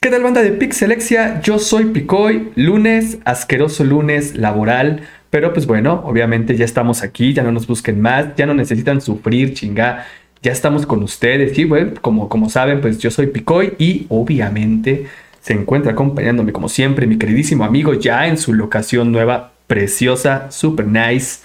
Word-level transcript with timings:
¿Qué 0.00 0.10
tal 0.10 0.22
banda 0.22 0.42
de 0.42 0.52
Pixelexia? 0.52 1.40
Yo 1.40 1.58
soy 1.58 1.86
Picoy, 1.86 2.52
lunes, 2.54 3.18
asqueroso 3.24 3.82
lunes 3.82 4.36
laboral, 4.36 5.02
pero 5.28 5.52
pues 5.52 5.66
bueno, 5.66 6.04
obviamente 6.04 6.56
ya 6.56 6.64
estamos 6.64 7.02
aquí, 7.02 7.34
ya 7.34 7.42
no 7.42 7.50
nos 7.50 7.66
busquen 7.66 8.00
más, 8.00 8.36
ya 8.36 8.46
no 8.46 8.54
necesitan 8.54 9.00
sufrir, 9.00 9.54
chinga, 9.54 10.06
ya 10.40 10.52
estamos 10.52 10.86
con 10.86 11.02
ustedes, 11.02 11.58
y 11.58 11.64
bueno, 11.64 11.94
como, 12.00 12.28
como 12.28 12.48
saben, 12.48 12.80
pues 12.80 13.00
yo 13.00 13.10
soy 13.10 13.26
Picoy 13.26 13.74
y 13.76 14.06
obviamente 14.08 15.08
se 15.40 15.54
encuentra 15.54 15.90
acompañándome 15.90 16.52
como 16.52 16.68
siempre 16.68 17.08
mi 17.08 17.18
queridísimo 17.18 17.64
amigo 17.64 17.92
ya 17.94 18.28
en 18.28 18.38
su 18.38 18.54
locación 18.54 19.10
nueva, 19.10 19.50
preciosa, 19.66 20.48
super 20.52 20.86
nice, 20.86 21.40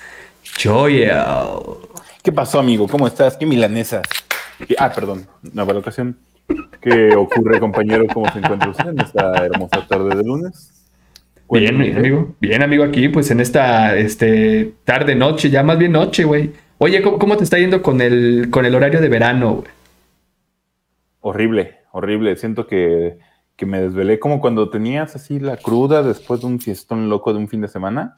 Joel. 0.64 1.12
¿Qué 2.22 2.32
pasó 2.32 2.60
amigo? 2.60 2.88
¿Cómo 2.88 3.08
estás? 3.08 3.36
¿Qué 3.36 3.48
milanesas? 3.48 4.04
Ah, 4.78 4.94
perdón, 4.94 5.26
nueva 5.42 5.74
locación. 5.74 6.20
¿Qué 6.82 7.16
ocurre, 7.16 7.60
compañero? 7.60 8.05
¿Cómo 8.14 8.32
se 8.32 8.39
encuentra 8.39 8.70
usted 8.70 8.89
en 8.89 9.00
esta 9.00 9.46
hermosa 9.46 9.88
tarde 9.88 10.16
de 10.16 10.23
lunes? 10.23 10.74
Bien, 11.50 11.97
amigo. 11.97 12.36
Bien, 12.39 12.64
amigo, 12.64 12.83
aquí, 12.83 13.10
pues 13.10 13.29
en 13.32 13.39
esta 13.39 13.96
este, 13.96 14.74
tarde, 14.83 15.16
noche, 15.16 15.50
ya 15.50 15.64
más 15.64 15.78
bien 15.78 15.92
noche, 15.92 16.24
güey. 16.24 16.52
Oye, 16.79 17.02
¿cómo, 17.02 17.38
te 17.38 17.43
está 17.43 17.57
yendo 17.57 17.82
con 17.82 18.02
el, 18.02 18.47
con 18.50 18.66
el 18.66 18.75
horario 18.75 19.00
de 19.00 19.10
verano, 19.10 19.56
güey? 19.56 19.68
Horrible, 21.21 21.78
horrible. 21.92 22.36
Siento 22.36 22.68
que, 22.68 23.18
que 23.55 23.66
me 23.66 23.82
desvelé 23.82 24.19
como 24.19 24.41
cuando 24.41 24.69
tenías 24.69 25.16
así 25.16 25.39
la 25.39 25.57
cruda 25.57 26.04
después 26.04 26.41
de 26.41 26.47
un 26.47 26.60
fiestón 26.60 27.10
loco 27.10 27.32
de 27.32 27.39
un 27.39 27.47
fin 27.47 27.61
de 27.61 27.68
semana 27.69 28.16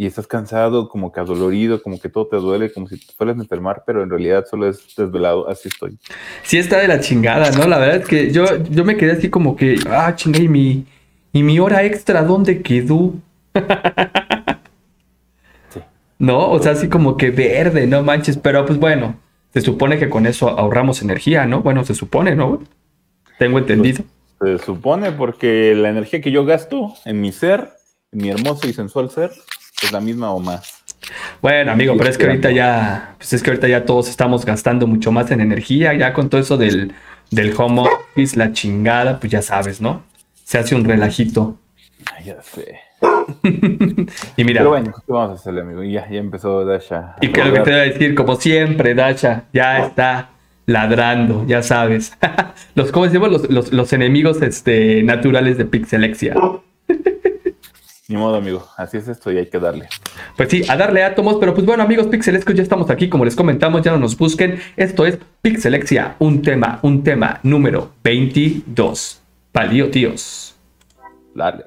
y 0.00 0.06
estás 0.06 0.26
cansado, 0.26 0.88
como 0.88 1.12
que 1.12 1.20
adolorido, 1.20 1.82
como 1.82 2.00
que 2.00 2.08
todo 2.08 2.26
te 2.26 2.38
duele, 2.38 2.72
como 2.72 2.88
si 2.88 2.96
te 2.96 3.12
fueras 3.12 3.36
a 3.36 3.42
enfermar, 3.42 3.82
pero 3.84 4.02
en 4.02 4.08
realidad 4.08 4.46
solo 4.50 4.66
es 4.66 4.96
desvelado, 4.96 5.46
así 5.46 5.68
estoy. 5.68 5.98
Sí 6.42 6.56
está 6.56 6.78
de 6.78 6.88
la 6.88 7.00
chingada, 7.00 7.50
¿no? 7.50 7.68
La 7.68 7.76
verdad 7.76 7.96
es 7.96 8.08
que 8.08 8.32
yo, 8.32 8.46
yo 8.70 8.82
me 8.86 8.96
quedé 8.96 9.12
así 9.12 9.28
como 9.28 9.56
que, 9.56 9.78
ah, 9.90 10.14
chinga, 10.16 10.38
¿y 10.38 10.48
mi, 10.48 10.86
y 11.34 11.42
mi 11.42 11.58
hora 11.58 11.84
extra 11.84 12.22
dónde 12.22 12.62
quedó? 12.62 13.12
sí. 15.68 15.80
No, 16.18 16.50
o 16.50 16.62
sea, 16.62 16.72
así 16.72 16.88
como 16.88 17.18
que 17.18 17.30
verde, 17.30 17.86
no 17.86 18.02
manches, 18.02 18.38
pero 18.38 18.64
pues 18.64 18.78
bueno, 18.78 19.16
se 19.52 19.60
supone 19.60 19.98
que 19.98 20.08
con 20.08 20.24
eso 20.24 20.48
ahorramos 20.48 21.02
energía, 21.02 21.44
¿no? 21.44 21.60
Bueno, 21.60 21.84
se 21.84 21.94
supone, 21.94 22.34
¿no? 22.34 22.62
Tengo 23.38 23.58
entendido. 23.58 24.02
se 24.40 24.56
supone 24.60 25.12
porque 25.12 25.74
la 25.74 25.90
energía 25.90 26.22
que 26.22 26.30
yo 26.30 26.46
gasto 26.46 26.94
en 27.04 27.20
mi 27.20 27.32
ser, 27.32 27.68
en 28.12 28.22
mi 28.22 28.30
hermoso 28.30 28.66
y 28.66 28.72
sensual 28.72 29.10
ser, 29.10 29.30
es 29.86 29.92
la 29.92 30.00
misma 30.00 30.30
o 30.32 30.40
más. 30.40 30.80
Bueno, 31.40 31.72
amigo, 31.72 31.96
pero 31.96 32.10
es 32.10 32.18
que 32.18 32.26
ahorita 32.26 32.50
ya, 32.50 33.14
pues 33.16 33.32
es 33.32 33.42
que 33.42 33.50
ahorita 33.50 33.68
ya 33.68 33.84
todos 33.84 34.08
estamos 34.08 34.44
gastando 34.44 34.86
mucho 34.86 35.10
más 35.12 35.30
en 35.30 35.40
energía, 35.40 35.94
ya 35.94 36.12
con 36.12 36.28
todo 36.28 36.40
eso 36.40 36.56
del, 36.56 36.92
del 37.30 37.54
home 37.56 37.82
office, 37.82 38.36
la 38.36 38.52
chingada, 38.52 39.18
pues 39.18 39.32
ya 39.32 39.42
sabes, 39.42 39.80
¿no? 39.80 40.02
Se 40.44 40.58
hace 40.58 40.74
un 40.74 40.84
relajito. 40.84 41.56
Ay, 42.16 42.26
ya 42.26 42.42
sé. 42.42 42.80
y 44.36 44.44
mira. 44.44 44.60
Pero 44.60 44.70
bueno, 44.70 44.92
¿qué 45.06 45.12
vamos 45.12 45.30
a 45.30 45.34
hacerle, 45.34 45.62
amigo? 45.62 45.82
Ya, 45.82 46.08
ya 46.08 46.18
empezó 46.18 46.64
Dasha. 46.64 47.16
Y 47.20 47.28
que 47.28 47.44
lo 47.44 47.52
que 47.52 47.60
te 47.60 47.70
voy 47.70 47.80
a 47.80 47.84
decir, 47.84 48.14
como 48.14 48.36
siempre, 48.36 48.94
Dasha 48.94 49.44
ya 49.52 49.78
está 49.86 50.30
ladrando, 50.66 51.46
ya 51.46 51.62
sabes. 51.62 52.16
los, 52.74 52.92
¿cómo 52.92 53.06
decimos? 53.06 53.30
Los, 53.30 53.50
los, 53.50 53.72
los 53.72 53.92
enemigos 53.92 54.42
este, 54.42 55.02
naturales 55.02 55.56
de 55.56 55.64
Pixelexia. 55.64 56.34
Ni 58.10 58.16
modo, 58.16 58.34
amigo. 58.34 58.66
Así 58.76 58.96
es 58.96 59.06
esto 59.06 59.30
y 59.30 59.38
hay 59.38 59.46
que 59.46 59.60
darle. 59.60 59.88
Pues 60.36 60.48
sí, 60.48 60.64
a 60.68 60.76
darle 60.76 61.04
átomos. 61.04 61.36
Pero 61.38 61.54
pues 61.54 61.64
bueno, 61.64 61.84
amigos 61.84 62.08
pixelescos, 62.08 62.56
ya 62.56 62.62
estamos 62.64 62.90
aquí. 62.90 63.08
Como 63.08 63.24
les 63.24 63.36
comentamos, 63.36 63.82
ya 63.82 63.92
no 63.92 63.98
nos 63.98 64.18
busquen. 64.18 64.58
Esto 64.76 65.06
es 65.06 65.16
Pixelexia, 65.42 66.16
un 66.18 66.42
tema, 66.42 66.80
un 66.82 67.04
tema 67.04 67.38
número 67.44 67.92
22. 68.02 69.20
Palío, 69.52 69.92
tíos. 69.92 70.56
Dale. 71.36 71.66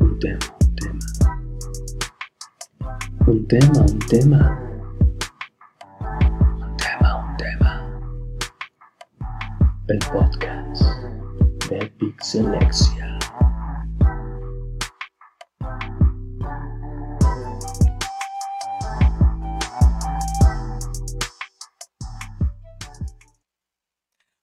Un 0.00 0.18
tema, 0.20 0.38
un 0.60 0.76
tema. 0.76 1.00
Un 3.26 3.46
tema, 3.48 3.80
un 3.80 3.98
tema. 4.00 4.65
Pixelexia. 12.26 13.18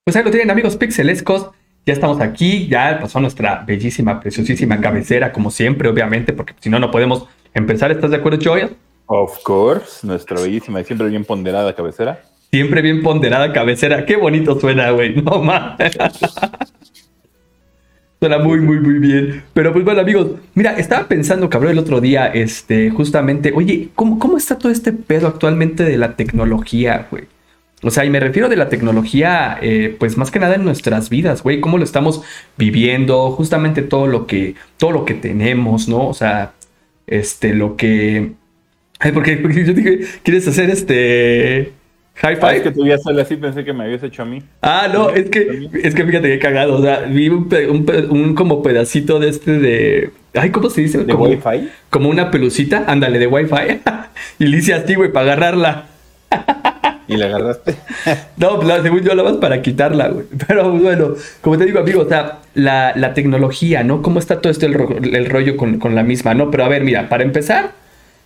Pues 0.06 0.16
ahí 0.16 0.24
lo 0.24 0.32
tienen 0.32 0.50
amigos 0.50 0.78
pixelescos. 0.78 1.50
Ya 1.86 1.92
estamos 1.92 2.22
aquí, 2.22 2.70
ya 2.70 3.00
pasó 3.02 3.20
nuestra 3.20 3.66
bellísima, 3.68 4.22
preciosísima 4.22 4.80
cabecera, 4.80 5.34
como 5.34 5.52
siempre, 5.52 5.90
obviamente, 5.90 6.32
porque 6.32 6.54
si 6.62 6.70
no, 6.70 6.80
no 6.80 6.90
podemos 6.90 7.28
empezar. 7.54 7.92
¿Estás 7.92 8.12
de 8.12 8.18
acuerdo, 8.18 8.40
Joel? 8.42 8.78
Of 9.08 9.44
course, 9.44 10.08
nuestra 10.08 10.40
bellísima 10.40 10.80
y 10.80 10.86
siempre 10.86 11.10
bien 11.10 11.26
ponderada 11.26 11.76
cabecera. 11.76 12.24
Siempre 12.50 12.82
bien 12.82 13.04
ponderada 13.04 13.52
cabecera. 13.52 14.06
Qué 14.06 14.16
bonito 14.16 14.58
suena, 14.58 14.92
güey. 14.92 15.22
No 15.22 15.42
mames. 15.42 15.98
Suena 18.24 18.38
muy, 18.38 18.62
muy, 18.62 18.80
muy 18.80 19.00
bien. 19.00 19.44
Pero 19.54 19.74
pues 19.74 19.84
bueno, 19.84 20.00
amigos, 20.00 20.28
mira, 20.56 20.78
estaba 20.78 21.10
pensando, 21.10 21.50
cabrón, 21.50 21.74
el 21.74 21.80
otro 21.80 22.00
día, 22.00 22.28
este, 22.28 22.90
justamente, 22.90 23.52
oye, 23.54 23.90
¿cómo, 23.96 24.18
cómo 24.18 24.38
está 24.38 24.58
todo 24.58 24.72
este 24.72 24.94
pedo 24.94 25.28
actualmente 25.28 25.84
de 25.84 25.98
la 25.98 26.16
tecnología, 26.16 27.10
güey? 27.12 27.26
O 27.82 27.92
sea, 27.92 28.06
y 28.06 28.10
me 28.10 28.22
refiero 28.22 28.48
de 28.48 28.56
la 28.56 28.70
tecnología, 28.70 29.58
eh, 29.62 29.94
pues 30.00 30.16
más 30.16 30.32
que 30.32 30.40
nada 30.40 30.56
en 30.56 30.64
nuestras 30.64 31.10
vidas, 31.10 31.44
güey, 31.44 31.60
cómo 31.60 31.78
lo 31.78 31.84
estamos 31.84 32.22
viviendo, 32.58 33.30
justamente 33.32 33.82
todo 33.82 34.08
lo 34.08 34.26
que, 34.26 34.56
todo 34.78 34.92
lo 34.92 35.04
que 35.04 35.16
tenemos, 35.16 35.90
¿no? 35.90 36.08
O 36.08 36.14
sea, 36.14 36.54
este, 37.08 37.54
lo 37.54 37.76
que... 37.76 38.32
Ay, 39.00 39.12
porque, 39.12 39.36
porque 39.36 39.66
yo 39.66 39.74
dije, 39.74 40.00
¿quieres 40.24 40.48
hacer 40.48 40.70
este 40.70 41.74
High 42.16 42.36
five. 42.36 42.58
es 42.58 42.62
que 42.62 42.72
tú 42.72 42.86
ya 42.86 42.98
sale 42.98 43.22
así, 43.22 43.36
pensé 43.36 43.66
que 43.66 43.74
me 43.74 43.86
habías 43.86 44.04
hecho 44.04 44.22
a 44.22 44.26
mí. 44.26 44.42
Ah, 44.62 44.88
no, 44.92 45.10
es 45.10 45.30
que, 45.30 45.70
es 45.84 45.96
que 45.96 46.06
fíjate 46.06 46.30
que 46.30 46.40
cagado. 46.40 46.76
O 46.76 46.82
sea, 46.82 47.02
vi 47.02 47.30
un, 47.30 47.50
un, 48.10 48.36
como 48.36 48.62
pedacito 48.62 49.20
de 49.20 49.30
este 49.30 49.60
de. 49.60 50.12
Ay, 50.36 50.52
¿cómo 50.52 50.70
se 50.70 50.82
dice? 50.82 51.00
¿De 51.00 51.14
Wi-Fi? 51.14 51.70
Como 51.90 52.10
una 52.10 52.32
pelucita, 52.32 52.86
ándale, 52.88 53.20
de 53.20 53.28
Wi-Fi. 53.28 53.82
y 54.40 54.46
le 54.46 54.58
hice 54.58 54.74
así, 54.74 54.96
güey, 54.96 55.12
para 55.12 55.34
agarrarla. 55.34 55.86
¿Y 57.08 57.18
la 57.18 57.26
agarraste? 57.26 57.76
no, 58.38 58.60
pues, 58.60 58.82
según 58.82 59.02
yo 59.02 59.16
la 59.16 59.24
vas 59.24 59.38
para 59.38 59.62
quitarla, 59.62 60.10
güey. 60.10 60.26
Pero 60.48 60.72
bueno, 60.72 61.16
como 61.42 61.58
te 61.58 61.66
digo, 61.66 61.80
amigo, 61.80 62.02
o 62.02 62.08
sea, 62.08 62.40
la, 62.54 62.94
la 62.96 63.14
tecnología, 63.14 63.84
¿no? 63.84 64.02
¿Cómo 64.02 64.20
está 64.20 64.40
todo 64.40 64.52
esto 64.52 64.66
el, 64.66 65.16
el 65.16 65.26
rollo 65.30 65.58
con, 65.58 65.80
con 65.80 65.96
la 65.96 66.04
misma, 66.04 66.34
no? 66.34 66.52
Pero 66.52 66.64
a 66.64 66.70
ver, 66.70 66.84
mira, 66.84 67.10
para 67.10 67.24
empezar, 67.24 67.72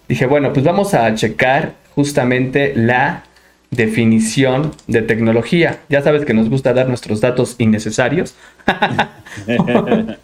dije, 0.08 0.26
bueno, 0.26 0.54
pues 0.54 0.66
vamos 0.66 0.94
a 0.94 1.14
checar 1.16 1.74
justamente 1.96 2.74
la 2.76 3.24
definición 3.72 4.72
de 4.88 5.02
tecnología. 5.02 5.82
Ya 5.90 6.02
sabes 6.02 6.26
que 6.26 6.34
nos 6.34 6.50
gusta 6.50 6.74
dar 6.74 6.88
nuestros 6.88 7.22
datos 7.22 7.56
innecesarios. 7.58 8.36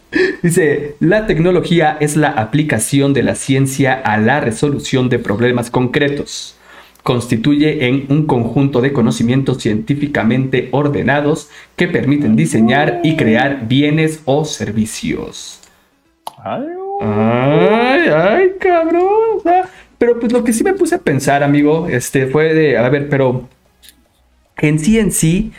Dice, 0.42 0.96
la 1.00 1.26
tecnología 1.26 1.96
es 2.00 2.16
la 2.16 2.28
aplicación 2.28 3.12
de 3.12 3.22
la 3.22 3.34
ciencia 3.34 3.94
a 3.94 4.18
la 4.18 4.40
resolución 4.40 5.08
de 5.08 5.18
problemas 5.18 5.70
concretos. 5.70 6.56
Constituye 7.02 7.86
en 7.86 8.06
un 8.08 8.26
conjunto 8.26 8.80
de 8.80 8.94
conocimientos 8.94 9.58
científicamente 9.58 10.70
ordenados 10.72 11.50
que 11.76 11.86
permiten 11.86 12.34
diseñar 12.34 13.00
y 13.04 13.16
crear 13.16 13.68
bienes 13.68 14.22
o 14.24 14.46
servicios. 14.46 15.60
Ay, 17.00 18.08
ay, 18.10 18.52
cabrón. 18.58 19.42
Pero 20.04 20.20
pues 20.20 20.32
lo 20.32 20.44
que 20.44 20.52
sí 20.52 20.62
me 20.64 20.74
puse 20.74 20.96
a 20.96 20.98
pensar, 20.98 21.42
amigo, 21.42 21.88
este 21.88 22.26
fue 22.26 22.52
de, 22.52 22.76
a 22.76 22.86
ver, 22.90 23.08
pero 23.08 23.48
en 24.58 24.78
sí 24.78 24.98
en 24.98 25.12
sí, 25.12 25.52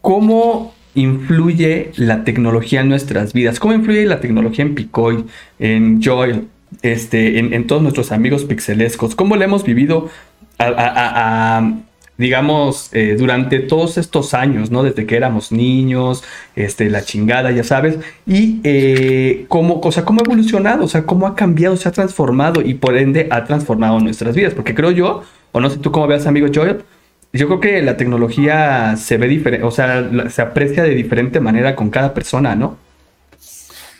¿cómo 0.00 0.74
influye 0.96 1.92
la 1.94 2.24
tecnología 2.24 2.80
en 2.80 2.88
nuestras 2.88 3.32
vidas? 3.32 3.60
¿Cómo 3.60 3.74
influye 3.74 4.04
la 4.04 4.18
tecnología 4.18 4.64
en 4.64 4.74
Picoy, 4.74 5.24
en 5.60 6.02
Joy, 6.02 6.48
este, 6.82 7.38
en, 7.38 7.66
todos 7.68 7.80
nuestros 7.80 8.10
amigos 8.10 8.44
pixelescos? 8.44 9.14
¿Cómo 9.14 9.36
le 9.36 9.44
hemos 9.44 9.62
vivido 9.62 10.10
a, 10.58 11.72
digamos, 12.18 12.88
eh, 12.92 13.16
durante 13.18 13.60
todos 13.60 13.98
estos 13.98 14.34
años, 14.34 14.70
¿no? 14.70 14.82
Desde 14.82 15.06
que 15.06 15.16
éramos 15.16 15.52
niños, 15.52 16.24
este, 16.54 16.88
la 16.90 17.02
chingada, 17.02 17.50
ya 17.50 17.64
sabes, 17.64 17.98
y 18.26 18.60
eh, 18.64 19.44
cómo, 19.48 19.80
o 19.82 19.92
sea, 19.92 20.04
cómo 20.04 20.20
ha 20.20 20.24
evolucionado, 20.24 20.84
o 20.84 20.88
sea, 20.88 21.04
cómo 21.04 21.26
ha 21.26 21.34
cambiado, 21.34 21.76
se 21.76 21.88
ha 21.88 21.92
transformado 21.92 22.62
y 22.62 22.74
por 22.74 22.96
ende 22.96 23.28
ha 23.30 23.44
transformado 23.44 24.00
nuestras 24.00 24.34
vidas, 24.34 24.54
porque 24.54 24.74
creo 24.74 24.90
yo, 24.90 25.22
o 25.52 25.60
no 25.60 25.70
sé 25.70 25.78
tú 25.78 25.92
cómo 25.92 26.06
veas, 26.06 26.26
amigo 26.26 26.48
Joel, 26.52 26.84
yo 27.32 27.46
creo 27.48 27.60
que 27.60 27.82
la 27.82 27.96
tecnología 27.96 28.96
se 28.96 29.18
ve 29.18 29.28
diferente, 29.28 29.66
o 29.66 29.70
sea, 29.70 30.30
se 30.30 30.42
aprecia 30.42 30.82
de 30.82 30.94
diferente 30.94 31.40
manera 31.40 31.76
con 31.76 31.90
cada 31.90 32.14
persona, 32.14 32.54
¿no? 32.54 32.78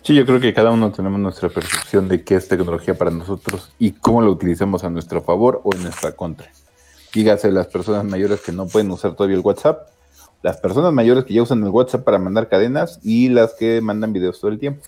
Sí, 0.03 0.15
yo 0.15 0.25
creo 0.25 0.39
que 0.39 0.55
cada 0.55 0.71
uno 0.71 0.93
tenemos 0.93 1.19
nuestra 1.19 1.49
percepción 1.49 2.09
de 2.09 2.23
qué 2.23 2.37
es 2.37 2.47
tecnología 2.47 2.95
para 2.97 3.11
nosotros 3.11 3.73
y 3.79 3.91
cómo 3.91 4.23
lo 4.23 4.31
utilizamos 4.31 4.85
a 4.85 4.91
nuestro 4.91 5.21
favor 5.21 5.61
o 5.65 5.75
en 5.75 5.83
nuestra 5.83 6.13
contra. 6.13 6.47
Dígase 7.17 7.51
las 7.51 7.67
personas 7.69 8.05
mayores 8.05 8.43
que 8.43 8.53
no 8.53 8.67
pueden 8.67 8.91
usar 8.91 9.15
todavía 9.15 9.39
el 9.39 9.43
WhatsApp, 9.43 9.89
las 10.43 10.59
personas 10.59 10.93
mayores 10.93 11.25
que 11.25 11.33
ya 11.33 11.41
usan 11.41 11.63
el 11.63 11.71
WhatsApp 11.71 12.05
para 12.05 12.19
mandar 12.19 12.47
cadenas 12.47 13.01
y 13.03 13.31
las 13.31 13.55
que 13.55 13.81
mandan 13.81 14.13
videos 14.13 14.39
todo 14.39 14.51
el 14.51 14.59
tiempo. 14.59 14.83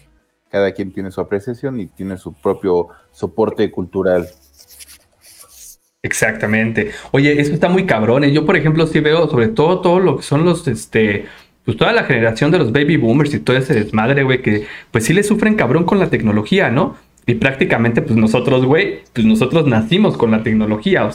Cada 0.50 0.72
quien 0.72 0.92
tiene 0.92 1.10
su 1.10 1.22
apreciación 1.22 1.80
y 1.80 1.86
tiene 1.86 2.19
su 2.19 2.34
propio 2.34 2.88
soporte 3.12 3.70
cultural. 3.70 4.28
Exactamente. 6.02 6.90
Oye, 7.12 7.40
eso 7.40 7.54
está 7.54 7.70
muy 7.70 7.86
cabrón. 7.86 8.25
¿eh? 8.25 8.30
Yo, 8.30 8.44
por 8.44 8.58
ejemplo, 8.58 8.86
sí 8.86 9.00
veo 9.00 9.26
sobre 9.30 9.48
todo 9.48 9.80
todo 9.80 9.98
lo 9.98 10.19
que 10.19 10.22
son 10.22 10.44
los, 10.44 10.69
este, 10.69 11.25
pues 11.64 11.78
toda 11.78 11.94
la 11.94 12.04
generación 12.04 12.50
de 12.50 12.58
los 12.58 12.72
baby 12.72 12.98
boomers 12.98 13.32
y 13.32 13.40
todo 13.40 13.56
ese 13.56 13.72
desmadre, 13.72 14.22
güey, 14.22 14.42
que 14.42 14.66
pues 14.90 15.06
sí 15.06 15.14
le 15.14 15.22
sufren 15.22 15.54
cabrón 15.54 15.84
con 15.84 15.98
la 15.98 16.10
tecnología, 16.10 16.69
¿no? 16.70 16.94
Y 17.26 17.36
prácticamente, 17.36 18.02
pues 18.02 18.19
nosotros, 18.19 18.66
güey, 18.66 19.00
pues 19.14 19.26
nosotros 19.26 19.66
nacimos 19.66 20.19
con 20.19 20.30
la 20.30 20.42
tecnología. 20.42 21.08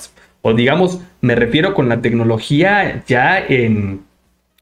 O, 0.44 0.54
digamos, 0.54 1.00
me 1.22 1.36
refiero 1.36 1.74
con 1.74 1.88
la 1.88 2.02
tecnología 2.02 3.02
ya 3.08 3.40
en, 3.40 4.02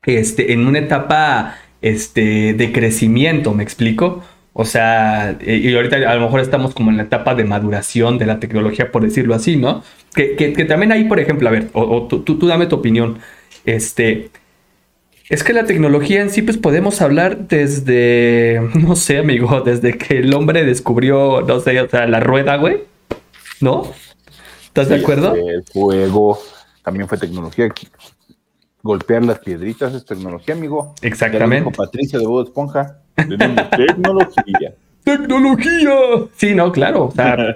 este, 0.04 0.54
en 0.54 0.68
una 0.68 0.78
etapa, 0.80 1.58
este, 1.82 2.54
de 2.54 2.72
crecimiento, 2.72 3.54
¿me 3.56 3.64
explico? 3.64 4.24
O 4.54 4.64
sea, 4.64 5.38
eh, 5.42 5.58
y 5.58 5.74
ahorita 5.76 5.96
a 5.96 6.16
lo 6.16 6.22
mejor 6.22 6.40
estamos 6.42 6.76
como 6.76 6.92
en 6.92 6.98
la 6.98 7.04
etapa 7.04 7.34
de 7.34 7.46
maduración 7.46 8.20
de 8.20 8.28
la 8.28 8.40
tecnología, 8.40 8.92
por 8.92 9.02
decirlo 9.02 9.34
así, 9.34 9.56
¿no? 9.56 9.84
Que, 10.14 10.36
que, 10.36 10.66
también 10.66 10.92
ahí, 10.92 11.06
por 11.06 11.20
ejemplo, 11.20 11.50
a 11.50 11.52
ver, 11.52 11.70
o, 11.74 12.08
tú, 12.08 12.22
tú 12.24 12.48
dame 12.48 12.68
tu 12.68 12.76
opinión. 12.76 13.18
Este, 13.66 14.30
es 15.30 15.44
que 15.44 15.54
la 15.54 15.66
tecnología 15.66 16.22
en 16.22 16.30
sí, 16.30 16.44
pues 16.44 16.58
podemos 16.58 17.02
hablar 17.02 17.48
desde, 17.48 18.62
no 18.76 18.96
sé, 18.96 19.18
amigo, 19.18 19.62
desde 19.62 19.98
que 19.98 20.20
el 20.20 20.32
hombre 20.36 20.64
descubrió, 20.64 21.42
no 21.42 21.60
sé, 21.60 21.80
o 21.82 21.90
sea, 21.90 22.06
la 22.06 22.20
rueda, 22.20 22.58
güey. 22.58 22.84
¿No? 23.62 23.92
¿Estás 24.72 24.88
de 24.88 24.96
acuerdo? 24.96 25.36
El 25.36 25.64
fuego 25.66 26.40
también 26.82 27.06
fue 27.06 27.18
tecnología. 27.18 27.68
Golpear 28.82 29.26
las 29.26 29.40
piedritas 29.40 29.94
es 29.94 30.06
tecnología, 30.06 30.56
amigo. 30.56 30.96
Exactamente. 31.02 31.70
dijo 31.70 31.72
Patricia 31.72 32.18
de 32.18 32.26
Bob 32.26 32.46
Esponja. 32.46 33.00
Tenemos 33.16 33.70
tecnología. 33.78 34.74
¡Tecnología! 35.04 35.92
Sí, 36.38 36.56
no, 36.56 36.72
claro. 36.72 37.08
O 37.08 37.12
sea, 37.12 37.36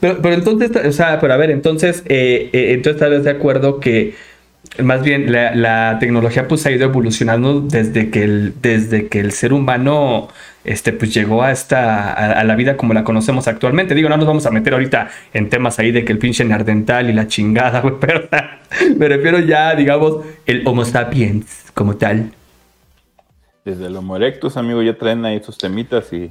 pero, 0.00 0.20
pero 0.20 0.34
entonces, 0.34 0.72
o 0.74 0.92
sea, 0.92 1.20
pero 1.20 1.34
a 1.34 1.36
ver, 1.36 1.52
entonces, 1.52 2.02
eh, 2.06 2.50
eh, 2.52 2.72
entonces 2.72 3.00
estás 3.00 3.22
de 3.22 3.30
acuerdo 3.30 3.78
que 3.78 4.14
más 4.82 5.02
bien 5.02 5.32
la, 5.32 5.98
tecnología 5.98 6.46
pues 6.46 6.64
ha 6.66 6.70
ido 6.70 6.84
evolucionando 6.84 7.60
desde 7.60 8.10
que 8.10 8.22
el, 8.22 8.54
desde 8.60 9.08
que 9.08 9.20
el 9.20 9.32
ser 9.32 9.52
humano 9.52 10.28
este, 10.64 10.92
pues 10.92 11.14
llegó 11.14 11.42
a 11.42 11.50
esta, 11.50 12.12
a, 12.12 12.44
la 12.44 12.54
vida 12.54 12.76
como 12.76 12.94
la 12.94 13.02
conocemos 13.02 13.48
actualmente. 13.48 13.94
Digo, 13.94 14.08
no 14.08 14.16
nos 14.16 14.26
vamos 14.26 14.46
a 14.46 14.50
meter 14.50 14.74
ahorita 14.74 15.08
en 15.32 15.48
temas 15.48 15.78
ahí 15.78 15.92
de 15.92 16.04
que 16.04 16.12
el 16.12 16.18
pinche 16.18 16.44
neandertal 16.44 17.08
y 17.08 17.12
la 17.12 17.26
chingada, 17.26 17.80
güey, 17.82 17.94
pero 18.00 18.28
me 18.96 19.08
refiero 19.08 19.38
ya, 19.40 19.74
digamos, 19.74 20.18
el 20.46 20.66
Homo 20.66 20.84
sapiens 20.84 21.64
como 21.74 21.96
tal. 21.96 22.32
Desde 23.64 23.86
el 23.86 23.96
Homo 23.96 24.16
erectus, 24.16 24.56
amigo, 24.56 24.82
ya 24.82 24.96
traen 24.96 25.24
ahí 25.24 25.42
sus 25.42 25.58
temitas 25.58 26.12
y 26.12 26.30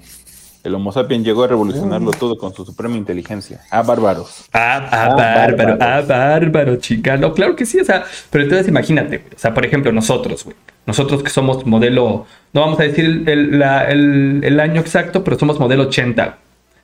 el 0.67 0.75
Homo 0.75 0.91
sapiens 0.91 1.25
llegó 1.25 1.43
a 1.43 1.47
revolucionarlo 1.47 2.11
todo 2.11 2.37
con 2.37 2.53
su 2.53 2.65
suprema 2.65 2.95
inteligencia. 2.97 3.61
Ah, 3.71 3.81
bárbaros. 3.83 4.45
Ah, 4.53 4.87
ah, 4.91 5.07
Ah, 5.11 5.15
bárbaro, 5.15 5.77
ah, 5.79 6.01
bárbaro, 6.07 6.75
chica. 6.75 7.17
No, 7.17 7.33
claro 7.33 7.55
que 7.55 7.65
sí, 7.65 7.79
o 7.79 7.85
sea, 7.85 8.03
pero 8.29 8.43
entonces 8.43 8.67
imagínate, 8.67 9.17
güey, 9.19 9.33
o 9.35 9.39
sea, 9.39 9.53
por 9.53 9.65
ejemplo, 9.65 9.91
nosotros, 9.91 10.43
güey, 10.43 10.55
nosotros 10.85 11.23
que 11.23 11.29
somos 11.29 11.65
modelo, 11.65 12.25
no 12.53 12.61
vamos 12.61 12.79
a 12.79 12.83
decir 12.83 13.05
el, 13.05 13.27
el- 13.29 13.59
la- 13.59 13.85
el- 13.89 14.41
el 14.43 14.59
año 14.59 14.81
exacto, 14.81 15.23
pero 15.23 15.39
somos 15.39 15.59
modelo 15.59 15.83
80, 15.83 16.37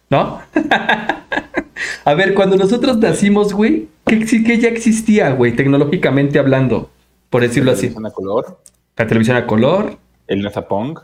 ¿no? 0.09 0.39
a 2.05 2.13
ver, 2.13 2.33
cuando 2.33 2.55
nosotros 2.57 2.97
nacimos, 2.97 3.53
güey, 3.53 3.87
¿qué, 4.05 4.19
qué 4.25 4.59
ya 4.59 4.69
existía, 4.69 5.31
güey, 5.31 5.55
tecnológicamente 5.55 6.39
hablando? 6.39 6.89
Por 7.29 7.41
decirlo 7.41 7.71
así. 7.71 7.87
Televisión 7.89 8.05
a 8.05 8.11
color, 8.11 8.59
La 8.95 9.07
televisión 9.07 9.37
a 9.37 9.45
color. 9.47 9.97
el 10.27 10.41
Nezapong. 10.41 10.99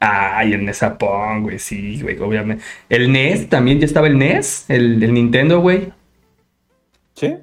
Ay, 0.00 0.52
el 0.52 0.64
Nesapón, 0.64 1.42
güey, 1.42 1.58
sí, 1.58 2.00
güey, 2.00 2.18
obviamente. 2.18 2.62
El 2.88 3.10
NES, 3.10 3.48
también 3.48 3.80
ya 3.80 3.86
estaba 3.86 4.06
el 4.06 4.16
NES, 4.16 4.66
el, 4.68 5.02
el 5.02 5.12
Nintendo, 5.12 5.60
güey. 5.60 5.92
¿Sí? 7.14 7.34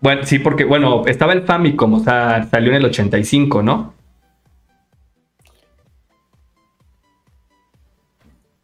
Bueno, 0.00 0.24
sí, 0.24 0.38
porque, 0.38 0.64
bueno, 0.64 1.04
estaba 1.06 1.32
el 1.32 1.42
Famicom, 1.42 1.94
o 1.94 2.00
sea, 2.00 2.46
salió 2.50 2.70
en 2.70 2.76
el 2.76 2.84
85, 2.84 3.62
¿no? 3.62 3.94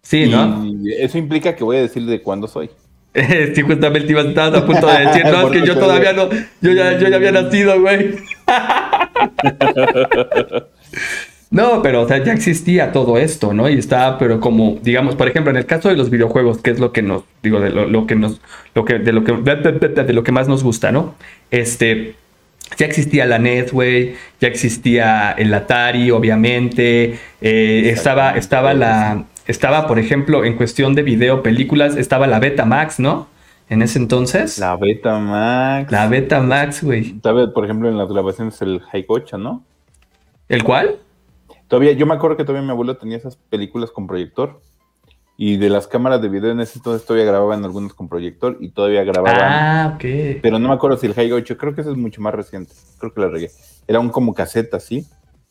Sí, 0.02 0.26
¿no? 0.26 0.64
Y 0.64 0.92
eso 0.92 1.16
implica 1.16 1.56
que 1.56 1.64
voy 1.64 1.78
a 1.78 1.80
decir 1.80 2.04
de 2.04 2.20
cuándo 2.20 2.46
soy. 2.46 2.70
sí, 3.54 3.62
justamente 3.62 4.10
iba 4.10 4.22
estar 4.22 4.54
a 4.54 4.66
punto 4.66 4.86
de 4.86 5.06
decir, 5.06 5.24
no, 5.32 5.48
es 5.48 5.60
que 5.60 5.66
yo 5.66 5.78
todavía 5.78 6.12
no, 6.12 6.28
yo 6.60 6.72
ya, 6.72 6.98
yo 6.98 7.08
ya 7.08 7.16
había 7.16 7.32
nacido, 7.32 7.80
güey. 7.80 8.16
No, 11.54 11.82
pero 11.82 12.02
o 12.02 12.08
sea, 12.08 12.22
ya 12.24 12.32
existía 12.32 12.90
todo 12.90 13.16
esto, 13.16 13.54
¿no? 13.54 13.68
Y 13.68 13.78
estaba, 13.78 14.18
pero 14.18 14.40
como, 14.40 14.76
digamos, 14.82 15.14
por 15.14 15.28
ejemplo, 15.28 15.52
en 15.52 15.56
el 15.56 15.66
caso 15.66 15.88
de 15.88 15.94
los 15.94 16.10
videojuegos, 16.10 16.58
que 16.58 16.72
es 16.72 16.80
lo 16.80 16.90
que 16.90 17.00
nos, 17.00 17.22
digo, 17.44 17.60
de 17.60 17.70
lo, 17.70 17.86
lo 17.86 18.08
que 18.08 18.16
nos, 18.16 18.40
lo 18.74 18.84
que, 18.84 18.98
de 18.98 19.12
lo 19.12 19.22
que, 19.22 19.34
de 19.34 20.12
lo 20.12 20.24
que 20.24 20.32
más 20.32 20.48
nos 20.48 20.64
gusta, 20.64 20.90
¿no? 20.90 21.14
Este, 21.52 22.16
ya 22.76 22.86
existía 22.86 23.24
la 23.24 23.38
NES, 23.38 23.72
güey, 23.72 24.16
ya 24.40 24.48
existía 24.48 25.30
el 25.30 25.54
Atari, 25.54 26.10
obviamente, 26.10 27.20
eh, 27.40 27.82
estaba, 27.84 28.32
estaba 28.32 28.74
la, 28.74 29.22
estaba, 29.46 29.86
por 29.86 30.00
ejemplo, 30.00 30.44
en 30.44 30.56
cuestión 30.56 30.96
de 30.96 31.04
video, 31.04 31.44
películas, 31.44 31.96
estaba 31.96 32.26
la 32.26 32.40
Betamax, 32.40 32.98
¿no? 32.98 33.28
En 33.68 33.80
ese 33.80 34.00
entonces. 34.00 34.58
La 34.58 34.74
Betamax. 34.74 35.92
La 35.92 36.08
Betamax, 36.08 36.82
güey. 36.82 37.12
Todavía, 37.20 37.54
por 37.54 37.64
ejemplo, 37.64 37.88
en 37.88 37.96
las 37.96 38.08
grabaciones 38.08 38.60
el 38.60 38.82
Haikocha, 38.92 39.38
¿no? 39.38 39.62
¿El 40.48 40.64
cuál? 40.64 40.96
Todavía, 41.68 41.92
yo 41.92 42.06
me 42.06 42.14
acuerdo 42.14 42.36
que 42.36 42.44
todavía 42.44 42.66
mi 42.66 42.70
abuelo 42.70 42.96
tenía 42.96 43.16
esas 43.16 43.36
películas 43.36 43.90
con 43.90 44.06
proyector. 44.06 44.60
Y 45.36 45.56
de 45.56 45.68
las 45.68 45.88
cámaras 45.88 46.22
de 46.22 46.28
video 46.28 46.52
en 46.52 46.60
ese 46.60 46.78
entonces 46.78 47.04
todavía 47.04 47.26
grababan 47.26 47.64
algunas 47.64 47.92
con 47.92 48.08
proyector 48.08 48.56
y 48.60 48.70
todavía 48.70 49.02
grababan. 49.02 49.40
Ah, 49.40 49.92
ok. 49.96 50.40
Pero 50.40 50.60
no 50.60 50.68
me 50.68 50.74
acuerdo 50.74 50.96
si 50.96 51.06
el 51.06 51.14
Hi 51.18 51.32
8, 51.32 51.56
creo 51.56 51.74
que 51.74 51.80
ese 51.80 51.90
es 51.90 51.96
mucho 51.96 52.20
más 52.20 52.34
reciente. 52.34 52.72
Creo 52.98 53.12
que 53.12 53.20
la 53.20 53.28
regué. 53.28 53.50
Era 53.88 53.98
un 53.98 54.10
como 54.10 54.32
cassette 54.32 54.72
así, 54.74 55.04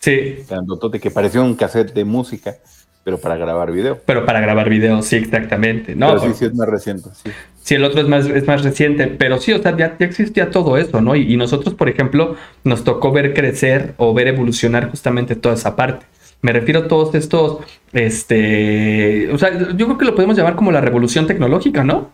Sí, 0.03 0.43
grandotote, 0.49 0.99
que 0.99 1.11
parecía 1.11 1.41
un 1.41 1.55
cassette 1.55 1.93
de 1.93 2.03
música, 2.03 2.57
pero 3.03 3.17
para 3.17 3.35
grabar 3.37 3.71
video. 3.71 3.99
pero 4.05 4.25
para 4.25 4.39
grabar 4.39 4.69
videos, 4.69 5.05
sí, 5.05 5.17
exactamente. 5.17 5.95
No, 5.95 6.07
pero 6.07 6.21
sí, 6.21 6.39
sí 6.39 6.45
es 6.45 6.55
más 6.55 6.69
reciente, 6.69 7.09
sí. 7.13 7.31
sí, 7.61 7.75
el 7.75 7.83
otro 7.83 8.01
es 8.01 8.07
más, 8.07 8.25
es 8.25 8.47
más 8.47 8.63
reciente, 8.63 9.07
pero 9.07 9.39
sí, 9.39 9.51
o 9.53 9.61
sea, 9.61 9.75
ya, 9.75 9.97
ya 9.99 10.05
existía 10.05 10.51
todo 10.51 10.77
eso, 10.77 11.01
¿no? 11.01 11.15
Y, 11.15 11.33
y 11.33 11.37
nosotros, 11.37 11.75
por 11.75 11.89
ejemplo, 11.89 12.35
nos 12.63 12.83
tocó 12.83 13.11
ver 13.11 13.33
crecer 13.33 13.93
o 13.97 14.13
ver 14.13 14.27
evolucionar 14.27 14.89
justamente 14.89 15.35
toda 15.35 15.55
esa 15.55 15.75
parte. 15.75 16.05
Me 16.41 16.51
refiero 16.51 16.81
a 16.81 16.87
todos 16.87 17.15
estos, 17.15 17.59
este, 17.93 19.29
o 19.31 19.37
sea, 19.37 19.57
yo 19.57 19.85
creo 19.85 19.97
que 19.97 20.05
lo 20.05 20.15
podemos 20.15 20.35
llamar 20.35 20.55
como 20.55 20.71
la 20.71 20.81
revolución 20.81 21.25
tecnológica, 21.25 21.83
¿no? 21.83 22.09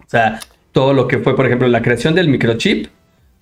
O 0.00 0.08
sea, 0.08 0.40
todo 0.72 0.94
lo 0.94 1.06
que 1.06 1.18
fue, 1.18 1.36
por 1.36 1.46
ejemplo, 1.46 1.68
la 1.68 1.82
creación 1.82 2.14
del 2.14 2.28
microchip 2.28 2.88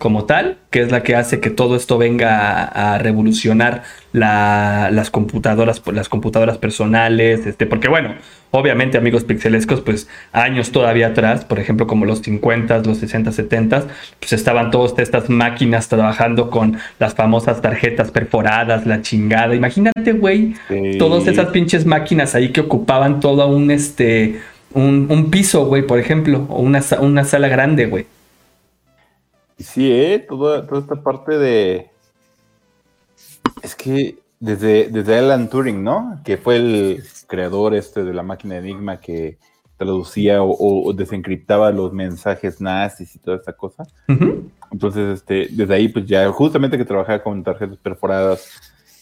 como 0.01 0.25
tal, 0.25 0.57
que 0.71 0.81
es 0.81 0.89
la 0.91 1.03
que 1.03 1.15
hace 1.15 1.39
que 1.39 1.51
todo 1.51 1.75
esto 1.75 1.99
venga 1.99 2.39
a, 2.65 2.95
a 2.95 2.97
revolucionar 2.97 3.83
la- 4.13 4.89
las 4.91 5.11
computadoras, 5.11 5.79
las 5.93 6.09
computadoras 6.09 6.57
personales, 6.57 7.45
este, 7.45 7.67
porque 7.67 7.87
bueno, 7.87 8.15
obviamente 8.49 8.97
amigos 8.97 9.23
pixelescos, 9.25 9.81
pues 9.81 10.07
años 10.33 10.71
todavía 10.71 11.07
atrás, 11.09 11.45
por 11.45 11.59
ejemplo, 11.59 11.85
como 11.85 12.05
los 12.05 12.21
50, 12.21 12.79
los 12.79 12.97
60, 12.97 13.31
70, 13.31 13.83
pues 14.19 14.33
estaban 14.33 14.71
todas 14.71 14.97
estas 14.97 15.29
máquinas 15.29 15.87
trabajando 15.87 16.49
con 16.49 16.77
las 16.97 17.13
famosas 17.13 17.61
tarjetas 17.61 18.09
perforadas, 18.09 18.87
la 18.87 19.03
chingada. 19.03 19.53
Imagínate, 19.53 20.13
güey, 20.13 20.55
Sí. 20.67 20.97
todas 20.97 21.27
esas 21.27 21.49
pinches 21.49 21.85
máquinas 21.85 22.33
ahí 22.33 22.49
que 22.49 22.61
ocupaban 22.61 23.19
todo 23.19 23.47
un 23.47 23.69
este 23.69 24.41
un, 24.73 25.07
un 25.11 25.29
piso, 25.29 25.65
güey, 25.65 25.83
por 25.85 25.99
ejemplo, 25.99 26.47
o 26.49 26.59
una, 26.61 26.81
una 27.01 27.23
sala 27.23 27.49
grande, 27.49 27.85
güey. 27.85 28.05
Sí, 29.63 29.91
¿eh? 29.91 30.25
Toda, 30.27 30.65
toda 30.65 30.81
esta 30.81 30.95
parte 31.01 31.37
de... 31.37 31.89
Es 33.61 33.75
que 33.75 34.19
desde, 34.39 34.89
desde 34.89 35.17
Alan 35.17 35.49
Turing, 35.49 35.83
¿no? 35.83 36.19
Que 36.23 36.37
fue 36.37 36.57
el 36.57 37.03
creador 37.27 37.75
este 37.75 38.03
de 38.03 38.13
la 38.13 38.23
máquina 38.23 38.57
Enigma 38.57 38.99
que 38.99 39.37
traducía 39.77 40.43
o, 40.43 40.87
o 40.87 40.93
desencriptaba 40.93 41.71
los 41.71 41.91
mensajes 41.91 42.61
nazis 42.61 43.15
y 43.15 43.19
toda 43.19 43.37
esta 43.37 43.53
cosa. 43.53 43.83
Entonces, 44.71 45.19
este, 45.19 45.47
desde 45.51 45.73
ahí, 45.73 45.87
pues 45.87 46.05
ya, 46.05 46.29
justamente 46.31 46.77
que 46.77 46.85
trabajaba 46.85 47.23
con 47.23 47.43
tarjetas 47.43 47.77
perforadas, 47.77 48.47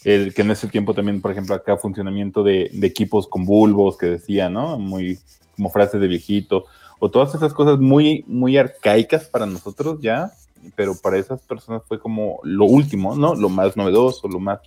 el 0.04 0.32
que 0.32 0.42
en 0.42 0.50
ese 0.50 0.68
tiempo 0.68 0.94
también, 0.94 1.20
por 1.20 1.32
ejemplo, 1.32 1.54
acá 1.54 1.76
funcionamiento 1.76 2.42
de, 2.42 2.70
de 2.72 2.86
equipos 2.86 3.28
con 3.28 3.44
bulbos 3.44 3.98
que 3.98 4.06
decía, 4.06 4.48
¿no? 4.48 4.78
Muy 4.78 5.18
como 5.54 5.68
frases 5.70 6.00
de 6.00 6.08
viejito, 6.08 6.64
o 6.98 7.10
todas 7.10 7.34
esas 7.34 7.52
cosas 7.52 7.78
muy, 7.78 8.24
muy 8.26 8.56
arcaicas 8.56 9.24
para 9.24 9.44
nosotros 9.44 10.00
ya, 10.00 10.32
pero 10.74 10.94
para 10.94 11.18
esas 11.18 11.40
personas 11.42 11.82
fue 11.86 11.98
como 11.98 12.40
lo 12.42 12.64
último, 12.64 13.14
¿no? 13.14 13.34
Lo 13.34 13.48
más 13.48 13.76
novedoso, 13.76 14.28
lo 14.28 14.40
más, 14.40 14.60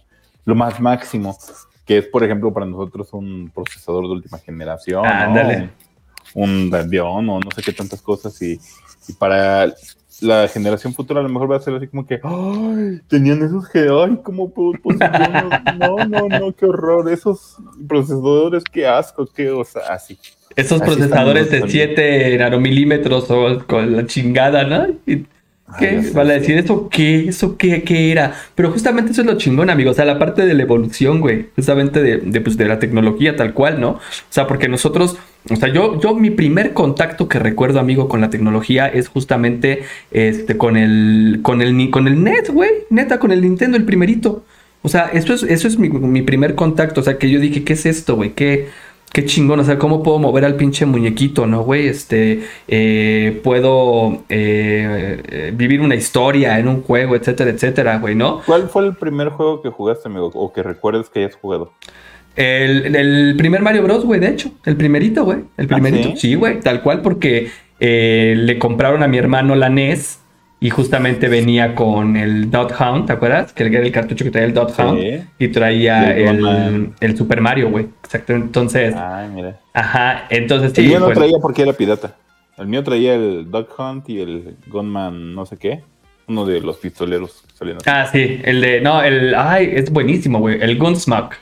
lo 0.45 0.55
más 0.55 0.79
máximo. 0.79 1.37
que 1.85 1.97
es, 1.99 2.05
por 2.07 2.23
ejemplo, 2.23 2.53
para 2.53 2.65
nosotros 2.65 3.11
un 3.13 3.51
procesador 3.53 4.05
de 4.05 4.11
última 4.13 4.39
generación, 4.39 5.03
¿no? 5.03 5.09
Ándale. 5.09 5.69
un, 6.33 6.71
Radeon 6.71 7.29
o 7.29 7.39
no 7.39 7.51
sé 7.55 7.61
qué 7.61 7.73
tantas 7.73 8.01
cosas 8.01 8.41
y, 8.41 8.59
y 9.07 9.13
para 9.13 9.73
la 10.21 10.47
generación 10.47 10.93
futura 10.93 11.19
a 11.19 11.23
lo 11.23 11.29
mejor 11.29 11.51
va 11.51 11.57
a 11.57 11.59
ser 11.59 11.75
así 11.75 11.87
como 11.87 12.05
que, 12.05 12.19
ay, 12.23 13.01
tenían 13.07 13.43
esos 13.43 13.67
que, 13.69 13.87
ay, 13.89 14.19
¿cómo 14.23 14.49
puedo? 14.49 14.73
No, 15.77 16.05
no, 16.07 16.29
no, 16.29 16.53
qué 16.53 16.65
horror, 16.65 17.11
esos 17.11 17.57
procesadores, 17.87 18.63
qué 18.71 18.87
asco, 18.87 19.25
qué, 19.25 19.49
o 19.49 19.63
sea, 19.63 19.81
así. 19.89 20.17
Esos 20.55 20.81
Así 20.81 20.91
procesadores 20.91 21.49
de 21.49 21.57
estamos 21.57 21.71
7 21.71 22.37
nanomilímetros 22.37 23.29
o 23.31 23.65
con 23.65 23.95
la 23.95 24.05
chingada, 24.05 24.63
¿no? 24.63 24.95
Y- 25.05 25.25
¿Qué? 25.77 26.01
Sí. 26.03 26.13
decir, 26.13 26.57
¿eso 26.57 26.89
qué? 26.89 27.27
¿Eso 27.27 27.57
qué, 27.57 27.83
qué 27.83 28.11
era? 28.11 28.33
Pero 28.55 28.71
justamente 28.71 29.11
eso 29.11 29.21
es 29.21 29.27
lo 29.27 29.37
chingón, 29.37 29.69
amigo. 29.69 29.91
O 29.91 29.93
sea, 29.93 30.05
la 30.05 30.19
parte 30.19 30.45
de 30.45 30.53
la 30.53 30.63
evolución, 30.63 31.19
güey. 31.19 31.47
Justamente 31.55 32.01
de, 32.01 32.17
de, 32.17 32.41
pues, 32.41 32.57
de 32.57 32.65
la 32.65 32.79
tecnología 32.79 33.35
tal 33.35 33.53
cual, 33.53 33.79
¿no? 33.79 33.89
O 33.91 33.99
sea, 34.29 34.47
porque 34.47 34.67
nosotros, 34.67 35.17
o 35.49 35.55
sea, 35.55 35.69
yo, 35.69 35.99
yo 35.99 36.15
mi 36.15 36.29
primer 36.29 36.73
contacto 36.73 37.27
que 37.27 37.39
recuerdo, 37.39 37.79
amigo, 37.79 38.07
con 38.07 38.21
la 38.21 38.29
tecnología 38.29 38.87
es 38.87 39.07
justamente 39.07 39.83
este, 40.11 40.57
con 40.57 40.77
el, 40.77 41.39
con 41.41 41.61
el, 41.61 41.89
con 41.89 42.07
el 42.07 42.23
NES, 42.23 42.51
güey. 42.51 42.69
Neta, 42.89 43.19
con 43.19 43.31
el 43.31 43.41
Nintendo, 43.41 43.77
el 43.77 43.85
primerito. 43.85 44.43
O 44.81 44.89
sea, 44.89 45.09
eso 45.13 45.33
es, 45.33 45.43
eso 45.43 45.67
es 45.67 45.77
mi, 45.79 45.89
mi 45.89 46.21
primer 46.21 46.55
contacto. 46.55 47.01
O 47.01 47.03
sea, 47.03 47.17
que 47.17 47.29
yo 47.29 47.39
dije, 47.39 47.63
¿qué 47.63 47.73
es 47.73 47.85
esto, 47.85 48.15
güey? 48.15 48.33
¿Qué, 48.33 48.67
qué 49.13 49.23
chingón? 49.23 49.61
O 49.61 49.63
sea, 49.63 49.77
¿cómo 49.77 50.03
puedo 50.03 50.19
mover 50.19 50.43
al 50.43 50.55
pinche 50.55 50.85
muñequito, 50.85 51.45
no, 51.47 51.63
güey? 51.63 51.87
Este, 51.87 52.43
eh, 52.67 53.39
puedo 53.43 54.23
eh, 54.27 55.53
vivir 55.55 55.79
una 55.79 55.95
historia 55.95 56.59
en 56.59 56.67
un 56.67 56.81
juego, 56.81 57.15
etcétera, 57.15 57.51
etcétera, 57.51 57.99
güey, 57.99 58.15
¿no? 58.15 58.41
¿Cuál 58.45 58.67
fue 58.67 58.85
el 58.85 58.95
primer 58.95 59.29
juego 59.29 59.61
que 59.61 59.69
jugaste, 59.69 60.09
amigo? 60.09 60.31
O 60.33 60.51
que 60.51 60.63
recuerdes 60.63 61.09
que 61.09 61.19
hayas 61.19 61.35
jugado. 61.35 61.71
El, 62.35 62.95
el 62.95 63.35
primer 63.37 63.61
Mario 63.61 63.83
Bros, 63.83 64.03
güey, 64.03 64.19
de 64.19 64.29
hecho. 64.29 64.51
El 64.65 64.75
primerito, 64.75 65.23
güey. 65.23 65.39
El 65.55 65.67
primerito. 65.67 66.09
sí? 66.09 66.17
sí, 66.17 66.35
güey, 66.35 66.59
tal 66.59 66.81
cual, 66.81 67.01
porque 67.01 67.51
eh, 67.79 68.33
le 68.35 68.57
compraron 68.57 69.03
a 69.03 69.07
mi 69.07 69.17
hermano 69.17 69.55
la 69.55 69.69
NES 69.69 70.22
y 70.63 70.69
justamente 70.69 71.27
venía 71.27 71.75
con 71.75 72.15
el 72.15 72.49
Dot 72.49 72.71
Hound, 72.79 73.05
¿te 73.07 73.11
acuerdas? 73.11 73.51
Que 73.51 73.65
era 73.65 73.81
el 73.81 73.91
cartucho 73.91 74.23
que 74.23 74.31
traía 74.31 74.47
el 74.47 74.53
Dot 74.53 74.73
Sí. 74.73 74.81
Hound 74.81 75.27
y 75.37 75.47
traía 75.49 76.17
Y 76.17 76.23
el 76.23 76.93
el, 77.01 77.17
Super 77.17 77.41
Mario, 77.41 77.69
güey. 77.69 77.89
Exacto. 78.01 78.31
Entonces, 78.31 78.95
Ay, 78.95 79.27
mira. 79.27 79.59
ajá, 79.73 80.25
entonces 80.29 80.69
el 80.69 80.75
sí. 80.85 80.87
mío 80.87 80.99
no 81.01 81.07
pues, 81.07 81.17
traía 81.17 81.37
porque 81.41 81.63
era 81.63 81.73
pirata. 81.73 82.15
El 82.57 82.67
mío 82.67 82.81
traía 82.81 83.13
el 83.15 83.51
Duck 83.51 83.77
Hunt 83.77 84.07
y 84.09 84.21
el 84.21 84.55
Gunman 84.67 85.35
no 85.35 85.45
sé 85.45 85.57
qué. 85.57 85.83
Uno 86.27 86.45
de 86.45 86.61
los 86.61 86.77
pistoleros. 86.77 87.43
Ah, 87.85 88.07
sí, 88.09 88.39
el 88.45 88.61
de. 88.61 88.79
No, 88.79 89.03
el. 89.03 89.35
Ay, 89.35 89.69
es 89.73 89.91
buenísimo, 89.91 90.39
güey. 90.39 90.61
El 90.61 90.77
Gunsmoke. 90.77 91.35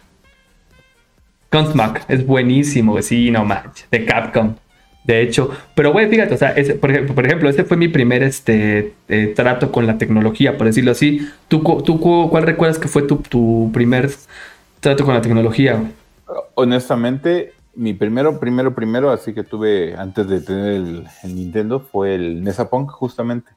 Gunsmoke 1.51 2.01
es 2.07 2.25
buenísimo, 2.25 2.93
güey. 2.93 3.03
Sí, 3.03 3.29
no 3.29 3.45
manches. 3.45 3.87
De 3.91 4.03
Capcom. 4.03 4.55
De 5.03 5.21
hecho. 5.21 5.49
Pero, 5.75 5.91
güey, 5.91 6.07
fíjate, 6.09 6.35
o 6.35 6.37
sea, 6.37 6.51
ese, 6.51 6.75
por, 6.75 6.91
ejemplo, 6.91 7.15
por 7.15 7.25
ejemplo, 7.25 7.49
ese 7.49 7.63
fue 7.63 7.75
mi 7.77 7.87
primer 7.87 8.21
este, 8.23 8.93
eh, 9.07 9.33
trato 9.35 9.71
con 9.71 9.87
la 9.87 9.97
tecnología, 9.97 10.57
por 10.57 10.67
decirlo 10.67 10.91
así. 10.91 11.27
¿Tú, 11.47 11.63
cu- 11.63 11.81
tú 11.81 11.99
cu- 11.99 12.29
cuál 12.29 12.43
recuerdas 12.43 12.77
que 12.77 12.87
fue 12.87 13.01
tu, 13.03 13.17
tu 13.17 13.71
primer 13.73 14.11
trato 14.79 15.03
con 15.03 15.13
la 15.15 15.21
tecnología? 15.21 15.91
Honestamente, 16.55 17.53
mi 17.73 17.93
primero, 17.93 18.39
primero, 18.39 18.75
primero, 18.75 19.09
así 19.11 19.33
que 19.33 19.43
tuve 19.43 19.95
antes 19.95 20.27
de 20.27 20.41
tener 20.41 20.73
el, 20.73 21.07
el 21.23 21.35
Nintendo, 21.35 21.79
fue 21.79 22.15
el 22.15 22.43
Nesapunk, 22.43 22.91
justamente. 22.91 23.49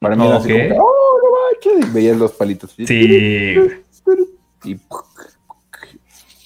Para 0.00 0.16
mí 0.16 0.26
era 0.26 0.36
así 0.36 0.48
como 0.50 0.64
que, 0.64 0.76
¡oh, 0.78 1.18
no 1.22 1.72
manches! 1.76 1.90
Y 1.90 1.94
veías 1.94 2.16
los 2.18 2.32
palitos. 2.32 2.72
Sí, 2.76 3.56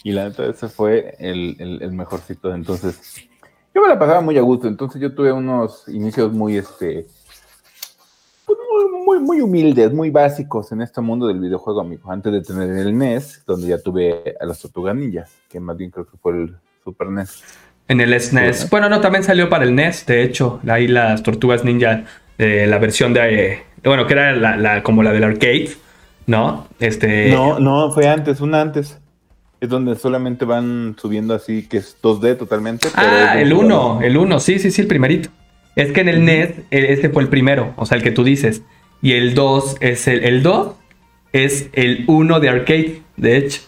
y 0.02 0.12
la 0.12 0.28
neta, 0.28 0.46
ese 0.46 0.68
fue 0.68 1.16
el, 1.18 1.56
el, 1.58 1.82
el 1.82 1.92
mejorcito. 1.92 2.54
Entonces, 2.54 3.26
yo 3.75 3.83
me 3.83 3.88
la 3.88 3.99
pasaba 3.99 4.21
muy 4.21 4.38
a 4.38 4.43
gusto. 4.43 4.69
Entonces, 4.69 5.00
yo 5.00 5.14
tuve 5.14 5.33
unos 5.33 5.87
inicios 5.88 6.33
muy, 6.33 6.57
este, 6.57 7.07
pues, 8.47 8.59
muy, 8.71 9.02
muy, 9.04 9.19
muy 9.21 9.40
humildes, 9.40 9.93
muy 9.93 10.11
básicos 10.11 10.71
en 10.73 10.83
este 10.83 11.00
mundo 11.00 11.26
del 11.26 11.40
videojuego, 11.40 11.81
amigo. 11.81 12.11
Antes 12.11 12.33
de 12.33 12.43
tener 12.43 12.71
el 12.76 12.97
NES, 12.97 13.43
donde 13.47 13.66
ya 13.69 13.78
tuve 13.78 14.35
a 14.40 14.47
las 14.47 14.61
Tortugas 14.61 14.95
Ninja, 14.95 15.25
que 15.49 15.61
más 15.61 15.76
bien 15.76 15.90
creo 15.90 16.07
que 16.07 16.16
fue 16.19 16.33
el 16.33 16.57
Super 16.83 17.09
NES. 17.09 17.43
En 17.88 18.00
el 18.00 18.19
SNES. 18.19 18.61
Ajá. 18.61 18.69
Bueno, 18.71 18.88
no, 18.88 19.00
también 19.00 19.25
salió 19.25 19.49
para 19.50 19.64
el 19.64 19.75
NES, 19.75 20.07
de 20.07 20.23
hecho. 20.23 20.61
Ahí 20.69 20.87
las 20.88 21.23
Tortugas 21.23 21.64
Ninja, 21.64 22.04
eh, 22.38 22.66
la 22.69 22.78
versión 22.78 23.12
de. 23.12 23.52
eh, 23.52 23.62
bueno, 23.85 24.07
que 24.07 24.14
era 24.14 24.33
la, 24.35 24.57
la- 24.57 24.83
como 24.83 25.02
la 25.02 25.12
del 25.12 25.25
arcade, 25.25 25.71
¿no? 26.26 26.66
Este. 26.81 27.31
No, 27.31 27.59
no, 27.59 27.90
fue 27.93 28.09
antes, 28.09 28.40
una 28.40 28.62
antes. 28.62 28.99
Es 29.64 29.71
donde 29.71 29.97
solamente 29.97 30.44
van 30.44 30.94
subiendo 31.00 31.33
así, 31.35 31.66
que 31.66 31.78
es 31.78 31.97
2D 32.02 32.37
totalmente. 32.37 32.88
pero 32.94 33.06
Ah, 33.09 33.40
el 33.40 33.52
un 33.54 33.64
1, 33.64 33.80
jugador. 33.80 34.04
el 34.04 34.16
1, 34.18 34.40
sí, 34.40 34.59
sí, 34.59 34.71
sí, 34.71 34.83
el 34.83 34.87
primerito. 34.87 35.30
Es 35.75 35.90
que 35.92 36.02
en 36.02 36.09
el 36.11 36.25
NES, 36.25 36.50
eh, 36.71 36.87
ese 36.90 37.09
fue 37.09 37.23
el 37.23 37.28
primero, 37.30 37.73
o 37.76 37.87
sea, 37.87 37.97
el 37.97 38.02
que 38.04 38.11
tú 38.11 38.25
dices. 38.25 38.62
Y 39.00 39.12
el 39.12 39.35
2 39.35 39.76
es 39.80 40.06
el. 40.06 40.23
El 40.25 40.42
2 40.42 40.75
es 41.33 41.68
el 41.73 42.04
1 42.06 42.40
de 42.40 42.49
arcade, 42.50 43.02
de 43.16 43.37
hecho. 43.38 43.62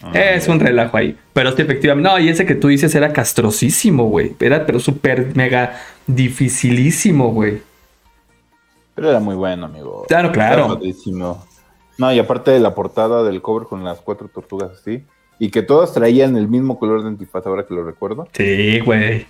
Ah, 0.00 0.12
es 0.18 0.46
un 0.46 0.60
relajo 0.60 0.96
ahí. 0.96 1.16
Pero 1.32 1.50
sí, 1.56 1.62
efectivamente. 1.62 2.08
No, 2.08 2.18
y 2.20 2.28
ese 2.28 2.46
que 2.46 2.54
tú 2.54 2.68
dices 2.68 2.94
era 2.94 3.12
castrosísimo, 3.12 4.04
güey. 4.04 4.36
Era, 4.40 4.64
pero 4.64 4.78
súper 4.78 5.34
mega 5.34 5.76
dificilísimo, 6.06 7.32
güey. 7.32 7.62
Pero 8.94 9.10
era 9.10 9.18
muy 9.20 9.34
bueno, 9.34 9.66
amigo. 9.66 10.04
Claro, 10.08 10.30
claro. 10.30 10.80
Era. 10.82 11.36
No, 11.98 12.12
y 12.12 12.18
aparte 12.18 12.50
de 12.50 12.60
la 12.60 12.74
portada 12.74 13.22
del 13.24 13.42
cover 13.42 13.66
con 13.68 13.84
las 13.84 14.00
cuatro 14.00 14.28
tortugas 14.28 14.70
así, 14.80 15.04
y 15.38 15.50
que 15.50 15.62
todas 15.62 15.92
traían 15.92 16.36
el 16.36 16.48
mismo 16.48 16.78
color 16.78 17.02
de 17.02 17.08
antifaz, 17.08 17.46
ahora 17.46 17.66
que 17.66 17.74
lo 17.74 17.84
recuerdo. 17.84 18.28
Sí, 18.32 18.80
güey. 18.80 19.26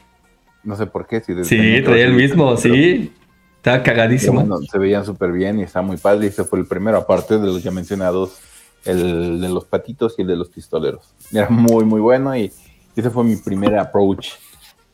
No 0.64 0.76
sé 0.76 0.86
por 0.86 1.06
qué. 1.06 1.20
Si 1.20 1.32
Sí, 1.44 1.82
traía 1.84 2.04
el 2.06 2.14
mismo, 2.14 2.56
sí. 2.56 3.12
Estaba 3.56 3.82
cagadísimo. 3.82 4.34
bueno, 4.40 4.58
se 4.58 4.78
veían 4.78 5.04
súper 5.04 5.32
bien 5.32 5.58
y 5.60 5.62
está 5.62 5.82
muy 5.82 5.96
padre. 5.96 6.26
Y 6.26 6.28
ese 6.28 6.44
fue 6.44 6.58
el 6.58 6.66
primero, 6.66 6.98
aparte 6.98 7.38
de 7.38 7.46
los 7.46 7.62
ya 7.62 7.70
mencionados, 7.70 8.38
el 8.84 9.40
de 9.40 9.48
los 9.48 9.64
patitos 9.64 10.14
y 10.18 10.22
el 10.22 10.28
de 10.28 10.36
los 10.36 10.48
pistoleros. 10.50 11.14
Era 11.32 11.48
muy, 11.48 11.84
muy 11.84 12.00
bueno 12.00 12.36
y 12.36 12.52
ese 12.96 13.10
fue 13.10 13.24
mi 13.24 13.36
primer 13.36 13.78
approach 13.78 14.30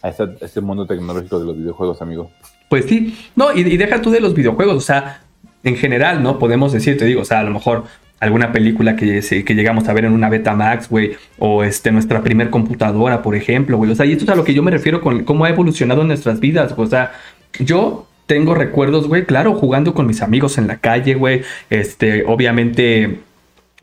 a, 0.02 0.10
esta- 0.10 0.24
a 0.24 0.44
este 0.44 0.60
mundo 0.60 0.86
tecnológico 0.86 1.38
de 1.40 1.46
los 1.46 1.56
videojuegos, 1.56 2.00
amigo. 2.02 2.30
Pues 2.68 2.84
sí, 2.84 3.16
no, 3.34 3.52
y, 3.54 3.60
y 3.60 3.76
deja 3.78 4.00
tú 4.02 4.10
de 4.10 4.20
los 4.20 4.34
videojuegos, 4.34 4.76
o 4.76 4.80
sea, 4.82 5.22
en 5.64 5.74
general, 5.76 6.22
¿no? 6.22 6.38
Podemos 6.38 6.72
decir, 6.72 6.98
te 6.98 7.06
digo, 7.06 7.22
o 7.22 7.24
sea, 7.24 7.40
a 7.40 7.44
lo 7.44 7.50
mejor 7.50 7.84
alguna 8.20 8.50
película 8.52 8.96
que, 8.96 9.20
que 9.44 9.54
llegamos 9.54 9.88
a 9.88 9.92
ver 9.92 10.04
en 10.04 10.12
una 10.12 10.28
Betamax, 10.28 10.88
güey, 10.88 11.12
o 11.38 11.62
este, 11.62 11.92
nuestra 11.92 12.22
primer 12.22 12.50
computadora, 12.50 13.22
por 13.22 13.34
ejemplo, 13.36 13.76
güey, 13.76 13.90
o 13.90 13.94
sea, 13.94 14.06
y 14.06 14.12
esto 14.12 14.24
es 14.24 14.30
a 14.30 14.34
lo 14.34 14.44
que 14.44 14.54
yo 14.54 14.62
me 14.62 14.70
refiero 14.70 15.00
con 15.00 15.24
cómo 15.24 15.44
ha 15.44 15.48
evolucionado 15.50 16.02
nuestras 16.04 16.40
vidas, 16.40 16.74
o 16.76 16.86
sea, 16.86 17.12
yo 17.60 18.06
tengo 18.26 18.54
recuerdos, 18.54 19.08
güey, 19.08 19.24
claro, 19.24 19.54
jugando 19.54 19.94
con 19.94 20.06
mis 20.06 20.20
amigos 20.20 20.58
en 20.58 20.66
la 20.66 20.76
calle, 20.78 21.14
güey, 21.14 21.42
este, 21.70 22.24
obviamente 22.26 23.20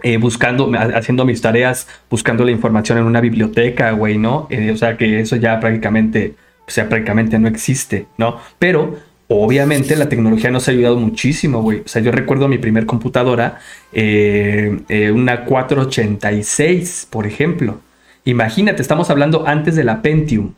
eh, 0.04 0.18
buscando, 0.18 0.72
ha- 0.78 0.98
haciendo 0.98 1.26
mis 1.26 1.42
tareas, 1.42 1.88
buscando 2.10 2.44
la 2.44 2.52
información 2.52 2.98
en 2.98 3.06
una 3.06 3.22
biblioteca, 3.22 3.92
güey, 3.92 4.18
¿no? 4.18 4.48
Eh, 4.52 4.70
o 4.72 4.78
sea 4.78 4.98
que 4.98 5.20
eso 5.22 5.36
ya 5.38 5.60
prácticamente, 5.60 6.36
o 6.68 6.70
sea, 6.72 6.88
prácticamente 6.90 7.40
no 7.40 7.48
existe, 7.48 8.06
¿no? 8.18 8.38
Pero 8.60 8.98
obviamente 9.28 9.96
la 9.96 10.10
tecnología 10.10 10.52
nos 10.52 10.68
ha 10.68 10.72
ayudado 10.72 10.98
muchísimo, 10.98 11.62
güey. 11.62 11.80
O 11.80 11.88
sea, 11.88 12.02
yo 12.02 12.12
recuerdo 12.12 12.48
mi 12.48 12.58
primer 12.58 12.86
computadora, 12.86 13.60
eh, 13.92 14.80
eh, 14.90 15.12
una 15.12 15.46
486, 15.46 17.08
por 17.10 17.26
ejemplo. 17.26 17.80
Imagínate, 18.24 18.82
estamos 18.82 19.10
hablando 19.10 19.48
antes 19.48 19.76
de 19.76 19.84
la 19.84 20.02
Pentium. 20.02 20.54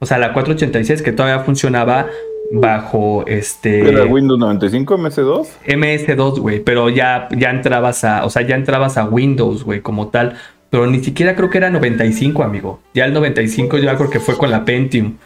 O 0.00 0.06
sea, 0.06 0.18
la 0.18 0.32
486 0.32 1.02
que 1.02 1.12
todavía 1.12 1.44
funcionaba 1.44 2.06
bajo 2.52 3.24
este... 3.26 3.88
¿Era 3.88 4.04
Windows 4.04 4.38
95 4.38 4.96
MS2? 4.96 5.46
MS2, 5.66 6.38
güey, 6.38 6.60
pero 6.60 6.88
ya, 6.88 7.28
ya 7.36 7.50
entrabas 7.50 8.04
a, 8.04 8.24
o 8.24 8.30
sea, 8.30 8.42
ya 8.42 8.54
entrabas 8.54 8.96
a 8.96 9.04
Windows, 9.04 9.64
güey, 9.64 9.80
como 9.80 10.08
tal. 10.08 10.36
Pero 10.70 10.86
ni 10.86 11.02
siquiera 11.02 11.34
creo 11.34 11.50
que 11.50 11.58
era 11.58 11.70
95, 11.70 12.42
amigo. 12.42 12.80
Ya 12.94 13.06
el 13.06 13.14
95 13.14 13.78
yo 13.78 13.96
creo 13.96 14.10
que 14.10 14.20
fue 14.20 14.36
con 14.36 14.50
la 14.50 14.64
Pentium. 14.64 15.16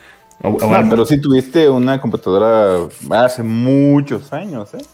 O- 0.42 0.48
o 0.48 0.58
No, 0.68 0.74
algo. 0.74 0.90
pero 0.90 1.06
sí 1.06 1.20
tuviste 1.20 1.68
una 1.68 2.00
computadora 2.00 2.78
hace 3.10 3.42
muchos 3.42 4.32
años, 4.32 4.74
¿eh? 4.74 4.84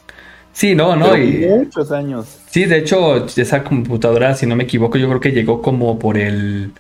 sí, 0.52 0.74
no, 0.74 0.94
no. 0.96 1.10
Pero 1.12 1.22
y- 1.24 1.46
muchos 1.46 1.90
años. 1.92 2.38
sí, 2.50 2.64
de 2.66 2.78
hecho, 2.78 3.26
esa 3.26 3.64
computadora, 3.64 4.34
si 4.34 4.46
no 4.46 4.56
me 4.56 4.64
equivoco, 4.64 4.98
yo 4.98 5.08
creo 5.08 5.20
que 5.20 5.30
llegó 5.32 5.62
como 5.62 5.98
por 5.98 6.18
el, 6.18 6.72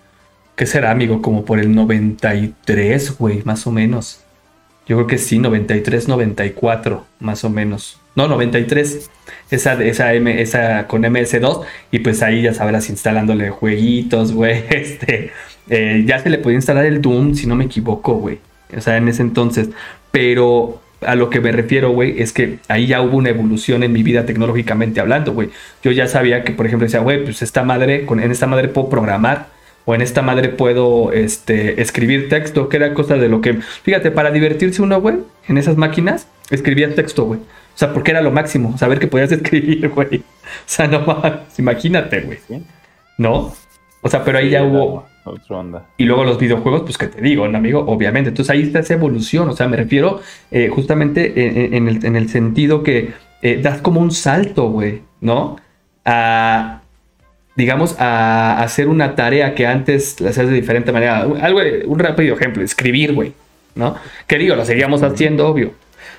¿qué 0.56 0.66
será, 0.66 0.90
amigo? 0.90 1.22
Como 1.22 1.44
por 1.44 1.58
el 1.60 1.74
93, 1.74 3.16
güey, 3.18 3.42
más 3.44 3.66
o 3.66 3.70
menos. 3.70 4.20
Yo 4.86 4.96
creo 4.96 5.06
que 5.06 5.18
sí, 5.18 5.38
93, 5.38 6.08
94, 6.08 7.04
más 7.20 7.44
o 7.44 7.50
menos. 7.50 7.98
No, 8.16 8.26
93. 8.26 9.10
Esa, 9.50 9.74
esa, 9.84 10.14
M, 10.14 10.40
esa 10.42 10.86
con 10.88 11.02
MS2. 11.04 11.60
Y 11.92 11.98
pues 12.00 12.22
ahí 12.22 12.42
ya 12.42 12.54
sabrás 12.54 12.88
instalándole 12.88 13.50
jueguitos, 13.50 14.32
güey. 14.32 14.64
Este, 14.70 15.30
eh, 15.68 16.04
ya 16.06 16.18
se 16.20 16.30
le 16.30 16.38
podía 16.38 16.56
instalar 16.56 16.86
el 16.86 17.02
Doom, 17.02 17.34
si 17.34 17.46
no 17.46 17.54
me 17.54 17.66
equivoco, 17.66 18.14
güey. 18.14 18.38
O 18.76 18.80
sea, 18.80 18.96
en 18.96 19.08
ese 19.08 19.22
entonces. 19.22 19.70
Pero 20.10 20.80
a 21.00 21.14
lo 21.14 21.30
que 21.30 21.40
me 21.40 21.52
refiero, 21.52 21.90
güey, 21.90 22.20
es 22.20 22.32
que 22.32 22.58
ahí 22.68 22.86
ya 22.86 23.00
hubo 23.02 23.16
una 23.16 23.30
evolución 23.30 23.82
en 23.82 23.92
mi 23.92 24.02
vida 24.02 24.26
tecnológicamente 24.26 25.00
hablando, 25.00 25.32
güey. 25.32 25.50
Yo 25.82 25.92
ya 25.92 26.08
sabía 26.08 26.42
que, 26.44 26.52
por 26.52 26.66
ejemplo, 26.66 26.86
decía, 26.86 27.00
güey, 27.00 27.24
pues 27.24 27.42
esta 27.42 27.62
madre, 27.62 28.04
con, 28.04 28.20
en 28.20 28.30
esta 28.30 28.46
madre 28.46 28.68
puedo 28.68 28.88
programar 28.88 29.46
o 29.84 29.94
en 29.94 30.02
esta 30.02 30.22
madre 30.22 30.50
puedo 30.50 31.12
este, 31.12 31.80
escribir 31.80 32.28
texto, 32.28 32.68
que 32.68 32.76
era 32.76 32.94
cosa 32.94 33.16
de 33.16 33.28
lo 33.28 33.40
que, 33.40 33.54
fíjate, 33.54 34.10
para 34.10 34.30
divertirse 34.30 34.82
uno, 34.82 35.00
güey, 35.00 35.16
en 35.46 35.56
esas 35.56 35.76
máquinas, 35.76 36.26
escribía 36.50 36.94
texto, 36.94 37.24
güey. 37.24 37.40
O 37.40 37.78
sea, 37.78 37.94
porque 37.94 38.10
era 38.10 38.20
lo 38.20 38.32
máximo, 38.32 38.76
saber 38.76 38.98
que 38.98 39.06
podías 39.06 39.32
escribir, 39.32 39.88
güey. 39.88 40.16
O 40.18 40.22
sea, 40.66 40.88
no 40.88 41.00
más, 41.00 41.58
imagínate, 41.58 42.20
güey. 42.20 42.38
¿No? 43.16 43.54
O 44.02 44.08
sea, 44.08 44.24
pero 44.24 44.38
ahí 44.38 44.50
ya 44.50 44.62
hubo... 44.62 45.06
Otra 45.28 45.56
onda. 45.56 45.86
Y 45.96 46.04
luego 46.04 46.24
los 46.24 46.38
videojuegos, 46.38 46.82
pues 46.82 46.98
que 46.98 47.06
te 47.06 47.20
digo, 47.20 47.46
¿no, 47.48 47.58
amigo, 47.58 47.84
obviamente. 47.86 48.30
Entonces 48.30 48.50
ahí 48.50 48.62
está 48.62 48.80
esa 48.80 48.94
evolución. 48.94 49.48
O 49.48 49.52
sea, 49.52 49.68
me 49.68 49.76
refiero 49.76 50.20
eh, 50.50 50.68
justamente 50.68 51.66
en, 51.66 51.74
en 51.74 51.88
el, 51.88 52.04
en 52.04 52.16
el 52.16 52.28
sentido 52.28 52.82
que 52.82 53.12
eh, 53.42 53.60
das 53.62 53.80
como 53.80 54.00
un 54.00 54.10
salto, 54.10 54.70
güey, 54.70 55.02
¿no? 55.20 55.56
A, 56.04 56.82
digamos, 57.54 57.96
a 57.98 58.62
hacer 58.62 58.88
una 58.88 59.14
tarea 59.14 59.54
que 59.54 59.66
antes 59.66 60.20
la 60.20 60.30
hacías 60.30 60.48
de 60.48 60.54
diferente 60.54 60.92
manera. 60.92 61.20
Algo, 61.20 61.60
un 61.86 61.98
rápido 61.98 62.34
ejemplo, 62.34 62.62
escribir, 62.62 63.14
güey, 63.14 63.32
¿no? 63.74 63.96
Que 64.26 64.38
digo, 64.38 64.56
lo 64.56 64.64
seguíamos 64.64 65.02
haciendo, 65.02 65.46
obvio. 65.46 65.72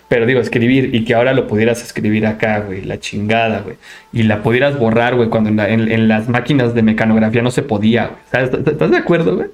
Pero 0.10 0.26
digo, 0.26 0.40
escribir 0.42 0.94
y 0.96 1.06
que 1.06 1.14
ahora 1.14 1.34
lo 1.34 1.46
pudieras 1.48 1.84
escribir 1.84 2.26
acá, 2.26 2.62
güey, 2.62 2.82
la 2.84 3.00
chingada, 3.00 3.62
güey. 3.62 3.78
Y 4.12 4.24
la 4.24 4.42
pudieras 4.42 4.78
borrar, 4.80 5.16
güey, 5.16 5.30
cuando 5.30 5.50
en, 5.52 5.56
la- 5.58 5.70
en- 5.70 5.92
en 5.92 6.08
las 6.08 6.28
máquinas 6.28 6.74
de 6.74 6.82
mecanografía 6.82 7.42
no 7.44 7.52
se 7.52 7.62
podía, 7.62 8.08
güey. 8.08 8.44
¿Estás, 8.44 8.90
de 8.92 8.98
acuerdo, 8.98 9.36
güey? 9.36 9.50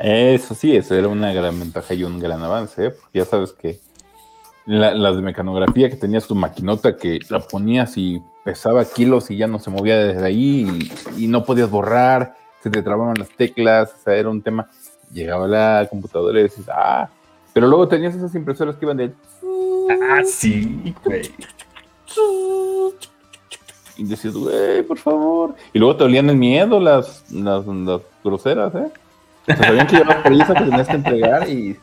Eso 0.00 0.54
sí, 0.54 0.74
eso 0.76 0.96
era 0.96 1.06
una 1.06 1.32
gran 1.32 1.58
ventaja 1.60 1.94
y 1.94 2.02
un 2.02 2.18
gran 2.18 2.42
avance, 2.42 2.86
¿eh? 2.86 2.90
porque 2.90 3.20
ya 3.20 3.24
sabes 3.24 3.52
que 3.52 3.78
la- 4.66 4.92
las 4.94 5.14
de 5.16 5.22
mecanografía 5.22 5.88
que 5.88 5.96
tenías 5.96 6.26
tu 6.26 6.34
maquinota 6.34 6.96
que 6.96 7.20
la 7.28 7.38
ponías 7.38 7.96
y 7.96 8.20
pesaba 8.44 8.84
kilos 8.84 9.30
y 9.30 9.36
ya 9.36 9.46
no 9.46 9.58
se 9.60 9.70
movía 9.70 9.96
desde 9.98 10.26
ahí 10.26 10.90
y, 11.16 11.24
y 11.24 11.28
no 11.28 11.44
podías 11.44 11.70
borrar, 11.70 12.34
se 12.62 12.70
te 12.70 12.82
trababan 12.82 13.14
las 13.18 13.28
teclas, 13.28 13.92
o 14.00 14.02
sea, 14.04 14.14
era 14.14 14.28
un 14.28 14.42
tema. 14.42 14.68
Llegaba 15.12 15.46
la 15.46 15.86
computadora 15.88 16.40
y 16.40 16.44
decías, 16.44 16.66
ah, 16.72 17.08
pero 17.52 17.68
luego 17.68 17.86
tenías 17.86 18.16
esas 18.16 18.34
impresoras 18.34 18.74
que 18.74 18.84
iban 18.84 18.96
de 18.96 19.12
Ah, 19.90 20.22
sí, 20.24 20.94
güey. 21.04 21.30
y 23.96 24.04
decías, 24.04 24.34
güey, 24.34 24.82
por 24.82 24.98
favor. 24.98 25.54
Y 25.72 25.78
luego 25.78 25.96
te 25.96 26.04
olían 26.04 26.30
el 26.30 26.36
miedo 26.36 26.80
las, 26.80 27.24
las, 27.30 27.66
las 27.66 28.00
groseras, 28.22 28.74
¿eh? 28.74 28.90
O 29.42 29.44
sea, 29.46 29.56
sabían 29.56 29.86
que 29.86 29.96
llevabas 29.96 30.24
prisa 30.24 30.54
que 30.54 30.64
tenías 30.64 30.88
que 30.88 30.94
entregar 30.94 31.48
y... 31.48 31.76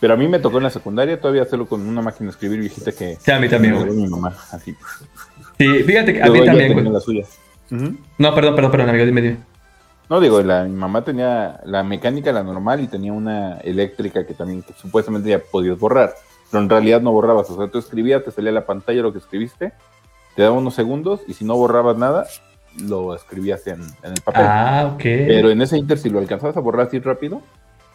Pero 0.00 0.14
a 0.14 0.16
mí 0.16 0.28
me 0.28 0.38
tocó 0.38 0.58
en 0.58 0.64
la 0.64 0.70
secundaria 0.70 1.20
todavía 1.20 1.42
hacerlo 1.42 1.66
con 1.66 1.86
una 1.86 2.00
máquina 2.00 2.28
de 2.28 2.30
escribir 2.30 2.60
viejita 2.60 2.92
que... 2.92 3.16
Sí, 3.16 3.30
a 3.30 3.40
mí 3.40 3.48
también, 3.48 3.74
güey. 3.76 3.90
mi 3.90 4.06
mamá, 4.06 4.34
así. 4.52 4.74
Sí, 5.58 5.82
fíjate 5.82 6.14
que 6.14 6.22
a 6.22 6.26
mí 6.30 6.44
también, 6.44 6.72
güey. 6.72 6.88
la 6.88 7.00
suya. 7.00 7.26
No, 7.70 8.34
perdón, 8.34 8.54
perdón, 8.54 8.70
perdón, 8.70 8.88
amigo, 8.90 9.04
dime, 9.04 9.20
dime. 9.20 9.38
No, 10.08 10.20
digo, 10.20 10.40
la, 10.42 10.64
mi 10.64 10.74
mamá 10.74 11.04
tenía 11.04 11.60
la 11.64 11.82
mecánica, 11.82 12.32
la 12.32 12.42
normal, 12.42 12.80
y 12.80 12.86
tenía 12.86 13.12
una 13.12 13.58
eléctrica 13.58 14.26
que 14.26 14.32
también 14.32 14.62
que 14.62 14.72
supuestamente 14.72 15.28
ya 15.28 15.38
podías 15.38 15.78
borrar, 15.78 16.14
pero 16.50 16.62
en 16.62 16.68
realidad 16.70 17.00
no 17.00 17.12
borrabas. 17.12 17.48
O 17.50 17.56
sea, 17.56 17.68
tú 17.68 17.78
escribías, 17.78 18.24
te 18.24 18.30
salía 18.30 18.52
la 18.52 18.66
pantalla 18.66 19.02
lo 19.02 19.12
que 19.12 19.18
escribiste, 19.18 19.72
te 20.36 20.42
daba 20.42 20.56
unos 20.56 20.74
segundos, 20.74 21.20
y 21.26 21.34
si 21.34 21.44
no 21.44 21.56
borrabas 21.56 21.96
nada, 21.96 22.26
lo 22.80 23.14
escribías 23.14 23.66
en, 23.66 23.82
en 24.02 24.12
el 24.12 24.20
papel. 24.22 24.44
Ah, 24.46 24.90
ok. 24.94 25.00
Pero 25.02 25.50
en 25.50 25.60
ese 25.62 25.76
inter, 25.78 25.98
si 25.98 26.10
lo 26.10 26.18
alcanzabas 26.18 26.56
a 26.56 26.60
borrar 26.60 26.86
así 26.86 26.98
rápido, 27.00 27.42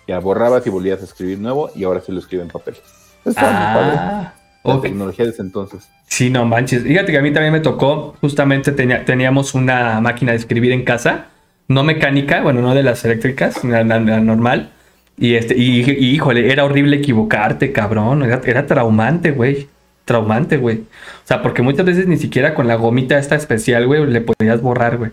ya 0.07 0.19
borrabas 0.19 0.65
y 0.67 0.69
volvías 0.69 1.01
a 1.01 1.05
escribir 1.05 1.39
nuevo, 1.39 1.69
y 1.75 1.83
ahora 1.85 2.01
sí 2.01 2.11
lo 2.11 2.19
escribe 2.19 2.43
en 2.43 2.49
papel. 2.49 2.75
Está 3.23 3.41
muy 3.43 3.81
padre. 3.81 3.95
Ah, 3.97 4.33
La 4.65 4.81
tecnología 4.81 5.25
de 5.25 5.31
ese 5.31 5.41
entonces. 5.41 5.87
Sí, 6.07 6.29
no 6.29 6.45
manches. 6.45 6.83
Fíjate 6.83 7.11
que 7.11 7.17
a 7.17 7.21
mí 7.21 7.31
también 7.33 7.53
me 7.53 7.59
tocó, 7.61 8.15
justamente 8.21 8.71
tenía- 8.73 9.03
teníamos 9.05 9.53
una 9.55 9.99
máquina 10.01 10.31
de 10.33 10.37
escribir 10.37 10.71
en 10.73 10.83
casa, 10.83 11.25
no 11.69 11.83
mecánica, 11.83 12.41
bueno, 12.41 12.61
no 12.61 12.75
de 12.75 12.83
las 12.83 13.03
eléctricas, 13.05 13.63
la, 13.63 13.83
la- 13.83 13.99
la 13.99 14.19
normal. 14.19 14.71
Y 15.17 15.35
este, 15.35 15.57
y, 15.57 15.81
y, 15.89 16.15
híjole, 16.15 16.51
era 16.51 16.65
horrible 16.65 16.97
equivocarte, 16.97 17.71
cabrón. 17.71 18.23
Era, 18.23 18.41
era 18.45 18.65
traumante, 18.65 19.31
güey. 19.31 19.67
Traumante, 20.05 20.57
güey. 20.57 20.79
O 20.79 21.25
sea, 21.25 21.41
porque 21.41 21.61
muchas 21.61 21.85
veces 21.85 22.07
ni 22.07 22.17
siquiera 22.17 22.55
con 22.55 22.67
la 22.67 22.75
gomita 22.75 23.17
esta 23.17 23.35
especial, 23.35 23.87
güey, 23.87 24.05
le 24.07 24.21
podías 24.21 24.61
borrar, 24.61 24.97
güey. 24.97 25.11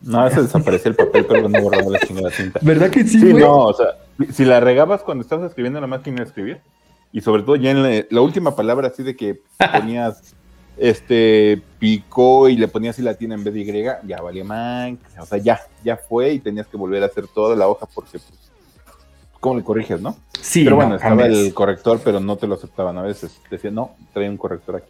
No, 0.00 0.28
se 0.30 0.42
desaparecía 0.42 0.90
el 0.90 0.96
papel, 0.96 1.26
pero 1.26 1.48
no 1.48 1.60
borraba 1.60 1.88
la 1.90 2.00
chingada 2.00 2.30
cinta. 2.30 2.58
¿Verdad 2.62 2.90
que 2.90 3.04
sí, 3.04 3.20
Sí, 3.20 3.30
güey? 3.30 3.44
no, 3.44 3.66
o 3.66 3.72
sea, 3.72 3.86
si 4.32 4.44
la 4.44 4.58
regabas 4.58 5.02
cuando 5.02 5.22
estabas 5.22 5.48
escribiendo 5.48 5.78
en 5.78 5.82
la 5.82 5.86
máquina 5.86 6.16
de 6.16 6.24
escribir, 6.24 6.60
y 7.12 7.20
sobre 7.20 7.42
todo 7.42 7.56
ya 7.56 7.70
en 7.70 7.82
la, 7.82 8.04
la 8.10 8.20
última 8.20 8.56
palabra 8.56 8.88
así 8.88 9.02
de 9.02 9.14
que 9.14 9.40
ponías 9.72 10.34
este 10.76 11.62
picó 11.78 12.48
y 12.48 12.56
le 12.56 12.66
ponías 12.66 12.98
y 12.98 13.02
latina 13.02 13.34
en 13.34 13.44
vez 13.44 13.54
de 13.54 13.60
Y, 13.60 14.00
ya 14.04 14.20
valía 14.22 14.44
man, 14.44 14.98
o 15.20 15.26
sea, 15.26 15.38
ya, 15.38 15.60
ya 15.84 15.96
fue 15.96 16.32
y 16.32 16.38
tenías 16.40 16.66
que 16.66 16.76
volver 16.76 17.02
a 17.02 17.06
hacer 17.06 17.26
toda 17.28 17.54
la 17.54 17.68
hoja 17.68 17.86
porque 17.94 18.12
pues, 18.12 18.51
¿cómo 19.42 19.56
le 19.56 19.64
corriges, 19.64 20.00
no? 20.00 20.16
Sí, 20.40 20.62
pero 20.62 20.76
no, 20.76 20.82
bueno, 20.82 20.94
estaba 20.94 21.26
el 21.26 21.52
corrector, 21.52 22.00
pero 22.04 22.20
no 22.20 22.36
te 22.36 22.46
lo 22.46 22.54
aceptaban 22.54 22.96
a 22.96 23.02
veces. 23.02 23.40
Decían, 23.50 23.74
no, 23.74 23.90
trae 24.14 24.30
un 24.30 24.36
corrector 24.36 24.76
aquí. 24.76 24.86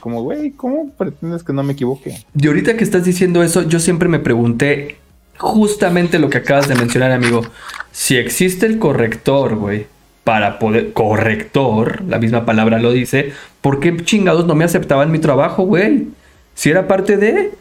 Como, 0.00 0.22
güey, 0.22 0.50
¿cómo 0.50 0.90
pretendes 0.90 1.42
que 1.42 1.54
no 1.54 1.62
me 1.62 1.72
equivoque? 1.72 2.22
Y 2.38 2.46
ahorita 2.46 2.76
que 2.76 2.84
estás 2.84 3.04
diciendo 3.04 3.42
eso, 3.42 3.62
yo 3.62 3.80
siempre 3.80 4.10
me 4.10 4.18
pregunté 4.18 4.98
justamente 5.38 6.18
lo 6.18 6.28
que 6.28 6.38
acabas 6.38 6.68
de 6.68 6.74
mencionar, 6.74 7.12
amigo. 7.12 7.46
Si 7.92 8.16
existe 8.16 8.66
el 8.66 8.78
corrector, 8.78 9.56
güey, 9.56 9.86
para 10.22 10.58
poder... 10.58 10.92
Corrector, 10.92 12.02
la 12.02 12.18
misma 12.18 12.44
palabra 12.44 12.78
lo 12.78 12.92
dice. 12.92 13.32
¿Por 13.62 13.80
qué 13.80 13.96
chingados 14.04 14.44
no 14.44 14.54
me 14.54 14.64
aceptaban 14.64 15.10
mi 15.10 15.18
trabajo, 15.18 15.64
güey? 15.64 16.08
Si 16.54 16.68
era 16.68 16.86
parte 16.86 17.16
de... 17.16 17.52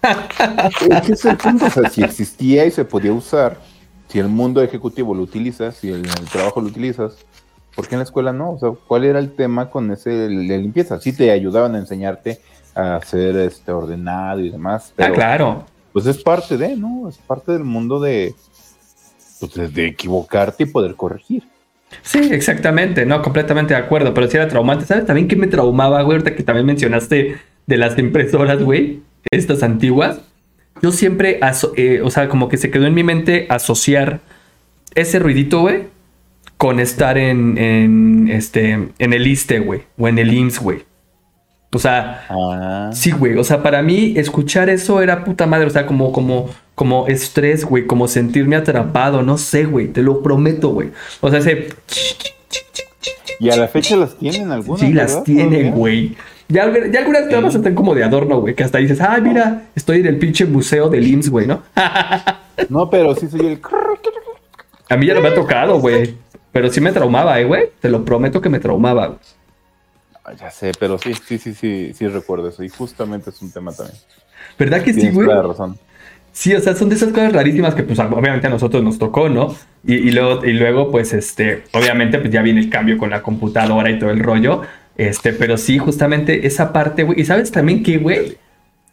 Que 0.00 1.12
es 1.12 1.24
el 1.24 1.36
punto, 1.36 1.66
o 1.66 1.70
sea, 1.70 1.90
si 1.90 2.02
existía 2.02 2.64
y 2.64 2.70
se 2.70 2.84
podía 2.84 3.12
usar, 3.12 3.58
si 4.12 4.18
el 4.18 4.28
mundo 4.28 4.62
ejecutivo 4.62 5.14
lo 5.14 5.22
utilizas, 5.22 5.76
si 5.76 5.88
el, 5.88 6.04
el 6.04 6.28
trabajo 6.30 6.60
lo 6.60 6.66
utilizas, 6.66 7.16
¿por 7.74 7.88
qué 7.88 7.94
en 7.94 8.00
la 8.00 8.04
escuela 8.04 8.30
no? 8.34 8.52
O 8.52 8.58
sea, 8.58 8.70
¿cuál 8.86 9.04
era 9.04 9.18
el 9.18 9.32
tema 9.32 9.70
con 9.70 9.90
ese 9.90 10.10
de 10.10 10.28
limpieza? 10.28 11.00
Sí 11.00 11.14
te 11.16 11.30
ayudaban 11.30 11.74
a 11.74 11.78
enseñarte 11.78 12.38
a 12.74 13.00
ser 13.04 13.36
este 13.36 13.72
ordenado 13.72 14.40
y 14.40 14.50
demás, 14.50 14.92
pero 14.94 15.12
ah, 15.12 15.16
claro. 15.16 15.64
pues 15.94 16.04
es 16.04 16.22
parte 16.22 16.58
de, 16.58 16.76
¿no? 16.76 17.08
Es 17.08 17.16
parte 17.16 17.52
del 17.52 17.64
mundo 17.64 18.00
de, 18.00 18.34
pues, 19.40 19.74
de- 19.74 19.86
equivocarte 19.86 20.64
y 20.64 20.66
poder 20.66 20.94
corregir. 20.94 21.44
Sí, 22.02 22.18
exactamente, 22.32 23.06
no, 23.06 23.22
completamente 23.22 23.72
de 23.72 23.80
acuerdo, 23.80 24.12
pero 24.12 24.28
si 24.28 24.36
era 24.36 24.48
traumante. 24.48 24.84
¿Sabes 24.84 25.06
también 25.06 25.28
qué 25.28 25.36
me 25.36 25.46
traumaba, 25.46 26.02
güey? 26.02 26.16
Ahorita 26.18 26.34
que 26.36 26.42
también 26.42 26.66
mencionaste 26.66 27.38
de 27.66 27.76
las 27.78 27.98
impresoras, 27.98 28.62
güey, 28.62 29.02
estas 29.30 29.62
antiguas. 29.62 30.20
Yo 30.82 30.92
siempre, 30.92 31.38
eh, 31.76 32.00
o 32.02 32.10
sea, 32.10 32.28
como 32.28 32.48
que 32.48 32.56
se 32.56 32.70
quedó 32.70 32.86
en 32.86 32.94
mi 32.94 33.04
mente 33.04 33.46
asociar 33.48 34.20
ese 34.94 35.18
ruidito, 35.18 35.60
güey, 35.60 35.84
con 36.56 36.80
estar 36.80 37.16
en, 37.18 37.56
en, 37.56 38.28
este, 38.28 38.88
en 38.98 39.12
el 39.12 39.26
ISTE, 39.26 39.60
güey, 39.60 39.82
o 39.96 40.08
en 40.08 40.18
el 40.18 40.32
IMSS, 40.32 40.58
güey. 40.60 40.84
O 41.74 41.78
sea, 41.78 42.26
Ah, 42.28 42.90
Sí, 42.92 43.12
güey. 43.12 43.38
O 43.38 43.44
sea, 43.44 43.62
para 43.62 43.80
mí 43.82 44.12
escuchar 44.16 44.68
eso 44.68 45.00
era 45.00 45.24
puta 45.24 45.46
madre. 45.46 45.66
O 45.66 45.70
sea, 45.70 45.86
como, 45.86 46.12
como, 46.12 46.50
como 46.74 47.06
estrés, 47.06 47.64
güey. 47.64 47.86
Como 47.86 48.08
sentirme 48.08 48.56
atrapado. 48.56 49.22
No 49.22 49.38
sé, 49.38 49.64
güey. 49.64 49.88
Te 49.88 50.02
lo 50.02 50.22
prometo, 50.22 50.68
güey. 50.68 50.90
O 51.22 51.30
sea, 51.30 51.38
ese. 51.38 51.68
y 53.40 53.48
a 53.48 53.56
la 53.56 53.68
fecha 53.68 53.96
las 53.96 54.18
tienen 54.18 54.50
algunas. 54.52 54.80
Sí, 54.82 54.92
las 54.92 55.24
tienen, 55.24 55.70
güey. 55.72 56.14
Ya, 56.52 56.70
ya 56.90 56.98
algunas 57.00 57.42
más 57.42 57.54
están 57.54 57.74
como 57.74 57.94
de 57.94 58.04
adorno, 58.04 58.40
güey. 58.40 58.54
Que 58.54 58.64
hasta 58.64 58.78
dices, 58.78 59.00
ay, 59.00 59.22
mira, 59.22 59.62
estoy 59.74 60.00
en 60.00 60.06
el 60.06 60.18
pinche 60.18 60.44
museo 60.44 60.88
del 60.88 61.06
IMSS, 61.06 61.30
güey, 61.30 61.46
¿no? 61.46 61.62
No, 62.68 62.90
pero 62.90 63.14
sí 63.14 63.28
soy 63.28 63.46
el. 63.46 63.60
A 64.88 64.96
mí 64.96 65.06
ya 65.06 65.14
no 65.14 65.20
me 65.22 65.28
ha 65.28 65.34
tocado, 65.34 65.80
güey. 65.80 66.16
Pero 66.52 66.70
sí 66.70 66.80
me 66.80 66.92
traumaba, 66.92 67.40
eh, 67.40 67.44
güey. 67.44 67.70
Te 67.80 67.88
lo 67.88 68.04
prometo 68.04 68.40
que 68.40 68.50
me 68.50 68.60
traumaba. 68.60 69.06
güey. 69.06 69.18
Ah, 70.24 70.32
Ya 70.38 70.50
sé, 70.50 70.72
pero 70.78 70.98
sí, 70.98 71.14
sí, 71.14 71.38
sí, 71.38 71.54
sí, 71.54 71.92
sí 71.94 72.06
recuerdo 72.06 72.48
eso. 72.48 72.62
Y 72.62 72.68
justamente 72.68 73.30
es 73.30 73.40
un 73.40 73.50
tema 73.50 73.72
también. 73.72 73.96
¿Verdad 74.58 74.82
que 74.82 74.92
sí, 74.92 75.10
güey? 75.10 75.26
razón. 75.26 75.78
Sí, 76.32 76.54
o 76.54 76.60
sea, 76.60 76.74
son 76.74 76.88
de 76.88 76.94
esas 76.94 77.10
cosas 77.10 77.32
rarísimas 77.32 77.74
que 77.74 77.82
pues 77.82 77.98
obviamente 77.98 78.46
a 78.46 78.50
nosotros 78.50 78.82
nos 78.82 78.98
tocó, 78.98 79.28
¿no? 79.28 79.54
Y, 79.84 79.94
y 79.94 80.10
luego, 80.12 80.44
y 80.44 80.52
luego, 80.52 80.90
pues, 80.90 81.12
este, 81.12 81.64
obviamente, 81.72 82.18
pues 82.18 82.30
ya 82.32 82.40
viene 82.40 82.60
el 82.60 82.70
cambio 82.70 82.96
con 82.96 83.10
la 83.10 83.22
computadora 83.22 83.90
y 83.90 83.98
todo 83.98 84.10
el 84.10 84.20
rollo. 84.20 84.62
Este, 84.96 85.32
pero 85.32 85.56
sí, 85.56 85.78
justamente 85.78 86.46
esa 86.46 86.72
parte, 86.72 87.02
güey. 87.02 87.20
Y 87.20 87.24
sabes 87.24 87.50
también 87.50 87.82
que, 87.82 87.98
güey, 87.98 88.36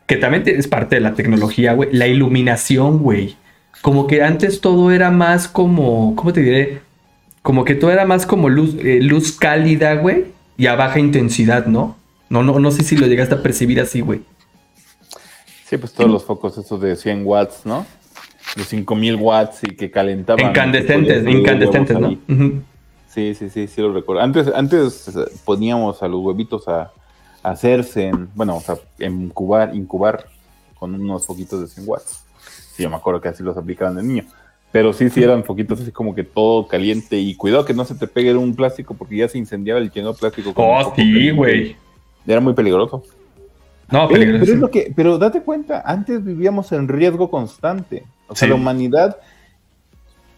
que 0.07 0.15
también 0.15 0.43
es 0.47 0.67
parte 0.67 0.95
de 0.95 1.01
la 1.01 1.13
tecnología, 1.13 1.73
güey, 1.73 1.89
la 1.91 2.07
iluminación, 2.07 2.99
güey. 2.99 3.35
Como 3.81 4.07
que 4.07 4.23
antes 4.23 4.62
todo 4.62 4.91
era 4.91 5.12
más 5.12 5.47
como, 5.47 6.15
¿cómo 6.15 6.33
te 6.33 6.41
diré? 6.41 6.81
Como 7.41 7.63
que 7.63 7.75
todo 7.75 7.91
era 7.91 8.05
más 8.05 8.25
como 8.25 8.49
luz, 8.49 8.75
eh, 8.79 8.99
luz 9.01 9.31
cálida, 9.31 9.95
güey, 9.95 10.25
y 10.57 10.67
a 10.67 10.75
baja 10.75 10.99
intensidad, 10.99 11.65
¿no? 11.67 11.97
No, 12.29 12.43
no, 12.43 12.59
no 12.59 12.71
sé 12.71 12.83
si 12.83 12.97
lo 12.97 13.07
llegaste 13.07 13.35
a 13.35 13.41
percibir 13.41 13.79
así, 13.79 14.01
güey. 14.01 14.21
Sí, 15.65 15.77
pues 15.77 15.93
todos 15.93 16.09
los 16.09 16.25
focos 16.25 16.57
esos 16.57 16.81
de 16.81 16.95
100 16.95 17.25
watts, 17.25 17.62
¿no? 17.65 17.85
De 18.55 18.63
5000 18.63 19.15
watts 19.15 19.59
y 19.63 19.75
que 19.75 19.91
calentaban. 19.91 20.47
Incandescentes, 20.47 21.27
incandescentes, 21.27 21.99
¿no? 21.99 22.07
ahí. 22.07 22.19
Sí, 23.19 23.36
sí, 23.36 23.49
sí, 23.49 23.67
sí 23.67 23.82
lo 23.82 23.91
recuerdo. 23.91 24.21
Antes, 24.21 24.47
antes 24.55 25.12
poníamos 25.43 26.01
a 26.01 26.08
los 26.08 26.21
huevitos 26.21 26.67
a, 26.69 26.91
a 27.43 27.49
hacerse, 27.51 28.08
en, 28.08 28.29
bueno, 28.34 28.55
o 28.55 28.62
sea, 28.62 28.75
en 28.97 29.23
incubar, 29.23 29.75
incubar 29.75 30.25
con 30.79 30.95
unos 30.95 31.25
foquitos 31.25 31.60
de 31.60 31.67
100 31.67 31.88
watts. 31.89 32.23
Sí, 32.75 32.84
yo 32.84 32.89
me 32.89 32.95
acuerdo 32.95 33.19
que 33.19 33.27
así 33.27 33.43
los 33.43 33.58
aplicaban 33.58 33.95
de 33.95 34.03
niño. 34.03 34.23
Pero 34.71 34.93
sí, 34.93 35.10
sí 35.10 35.21
eran 35.21 35.43
foquitos 35.43 35.82
así 35.82 35.91
como 35.91 36.15
que 36.15 36.23
todo 36.23 36.67
caliente 36.67 37.17
y 37.17 37.36
cuidado 37.36 37.65
que 37.65 37.73
no 37.73 37.84
se 37.84 37.95
te 37.95 38.08
pegue 38.08 38.34
un 38.36 38.55
plástico 38.55 38.93
porque 38.93 39.17
ya 39.17 39.27
se 39.27 39.38
incendiaba 39.38 39.79
el 39.82 39.91
lleno 39.91 40.13
plástico. 40.13 40.53
Oh, 40.55 40.93
sí, 40.95 41.32
güey. 41.32 41.75
Era 42.25 42.39
muy 42.39 42.53
peligroso. 42.53 43.03
No, 43.91 44.03
Eh, 44.03 44.08
pero, 44.12 44.21
es 44.23 44.29
peligroso. 44.29 44.55
lo 44.62 44.71
que, 44.71 44.93
pero 44.95 45.17
date 45.17 45.41
cuenta, 45.41 45.82
antes 45.86 46.23
vivíamos 46.23 46.71
en 46.71 46.88
riesgo 46.88 47.29
constante. 47.29 48.03
O 48.27 48.36
sea, 48.36 48.45
Sí. 48.45 48.49
la 48.49 48.55
humanidad 48.55 49.17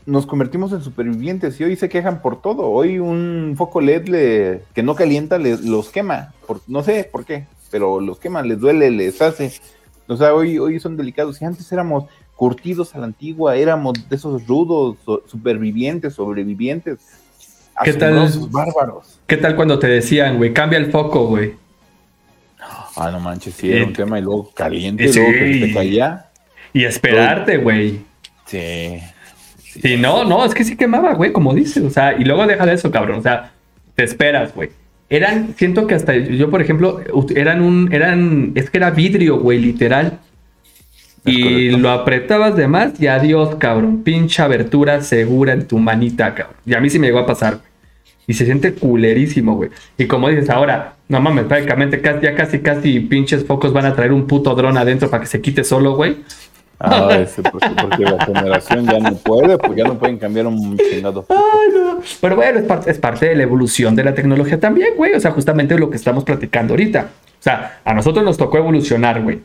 nos 0.06 0.26
convertimos 0.26 0.72
en 0.74 0.82
supervivientes 0.82 1.60
y 1.60 1.64
hoy 1.64 1.76
se 1.76 1.90
quejan 1.90 2.22
por 2.22 2.42
todo. 2.42 2.70
Hoy 2.70 3.00
un 3.00 3.54
foco 3.58 3.82
LED 3.82 4.08
le- 4.08 4.62
que 4.74 4.84
no 4.84 4.96
calienta 4.96 5.38
les, 5.38 5.62
los 5.62 5.90
quema. 5.90 6.34
Por, 6.48 6.62
no 6.68 6.84
sé 6.84 7.08
por 7.12 7.26
qué, 7.26 7.46
pero 7.70 8.00
los 8.00 8.20
quema, 8.20 8.42
les 8.42 8.60
duele, 8.60 8.90
les 8.92 9.22
hace. 9.22 9.52
O 10.08 10.18
sea, 10.18 10.34
hoy, 10.34 10.58
hoy 10.60 10.80
son 10.80 10.98
delicados. 10.98 11.42
Y 11.42 11.46
antes 11.46 11.72
éramos 11.72 12.06
curtidos 12.36 12.96
a 12.96 13.00
la 13.00 13.06
antigua, 13.06 13.56
éramos 13.56 13.94
de 14.10 14.16
esos 14.16 14.48
rudos, 14.48 14.98
so- 15.06 15.24
supervivientes, 15.28 16.14
sobrevivientes. 16.16 17.00
¿Qué 17.84 17.94
tal? 17.94 18.30
bárbaros. 18.50 19.20
¿Qué 19.26 19.38
tal 19.38 19.56
cuando 19.56 19.80
te 19.80 19.88
decían, 19.88 20.38
güey, 20.38 20.54
cambia 20.54 20.78
el 20.78 20.92
foco, 20.92 21.28
güey? 21.28 21.54
Ah, 22.96 23.10
no 23.12 23.20
manches, 23.20 23.54
sí, 23.56 23.72
era 23.72 23.86
un 23.86 23.92
Eh, 23.92 23.96
tema 23.96 24.20
y 24.20 24.22
luego 24.22 24.52
caliente, 24.54 25.08
sí. 25.08 25.18
luego 25.20 25.32
que 25.34 25.66
te 25.68 25.74
caía. 25.74 26.26
Y 26.74 26.84
esperarte, 26.84 27.58
güey. 27.58 28.02
Sí. 28.46 29.00
Sí, 29.81 29.97
no, 29.97 30.23
no, 30.25 30.43
es 30.45 30.53
que 30.53 30.63
sí 30.63 30.75
quemaba, 30.75 31.13
güey, 31.13 31.31
como 31.31 31.53
dices. 31.53 31.84
O 31.84 31.89
sea, 31.89 32.13
y 32.17 32.23
luego 32.25 32.45
deja 32.47 32.65
de 32.65 32.73
eso, 32.73 32.91
cabrón. 32.91 33.19
O 33.19 33.21
sea, 33.21 33.53
te 33.95 34.03
esperas, 34.03 34.53
güey. 34.53 34.69
Eran, 35.10 35.55
siento 35.57 35.88
que 35.88 35.95
hasta 35.95 36.15
yo, 36.15 36.49
por 36.49 36.62
ejemplo, 36.62 37.01
eran 37.36 37.62
un, 37.62 37.89
eran, 37.93 38.51
es 38.55 38.69
que 38.69 38.77
era 38.77 38.91
vidrio, 38.91 39.39
güey, 39.39 39.60
literal. 39.60 40.19
Es 41.25 41.38
Y 41.38 41.41
correcto. 41.41 41.77
lo 41.77 41.89
apretabas 41.91 42.55
de 42.55 42.67
más 42.67 42.99
y 42.99 43.07
adiós, 43.07 43.55
cabrón. 43.55 44.03
Pinche 44.03 44.41
abertura 44.41 45.01
segura 45.01 45.53
en 45.53 45.67
tu 45.67 45.77
manita, 45.79 46.34
cabrón. 46.34 46.57
Y 46.65 46.73
a 46.73 46.79
mí 46.81 46.89
sí 46.89 46.99
me 46.99 47.07
llegó 47.07 47.19
a 47.19 47.25
pasar, 47.25 47.55
güey. 47.57 47.71
Y 48.27 48.34
se 48.34 48.45
siente 48.45 48.73
culerísimo, 48.73 49.55
güey. 49.55 49.71
Y 49.97 50.05
como 50.07 50.29
dices 50.29 50.49
ahora, 50.49 50.95
no 51.10 51.19
mames, 51.21 51.45
prácticamente 51.45 52.01
casi, 52.01 52.21
ya 52.23 52.36
casi, 52.36 52.60
casi 52.60 52.99
pinches 53.01 53.45
focos 53.45 53.73
van 53.73 53.86
a 53.86 53.95
traer 53.95 54.13
un 54.13 54.27
puto 54.27 54.53
dron 54.55 54.77
adentro 54.77 55.10
para 55.10 55.21
que 55.21 55.27
se 55.27 55.41
quite 55.41 55.63
solo, 55.63 55.95
güey. 55.95 56.17
Ah, 56.84 57.15
ese, 57.20 57.44
porque, 57.44 57.70
porque 57.80 58.04
la 58.04 58.26
generación 58.26 58.86
ya 58.88 59.00
no 59.00 59.13
puede, 59.15 59.58
pues 59.58 59.76
ya 59.78 59.84
no 59.84 60.00
pueden 60.00 60.17
cambiar 60.17 60.48
un 60.48 60.78
chingado. 60.78 61.26
Ay, 61.30 61.74
no. 61.74 62.00
Pero 62.20 62.36
bueno, 62.36 62.60
es 62.60 62.65
parte, 62.65 62.91
es 62.91 62.98
parte 62.98 63.28
de 63.28 63.36
la 63.36 63.44
evolución 63.44 63.96
de 63.96 64.04
la 64.04 64.15
tecnología 64.15 64.60
también, 64.60 64.96
güey. 64.98 65.13
O 65.13 65.20
sea, 65.20 65.32
justamente 65.32 65.78
lo 65.78 65.89
que 65.89 65.98
estamos 65.98 66.24
platicando 66.24 66.74
ahorita. 66.74 67.10
O 67.39 67.44
sea, 67.44 67.80
a 67.86 67.94
nosotros 67.94 68.26
nos 68.26 68.38
tocó 68.38 68.58
evolucionar, 68.58 69.22
güey. 69.22 69.41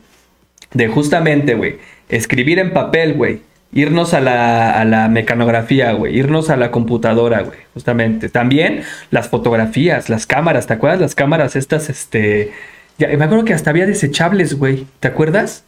De 0.73 0.87
justamente, 0.87 1.53
güey, 1.53 1.77
escribir 2.09 2.59
en 2.59 2.73
papel, 2.73 3.13
güey. 3.13 3.41
Irnos 3.73 4.13
a 4.13 4.21
la, 4.21 4.79
a 4.79 4.85
la 4.85 5.07
mecanografía, 5.07 5.91
güey. 5.91 6.17
Irnos 6.17 6.49
a 6.49 6.57
la 6.57 6.71
computadora, 6.71 7.41
güey. 7.41 7.59
Justamente. 7.73 8.29
También 8.29 8.83
las 9.11 9.29
fotografías, 9.29 10.09
las 10.09 10.25
cámaras. 10.25 10.67
¿Te 10.67 10.73
acuerdas? 10.73 11.01
Las 11.01 11.15
cámaras 11.15 11.55
estas, 11.55 11.89
este... 11.89 12.51
Ya, 12.97 13.09
me 13.09 13.25
acuerdo 13.25 13.45
que 13.45 13.53
hasta 13.53 13.69
había 13.69 13.85
desechables, 13.85 14.57
güey. 14.57 14.87
¿Te 14.99 15.07
acuerdas? 15.09 15.63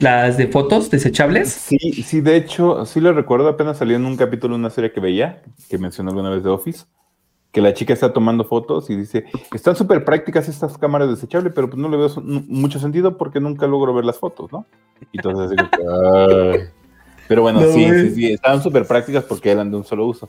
Las 0.00 0.38
de 0.38 0.46
fotos 0.46 0.90
desechables. 0.90 1.52
Sí, 1.52 1.78
sí, 1.78 2.22
de 2.22 2.36
hecho, 2.36 2.86
sí 2.86 3.00
lo 3.00 3.12
recuerdo, 3.12 3.48
apenas 3.48 3.76
salió 3.76 3.96
en 3.96 4.06
un 4.06 4.16
capítulo 4.16 4.54
de 4.54 4.60
una 4.60 4.70
serie 4.70 4.92
que 4.92 5.00
veía, 5.00 5.42
que 5.68 5.76
mencioné 5.76 6.08
alguna 6.10 6.30
vez 6.30 6.42
de 6.42 6.48
Office, 6.48 6.86
que 7.52 7.60
la 7.60 7.74
chica 7.74 7.92
está 7.92 8.12
tomando 8.12 8.44
fotos 8.44 8.88
y 8.88 8.96
dice, 8.96 9.26
están 9.52 9.76
súper 9.76 10.04
prácticas 10.04 10.48
estas 10.48 10.78
cámaras 10.78 11.10
desechables, 11.10 11.52
pero 11.54 11.68
pues 11.68 11.78
no 11.78 11.90
le 11.90 11.98
veo 11.98 12.08
mucho 12.24 12.78
sentido 12.78 13.18
porque 13.18 13.40
nunca 13.40 13.66
logro 13.66 13.92
ver 13.92 14.06
las 14.06 14.18
fotos, 14.18 14.50
¿no? 14.50 14.64
Y 15.12 15.18
entonces 15.18 15.58
así. 15.58 16.60
Pero 17.28 17.42
bueno, 17.42 17.60
No, 17.60 17.72
sí, 17.72 17.88
sí, 18.00 18.10
sí, 18.10 18.32
estaban 18.32 18.60
súper 18.60 18.86
prácticas 18.86 19.22
porque 19.22 19.52
eran 19.52 19.70
de 19.70 19.76
un 19.76 19.84
solo 19.84 20.04
uso. 20.04 20.28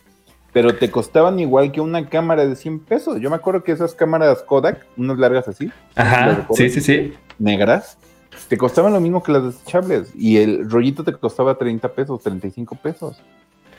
Pero 0.54 0.76
te 0.76 0.92
costaban 0.92 1.40
igual 1.40 1.72
que 1.72 1.82
una 1.82 2.08
cámara 2.08 2.46
de 2.46 2.56
100 2.56 2.82
pesos. 2.82 3.20
Yo 3.20 3.32
me 3.32 3.38
acuerdo 3.38 3.64
que 3.64 3.72
esas 3.72 3.96
cámaras 3.96 4.44
Kodak, 4.44 4.86
unas 4.98 5.18
largas 5.18 5.48
así, 5.48 5.66
¿Lo 5.66 5.74
Ajá. 5.96 6.48
Sí, 6.54 6.70
sí, 6.70 6.80
sí. 6.80 7.14
negras, 7.40 7.98
te 8.48 8.58
costaban 8.58 8.94
lo 8.94 9.00
mismo 9.00 9.24
que 9.24 9.32
las 9.32 9.44
desechables. 9.44 10.12
Y 10.16 10.38
el 10.38 10.70
rollito 10.70 11.04
te 11.04 11.14
costaba 11.14 11.56
30 11.56 11.88
pesos, 11.94 12.22
35 12.22 12.76
pesos. 12.76 13.22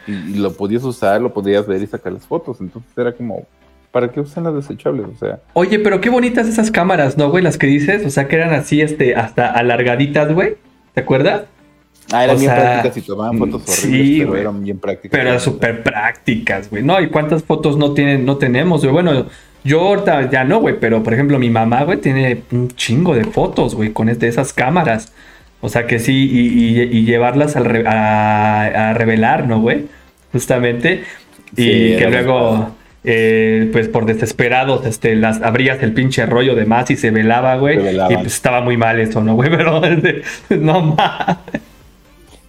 Y, 0.07 0.35
lo 0.35 0.53
podías 0.53 0.83
usar, 0.83 1.21
lo 1.21 1.33
podías 1.33 1.67
ver 1.67 1.83
y 1.83 1.87
sacar 1.87 2.13
las 2.13 2.27
fotos. 2.27 2.61
Entonces 2.61 2.91
era 2.97 3.13
como, 3.13 3.47
¿para 3.91 4.11
qué 4.11 4.21
usan 4.21 4.45
las 4.45 4.55
desechables? 4.55 5.07
O 5.07 5.19
sea, 5.19 5.41
Oye, 5.53 5.79
pero 5.79 6.01
qué 6.01 6.11
bonitas 6.11 6.49
esas 6.49 6.71
cámaras, 6.71 7.17
¿no, 7.17 7.31
güey? 7.31 7.45
Las 7.45 7.59
que 7.59 7.67
dices, 7.67 8.05
o 8.05 8.11
sea, 8.11 8.29
que 8.29 8.37
eran 8.37 8.53
así, 8.53 8.81
este, 8.81 9.15
hasta 9.15 9.51
alargaditas, 9.53 10.33
güey. 10.33 10.57
¿Te 10.95 11.03
acuerdas? 11.03 11.43
Ah, 12.13 12.25
eran 12.25 12.37
O 12.37 12.39
bien 12.39 12.51
sea, 12.51 12.61
prácticas 12.61 12.97
y 12.97 13.01
tomaban 13.03 13.39
fotos 13.39 13.63
sí, 13.67 13.87
horribles, 13.89 14.17
pero 14.19 14.29
güey. 14.31 14.41
eran 14.41 14.65
bien 14.65 14.79
prácticas. 14.79 15.11
Pero 15.19 15.29
eran 15.29 15.41
súper 15.41 15.83
prácticas, 15.83 16.71
güey. 16.71 16.83
No, 16.83 17.01
¿y 17.01 17.09
cuántas 17.09 17.43
fotos 17.45 17.77
no 17.77 17.93
tienen, 17.93 18.25
no 18.25 18.37
tenemos, 18.39 18.81
güey? 18.83 18.93
Bueno, 18.93 19.27
yo 19.65 19.81
ahorita 19.81 20.31
ya 20.31 20.45
no, 20.45 20.61
güey, 20.61 20.79
pero 20.81 21.03
por 21.03 21.15
ejemplo, 21.15 21.39
mi 21.39 21.51
mamá, 21.51 21.85
güey, 21.85 21.99
tiene 21.99 22.43
un 22.51 22.69
chingo 22.71 23.15
de 23.15 23.25
fotos, 23.25 23.75
güey, 23.75 23.93
con 23.93 24.09
este, 24.09 24.27
esas 24.29 24.53
cámaras. 24.53 25.13
O 25.61 25.69
sea 25.69 25.87
que 25.87 26.01
sí, 26.01 26.29
y, 26.33 26.81
y- 26.81 26.99
y 26.99 27.05
llevarlas 27.05 27.55
al 27.55 27.65
re- 27.67 27.87
a, 27.87 28.91
a 28.91 28.95
revelar, 28.95 29.47
¿no, 29.47 29.61
güey? 29.61 29.85
Justamente. 30.33 31.05
Y 31.57 31.63
Sí, 31.63 31.97
que 31.99 32.09
luego, 32.11 32.71
eh, 33.05 33.69
pues 33.73 33.87
por 33.89 34.07
desesperados, 34.07 34.85
este, 34.87 35.15
las 35.15 35.41
abrías 35.43 35.81
el 35.83 35.93
pinche 35.93 36.27
rollo 36.27 36.55
de 36.57 36.65
más 36.65 36.91
y 36.91 36.97
se 36.97 37.11
velaba, 37.13 37.55
güey. 37.57 37.79
Y 37.79 38.15
pues 38.17 38.27
estaba 38.35 38.61
muy 38.63 38.77
mal 38.77 38.99
eso, 38.99 39.23
¿no, 39.23 39.35
güey? 39.35 39.51
Pero 39.57 39.81
no 40.61 40.83
más. 40.97 41.37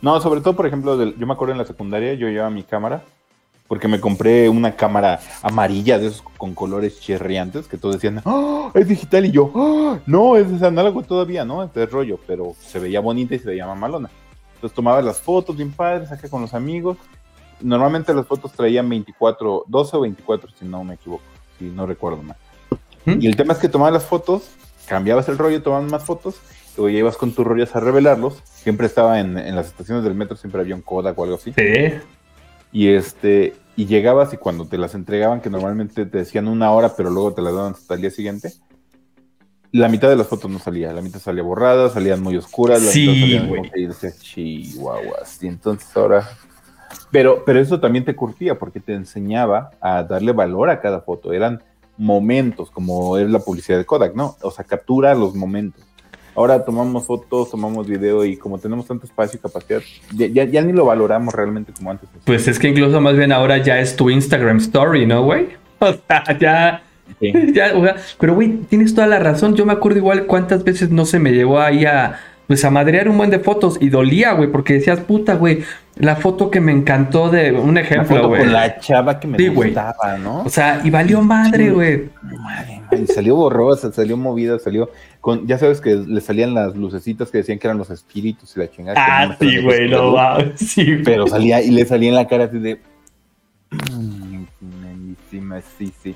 No, 0.04 0.20
sobre 0.22 0.42
todo, 0.42 0.56
por 0.56 0.68
ejemplo, 0.68 0.98
del- 0.98 1.18
yo 1.18 1.26
me 1.26 1.34
acuerdo 1.34 1.54
en 1.54 1.58
la 1.58 1.66
secundaria, 1.66 2.14
yo 2.14 2.28
llevaba 2.28 2.50
mi 2.50 2.64
cámara, 2.64 3.02
porque 3.70 3.88
me 3.88 4.00
compré 4.02 4.50
una 4.50 4.76
cámara 4.76 5.22
amarilla 5.42 5.98
de 5.98 6.08
esos 6.08 6.22
con 6.38 6.54
colores 6.54 7.00
chirriantes, 7.00 7.68
que 7.70 7.78
todos 7.78 7.96
decían, 7.96 8.22
¡Ah, 8.26 8.70
es 8.74 8.88
digital, 8.88 9.26
y 9.26 9.32
yo, 9.32 9.50
¡Ah, 9.56 9.98
no, 10.06 10.36
es 10.36 10.62
análogo 10.62 11.02
todavía, 11.04 11.46
¿no? 11.46 11.64
Este 11.64 11.86
rollo, 11.86 12.20
pero 12.28 12.54
se 12.60 12.80
veía 12.80 13.00
bonita 13.00 13.34
y 13.34 13.40
se 13.40 13.48
veía 13.48 13.66
mamalona. 13.66 14.10
Entonces 14.56 14.76
tomaba 14.76 15.02
las 15.02 15.20
fotos 15.22 15.56
bien 15.56 15.72
padres, 15.72 16.12
acá 16.12 16.28
con 16.30 16.42
los 16.42 16.54
amigos. 16.54 16.98
Normalmente 17.62 18.14
las 18.14 18.28
fotos 18.28 18.52
traían 18.52 18.90
24, 18.90 19.64
12 19.68 19.98
o 19.98 20.02
24, 20.02 20.50
si 20.60 20.66
no 20.66 20.84
me 20.84 20.96
equivoco, 20.96 21.24
si 21.58 21.66
no 21.66 21.86
recuerdo 21.86 22.22
mal. 22.22 22.36
¿Mm? 23.06 23.22
Y 23.22 23.28
el 23.28 23.38
tema 23.38 23.54
es 23.54 23.60
que 23.60 23.70
tomabas 23.70 23.94
las 23.94 24.04
fotos, 24.06 24.50
cambiabas 24.86 25.30
el 25.30 25.38
rollo, 25.38 25.64
tomaban 25.64 25.88
más 25.90 26.04
fotos, 26.04 26.36
ya 26.78 26.90
ibas 26.90 27.18
con 27.18 27.34
tus 27.34 27.46
rollos 27.46 27.76
a 27.76 27.80
revelarlos. 27.80 28.42
Siempre 28.46 28.88
estaba 28.88 29.20
en, 29.20 29.38
en 29.38 29.56
las 29.56 29.68
estaciones 29.68 30.04
del 30.04 30.16
metro, 30.16 30.36
siempre 30.36 30.62
había 30.62 30.76
un 30.76 30.82
Kodak 30.82 31.18
o 31.18 31.24
algo 31.24 31.36
así. 31.36 31.54
Sí. 31.54 31.94
Y 32.72 32.90
este, 32.90 33.54
y 33.76 33.86
llegabas 33.86 34.34
y 34.34 34.38
cuando 34.38 34.66
te 34.66 34.78
las 34.78 34.96
entregaban, 34.96 35.42
que 35.42 35.50
normalmente 35.50 36.06
te 36.06 36.18
decían 36.18 36.48
una 36.48 36.72
hora, 36.72 36.96
pero 36.96 37.10
luego 37.10 37.34
te 37.34 37.42
las 37.42 37.54
daban 37.54 37.74
hasta 37.74 37.94
el 37.94 38.02
día 38.02 38.12
siguiente, 38.12 38.52
la 39.74 39.90
mitad 39.90 40.08
de 40.08 40.16
las 40.16 40.28
fotos 40.28 40.52
no 40.52 40.60
salía, 40.60 40.94
la 40.94 41.02
mitad 41.02 41.20
salía 41.20 41.42
borrada, 41.42 41.90
salían 41.90 42.22
muy 42.22 42.38
oscuras, 42.38 42.82
la 42.82 42.92
Sí, 42.92 43.08
mitad 43.08 43.22
salían 43.22 43.50
como 43.50 43.64
que 43.72 44.12
chihuahuas. 44.20 45.44
Y 45.44 45.48
entonces 45.48 45.98
ahora. 45.98 46.30
Pero, 47.10 47.44
pero 47.44 47.60
eso 47.60 47.80
también 47.80 48.06
te 48.06 48.16
curtía 48.16 48.58
porque 48.60 48.80
te 48.80 48.94
enseñaba 48.94 49.72
a 49.82 50.04
darle 50.04 50.32
valor 50.32 50.70
a 50.70 50.80
cada 50.80 51.02
foto. 51.02 51.34
Eran 51.34 51.64
momentos, 51.98 52.70
como 52.70 53.18
es 53.18 53.28
la 53.30 53.40
publicidad 53.40 53.80
de 53.80 53.86
Kodak, 53.86 54.16
¿no? 54.16 54.36
O 54.42 54.52
sea, 54.52 54.64
captura 54.64 55.16
los 55.16 55.34
momentos. 55.34 55.84
Ahora 56.36 56.64
tomamos 56.64 57.06
fotos, 57.06 57.52
tomamos 57.52 57.88
video 57.88 58.26
y 58.26 58.38
como 58.38 58.58
tenemos 58.58 58.88
tanto 58.88 59.06
espacio 59.06 59.38
y 59.38 59.42
capacidad, 59.42 59.82
ya, 60.16 60.28
ya, 60.28 60.44
ya 60.46 60.62
ni 60.62 60.74
lo 60.74 60.86
valoramos 60.86 61.34
realmente 61.34 61.72
como 61.74 61.92
antes. 61.92 62.10
Pues 62.26 62.48
es 62.48 62.58
que 62.58 62.70
incluso 62.70 63.00
más 63.00 63.16
bien 63.16 63.32
ahora 63.32 63.58
ya 63.58 63.80
es 63.80 63.96
tu 63.96 64.10
Instagram 64.10 64.58
Story, 64.58 65.06
¿no, 65.06 65.24
güey? 65.24 65.48
O 65.80 65.94
sea, 66.08 66.24
ya, 66.40 66.84
Sí. 67.20 67.34
ya, 67.54 67.74
o 67.76 67.84
sea, 67.84 67.98
pero 68.20 68.36
güey, 68.36 68.60
tienes 68.70 68.96
toda 68.96 69.08
la 69.08 69.20
razón. 69.20 69.56
Yo 69.56 69.66
me 69.66 69.74
acuerdo 69.74 69.98
igual 69.98 70.26
cuántas 70.26 70.64
veces 70.64 70.90
no 70.90 71.06
se 71.06 71.20
me 71.20 71.32
llevó 71.32 71.60
ahí 71.60 71.86
a, 71.86 72.20
pues 72.48 72.64
a 72.66 72.70
madrear 72.70 73.08
un 73.10 73.18
buen 73.18 73.30
de 73.30 73.40
fotos 73.40 73.78
y 73.80 73.90
dolía, 73.90 74.34
güey, 74.34 74.52
porque 74.52 74.74
decías, 74.74 75.00
puta, 75.00 75.36
güey, 75.36 75.64
la 75.96 76.16
foto 76.16 76.52
que 76.52 76.60
me 76.60 76.72
encantó 76.72 77.30
de 77.30 77.52
un 77.52 77.76
La 77.76 77.82
ejemplo, 77.82 78.16
foto 78.18 78.28
güey. 78.30 78.42
con 78.42 78.52
la 78.54 78.80
chava 78.80 79.20
que 79.20 79.28
me 79.28 79.38
Sí, 79.38 79.48
gustaba, 79.48 80.18
¿no? 80.18 80.42
O 80.44 80.50
sea, 80.50 80.82
y 80.84 80.90
valió 80.90 81.22
madre, 81.22 81.72
güey. 81.72 82.10
Madre, 82.22 82.82
madre, 82.92 83.08
salió 83.08 83.36
borrosa, 83.36 83.92
salió 83.94 84.18
movida, 84.18 84.60
salió 84.60 84.90
con, 85.22 85.48
ya 85.48 85.58
sabes 85.58 85.80
que 85.80 85.96
le 85.96 86.20
salían 86.20 86.54
las 86.54 86.76
lucecitas 86.76 87.32
que 87.32 87.38
decían 87.40 87.60
que 87.60 87.68
eran 87.68 87.78
los 87.78 87.90
espíritus 87.90 88.56
y 88.58 88.60
la 88.60 88.70
chingada. 88.70 88.96
Ah, 89.00 89.38
sí, 89.40 89.62
güey, 89.62 89.90
no 89.90 90.12
va. 90.14 90.44
Sí. 90.56 91.02
Pero 91.06 91.28
salía 91.28 91.62
y 91.62 91.72
le 91.72 91.86
salía 91.86 92.10
en 92.10 92.16
la 92.16 92.28
cara 92.28 92.46
así 92.46 92.60
de. 92.60 92.80
"Mm, 93.72 94.44
Sí, 95.78 95.92
sí. 96.04 96.16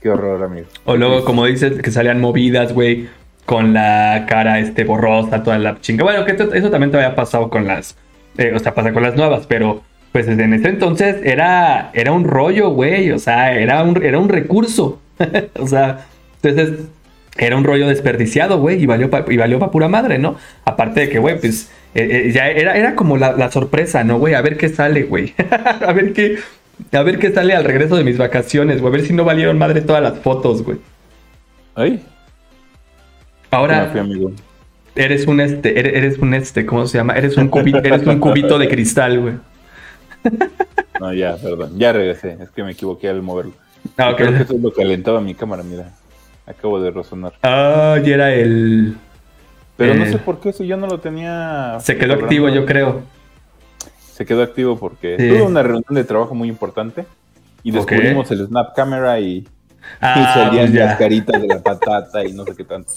Qué 0.00 0.10
horror, 0.10 0.42
amigo. 0.42 0.66
O 0.84 0.96
luego, 0.96 1.24
como 1.24 1.46
dices, 1.46 1.80
que 1.80 1.90
salían 1.90 2.20
movidas, 2.20 2.72
güey, 2.74 3.08
con 3.44 3.74
la 3.74 4.26
cara 4.28 4.58
este 4.58 4.84
borrosa, 4.84 5.42
toda 5.42 5.58
la 5.58 5.80
chinga. 5.80 6.04
Bueno, 6.04 6.24
que 6.24 6.32
eso 6.32 6.70
también 6.70 6.90
te 6.90 6.96
había 6.96 7.14
pasado 7.14 7.50
con 7.50 7.66
las, 7.66 7.96
eh, 8.38 8.52
o 8.54 8.58
sea, 8.58 8.74
pasa 8.74 8.92
con 8.92 9.02
las 9.02 9.16
nuevas, 9.16 9.46
pero 9.46 9.82
pues 10.14 10.28
en 10.28 10.54
ese 10.54 10.68
entonces 10.68 11.16
era, 11.24 11.90
era 11.92 12.12
un 12.12 12.22
rollo, 12.22 12.70
güey. 12.70 13.10
O 13.10 13.18
sea, 13.18 13.52
era 13.52 13.82
un, 13.82 14.00
era 14.00 14.18
un 14.18 14.28
recurso. 14.28 15.00
o 15.58 15.66
sea, 15.66 16.06
entonces 16.40 16.86
era 17.36 17.56
un 17.56 17.64
rollo 17.64 17.88
desperdiciado, 17.88 18.60
güey. 18.60 18.80
Y 18.80 18.86
valió 18.86 19.10
para 19.10 19.24
pa 19.24 19.70
pura 19.72 19.88
madre, 19.88 20.18
¿no? 20.18 20.36
Aparte 20.64 21.00
de 21.00 21.08
que, 21.08 21.18
güey, 21.18 21.40
pues 21.40 21.68
eh, 21.96 22.26
eh, 22.28 22.32
ya 22.32 22.48
era, 22.48 22.76
era 22.76 22.94
como 22.94 23.16
la, 23.16 23.32
la 23.32 23.50
sorpresa, 23.50 24.04
¿no, 24.04 24.18
güey? 24.18 24.34
A 24.34 24.40
ver 24.40 24.56
qué 24.56 24.68
sale, 24.68 25.02
güey. 25.02 25.34
a 25.86 25.92
ver 25.92 26.12
qué. 26.12 26.38
A 26.92 27.02
ver 27.02 27.18
qué 27.18 27.32
sale 27.32 27.54
al 27.54 27.64
regreso 27.64 27.96
de 27.96 28.04
mis 28.04 28.16
vacaciones, 28.16 28.80
güey. 28.80 28.92
A 28.92 28.96
ver 28.96 29.06
si 29.06 29.12
no 29.12 29.24
valieron 29.24 29.58
madre 29.58 29.80
todas 29.80 30.02
las 30.02 30.20
fotos, 30.20 30.62
güey. 30.62 30.78
Ay, 31.74 32.04
Ahora, 33.54 33.82
me 33.84 33.88
fui, 33.90 34.00
amigo. 34.00 34.32
Eres 34.96 35.26
un 35.26 35.40
este, 35.40 35.78
eres, 35.78 35.94
eres 35.94 36.18
un 36.18 36.34
este, 36.34 36.64
¿cómo 36.66 36.86
se 36.86 36.98
llama? 36.98 37.14
Eres 37.14 37.36
un 37.36 37.48
cubito, 37.48 37.78
eres 37.78 38.06
un 38.06 38.20
cubito 38.20 38.58
de 38.58 38.68
cristal, 38.68 39.20
güey. 39.20 39.34
No, 41.00 41.12
ya, 41.12 41.36
perdón. 41.36 41.72
Ya 41.76 41.92
regresé. 41.92 42.38
Es 42.40 42.50
que 42.50 42.62
me 42.62 42.70
equivoqué 42.70 43.08
al 43.08 43.20
moverlo. 43.20 43.52
Ah. 43.98 44.14
Creo 44.16 44.30
que 44.32 44.42
eso 44.44 44.54
es 44.54 44.60
lo 44.62 44.72
que 44.72 44.82
alentaba 44.82 45.20
mi 45.20 45.34
cámara, 45.34 45.64
mira. 45.64 45.90
Acabo 46.46 46.80
de 46.80 46.92
resonar. 46.92 47.32
Ah, 47.42 47.98
y 48.02 48.10
era 48.12 48.32
el. 48.32 48.96
Pero 49.76 49.94
no 49.94 50.04
Eh, 50.04 50.12
sé 50.12 50.18
por 50.18 50.38
qué 50.40 50.50
eso 50.50 50.62
yo 50.62 50.76
no 50.76 50.86
lo 50.86 51.00
tenía. 51.00 51.78
Se 51.80 51.96
quedó 51.96 52.14
activo, 52.14 52.48
yo 52.48 52.64
creo. 52.64 53.02
Se 54.12 54.24
quedó 54.24 54.44
activo 54.44 54.78
porque 54.78 55.16
Sí. 55.18 55.28
tuve 55.28 55.42
una 55.42 55.62
reunión 55.64 55.84
de 55.90 56.04
trabajo 56.04 56.32
muy 56.36 56.48
importante 56.48 57.04
y 57.64 57.72
descubrimos 57.72 58.30
el 58.30 58.46
Snap 58.46 58.74
Camera 58.76 59.18
y, 59.18 59.38
y 59.38 59.46
Ah, 60.00 60.30
salían 60.32 60.66
pues 60.66 60.72
ya. 60.74 60.84
las 60.86 60.96
caritas 60.96 61.42
de 61.42 61.48
la 61.48 61.58
patata 61.60 62.24
y 62.24 62.32
no 62.32 62.44
sé 62.44 62.54
qué 62.54 62.62
tanto. 62.64 62.92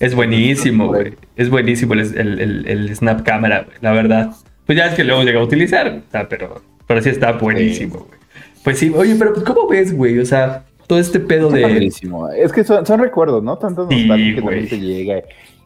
Es 0.00 0.14
buenísimo, 0.14 0.88
güey. 0.88 1.14
Es 1.36 1.50
buenísimo 1.50 1.94
el, 1.94 2.00
el, 2.18 2.66
el- 2.66 2.96
Snap 2.96 3.22
Camera, 3.22 3.62
güey, 3.64 3.76
la 3.80 3.92
verdad. 3.92 4.30
Pues 4.66 4.76
ya 4.78 4.86
es 4.86 4.94
que 4.94 5.04
luego 5.04 5.22
llega 5.22 5.40
a 5.40 5.44
utilizar, 5.44 5.88
o 5.88 6.10
sea, 6.10 6.28
pero, 6.28 6.62
pero 6.86 7.02
sí 7.02 7.10
está 7.10 7.32
buenísimo, 7.32 8.06
güey. 8.08 8.18
Pues 8.64 8.78
sí, 8.78 8.92
oye, 8.96 9.14
pero 9.18 9.32
pues, 9.34 9.44
¿cómo 9.44 9.68
ves, 9.68 9.94
güey? 9.96 10.18
O 10.18 10.24
sea, 10.24 10.64
todo 10.86 10.98
este 10.98 11.20
pedo 11.20 11.46
Está 11.48 11.58
de. 11.58 11.62
padrísimo. 11.74 12.28
Es 12.30 12.52
que 12.52 12.64
son, 12.64 12.84
son 12.86 13.00
recuerdos, 13.00 13.42
¿no? 13.42 13.56
Tanto 13.58 13.86
Sí, 13.90 14.08
que 14.08 14.40
también 14.40 14.68
te 14.68 14.80
llega 14.80 15.22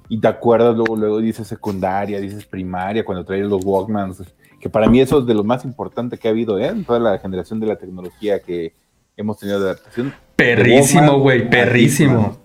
y 0.09 0.18
te 0.20 0.29
acuerdas 0.29 0.77
luego, 0.77 0.97
luego 0.97 1.20
dices 1.20 1.47
secundaria, 1.47 2.20
dices 2.20 2.44
primaria, 2.44 3.05
cuando 3.05 3.25
traías 3.25 3.49
los 3.49 3.64
Walkmans, 3.64 4.23
que 4.61 4.68
para 4.68 4.88
mí 4.88 5.01
eso 5.01 5.20
es 5.20 5.27
de 5.27 5.35
lo 5.35 5.44
más 5.44 5.64
importante 5.64 6.18
que 6.18 6.29
ha 6.29 6.31
habido 6.31 6.59
¿eh? 6.59 6.66
en 6.66 6.85
toda 6.85 6.99
la 6.99 7.18
generación 7.18 7.59
de 7.61 7.66
la 7.68 7.77
tecnología 7.77 8.40
que 8.40 8.73
hemos 9.16 9.38
tenido 9.38 9.61
de 9.61 9.70
adaptación. 9.70 10.12
Perrísimo, 10.37 11.18
güey, 11.20 11.49
perrísimo. 11.49 12.38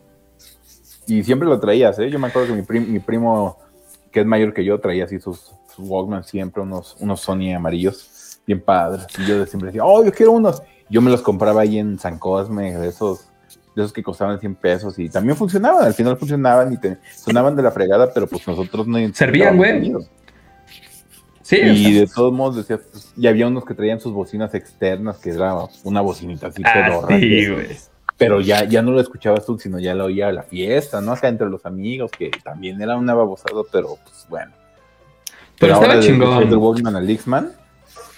Y 1.09 1.23
siempre 1.23 1.47
lo 1.47 1.59
traías, 1.59 1.97
¿eh? 1.99 2.09
Yo 2.09 2.19
me 2.19 2.27
acuerdo 2.27 2.49
que 2.49 2.53
mi, 2.53 2.61
prim- 2.61 2.91
mi 2.91 2.99
primo, 2.99 3.57
que 4.11 4.21
es 4.21 4.25
mayor 4.25 4.53
que 4.53 4.63
yo, 4.63 4.79
traía 4.79 5.05
así 5.05 5.19
sus, 5.19 5.51
sus 5.75 5.89
Walkman 5.89 6.23
siempre, 6.23 6.61
unos, 6.61 6.95
unos 6.99 7.21
Sony 7.21 7.53
amarillos, 7.55 8.39
bien 8.45 8.61
padres. 8.61 9.07
Y 9.17 9.25
yo 9.25 9.45
siempre 9.45 9.67
decía, 9.67 9.83
oh, 9.83 10.03
yo 10.03 10.11
quiero 10.11 10.33
unos. 10.33 10.61
Yo 10.89 11.01
me 11.01 11.11
los 11.11 11.21
compraba 11.21 11.61
ahí 11.61 11.79
en 11.79 11.99
San 11.99 12.17
Cosme, 12.19 12.77
de 12.77 12.87
esos, 12.87 13.27
de 13.75 13.81
esos 13.81 13.93
que 13.93 14.03
costaban 14.03 14.39
100 14.39 14.55
pesos 14.55 14.97
y 14.99 15.09
también 15.09 15.35
funcionaban, 15.35 15.85
al 15.85 15.93
final 15.93 16.17
funcionaban 16.17 16.73
y 16.73 16.77
te, 16.77 16.97
sonaban 17.15 17.55
de 17.55 17.63
la 17.63 17.71
fregada, 17.71 18.11
pero 18.13 18.27
pues 18.27 18.47
nosotros 18.47 18.87
no 18.87 18.97
Servían, 19.13 19.57
güey. 19.57 19.93
Sí, 21.49 21.57
Y 21.57 21.93
de 21.93 22.05
todos 22.05 22.31
modos 22.31 22.57
decía, 22.57 22.77
pues, 22.77 23.11
y 23.17 23.25
había 23.25 23.47
unos 23.47 23.65
que 23.65 23.73
traían 23.73 23.99
sus 23.99 24.13
bocinas 24.13 24.53
externas, 24.53 25.17
que 25.17 25.31
era 25.31 25.55
una 25.83 26.01
bocinita 26.01 26.47
así 26.47 26.61
ah, 26.63 27.07
sí. 27.07 27.47
Pero 28.19 28.39
ya, 28.41 28.65
ya 28.65 28.84
no 28.84 28.91
lo 28.91 29.01
escuchabas 29.01 29.45
tú, 29.47 29.58
sino 29.58 29.79
ya 29.79 29.95
lo 29.95 30.05
oía 30.05 30.27
a 30.27 30.32
la 30.32 30.43
fiesta, 30.43 31.01
¿no? 31.01 31.13
Acá 31.13 31.27
entre 31.29 31.49
los 31.49 31.65
amigos, 31.65 32.12
que 32.12 32.29
también 32.43 32.79
era 32.82 32.95
una 32.97 33.15
babosada, 33.15 33.62
pero 33.71 33.97
pues 34.03 34.27
bueno. 34.29 34.51
Pero 35.58 35.73
estaba 35.73 35.93
ahora 35.93 35.99
de- 35.99 36.08
chingón. 36.08 36.53
Walkman 36.53 36.95
al 36.95 37.08
Dixman, 37.08 37.51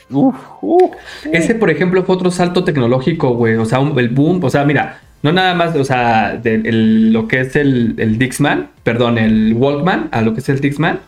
uf, 0.09 0.35
uf, 0.61 0.91
Ese, 1.31 1.55
por 1.55 1.69
ejemplo, 1.69 2.03
fue 2.03 2.15
otro 2.15 2.31
salto 2.31 2.63
tecnológico, 2.65 3.35
güey. 3.35 3.55
O 3.55 3.65
sea, 3.65 3.79
un- 3.79 3.97
el 3.97 4.09
boom. 4.09 4.43
O 4.43 4.49
sea, 4.49 4.65
mira, 4.65 4.99
no 5.23 5.31
nada 5.31 5.53
más, 5.53 5.75
o 5.75 5.83
sea, 5.85 6.35
de 6.35 6.55
el- 6.55 7.13
lo 7.13 7.27
que 7.27 7.39
es 7.41 7.55
el, 7.55 7.95
el 7.97 8.17
Dixman, 8.17 8.71
perdón, 8.83 9.17
el 9.17 9.53
Walkman, 9.53 10.09
a 10.11 10.21
lo 10.21 10.33
que 10.33 10.39
es 10.41 10.49
el 10.49 10.59
Dixman, 10.59 10.99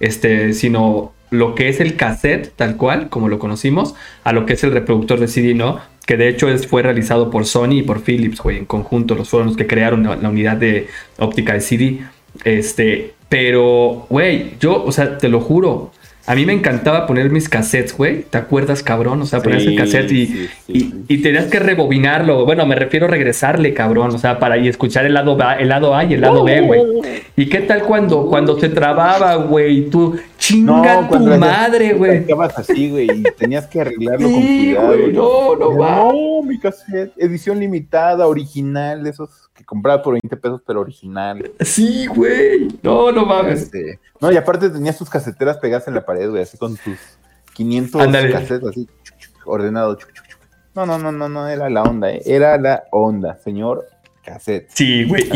este, 0.00 0.52
sino 0.52 1.12
lo 1.30 1.54
que 1.54 1.68
es 1.70 1.80
el 1.80 1.96
cassette, 1.96 2.52
tal 2.54 2.76
cual, 2.76 3.08
como 3.08 3.28
lo 3.28 3.38
conocimos, 3.38 3.94
a 4.24 4.32
lo 4.34 4.44
que 4.44 4.52
es 4.52 4.64
el 4.64 4.72
reproductor 4.72 5.18
de 5.18 5.28
CD, 5.28 5.54
¿no? 5.54 5.78
Que 6.06 6.16
de 6.16 6.28
hecho 6.28 6.48
es, 6.48 6.66
fue 6.66 6.82
realizado 6.82 7.30
por 7.30 7.46
Sony 7.46 7.74
y 7.78 7.82
por 7.82 8.02
Philips, 8.02 8.40
güey, 8.40 8.58
en 8.58 8.66
conjunto. 8.66 9.14
Los 9.14 9.28
fueron 9.28 9.48
los 9.48 9.56
que 9.56 9.66
crearon 9.66 10.02
la, 10.02 10.16
la 10.16 10.28
unidad 10.28 10.56
de 10.56 10.88
óptica 11.18 11.52
de 11.52 11.60
CD. 11.60 12.00
Este, 12.44 13.14
pero, 13.28 14.06
güey, 14.10 14.54
yo, 14.60 14.84
o 14.84 14.92
sea, 14.92 15.18
te 15.18 15.28
lo 15.28 15.40
juro. 15.40 15.92
A 16.26 16.34
mí 16.34 16.46
me 16.46 16.52
encantaba 16.52 17.06
poner 17.06 17.30
mis 17.30 17.48
cassettes, 17.48 17.96
güey. 17.96 18.22
¿Te 18.22 18.38
acuerdas, 18.38 18.82
cabrón? 18.82 19.20
O 19.22 19.26
sea, 19.26 19.40
poner 19.40 19.58
ese 19.58 19.70
Sí, 19.70 19.76
cassette 19.76 20.12
y, 20.12 20.26
sí, 20.26 20.48
sí, 20.66 21.04
y, 21.08 21.14
y 21.14 21.18
tenías 21.22 21.46
que 21.46 21.58
rebobinarlo. 21.58 22.44
Bueno, 22.44 22.64
me 22.64 22.76
refiero 22.76 23.06
a 23.06 23.08
regresarle, 23.08 23.74
cabrón. 23.74 24.14
O 24.14 24.18
sea, 24.18 24.38
para 24.38 24.56
y 24.58 24.68
escuchar 24.68 25.04
el 25.04 25.14
lado, 25.14 25.36
A, 25.42 25.54
el 25.54 25.68
lado 25.68 25.96
A 25.96 26.04
y 26.04 26.14
el 26.14 26.20
lado 26.20 26.44
B, 26.44 26.60
güey. 26.60 26.82
¿Y 27.36 27.46
qué 27.46 27.60
tal 27.60 27.82
cuando, 27.82 28.26
cuando 28.26 28.58
se 28.58 28.68
trababa, 28.68 29.34
güey? 29.36 29.90
Tú, 29.90 30.16
chinga 30.38 31.08
tu 31.08 31.18
madre, 31.18 31.94
güey. 31.94 32.24
Así, 32.56 32.90
güey, 32.90 33.10
y 33.10 33.22
tenías 33.36 33.66
que 33.66 33.80
arreglarlo 33.80 34.30
con 34.30 34.42
cuidado. 34.42 34.86
güey, 34.86 35.12
no, 35.12 35.56
no 35.56 35.76
va. 35.76 35.96
No, 35.96 36.42
mi 36.42 36.58
cassette, 36.58 37.12
edición 37.16 37.58
limitada, 37.58 38.26
original, 38.26 39.02
de 39.02 39.10
esos 39.10 39.50
que 39.62 39.66
compraba 39.66 40.02
por 40.02 40.14
20 40.14 40.36
pesos, 40.36 40.60
pero 40.66 40.80
original. 40.80 41.50
Sí, 41.60 42.06
güey. 42.06 42.68
No, 42.82 43.12
no 43.12 43.24
mames. 43.24 43.62
Este, 43.62 43.98
no, 44.20 44.30
y 44.32 44.36
aparte 44.36 44.68
tenías 44.70 44.98
tus 44.98 45.08
caseteras 45.08 45.58
pegadas 45.58 45.86
en 45.88 45.94
la 45.94 46.04
pared, 46.04 46.28
güey, 46.28 46.42
así 46.42 46.58
con 46.58 46.76
tus 46.76 46.98
500 47.54 48.02
Ándale. 48.02 48.30
cassettes 48.32 48.68
así, 48.68 48.86
chuc, 49.04 49.16
chuc, 49.18 49.46
ordenado. 49.46 49.94
chuc. 49.96 50.10
No, 50.74 50.86
no, 50.86 50.98
no, 50.98 51.12
no, 51.12 51.28
no, 51.28 51.48
era 51.48 51.68
la 51.68 51.82
onda, 51.82 52.10
eh, 52.10 52.22
era 52.24 52.56
la 52.58 52.84
onda, 52.92 53.36
señor 53.36 53.86
cassette. 54.24 54.68
Sí, 54.72 55.04
güey. 55.04 55.28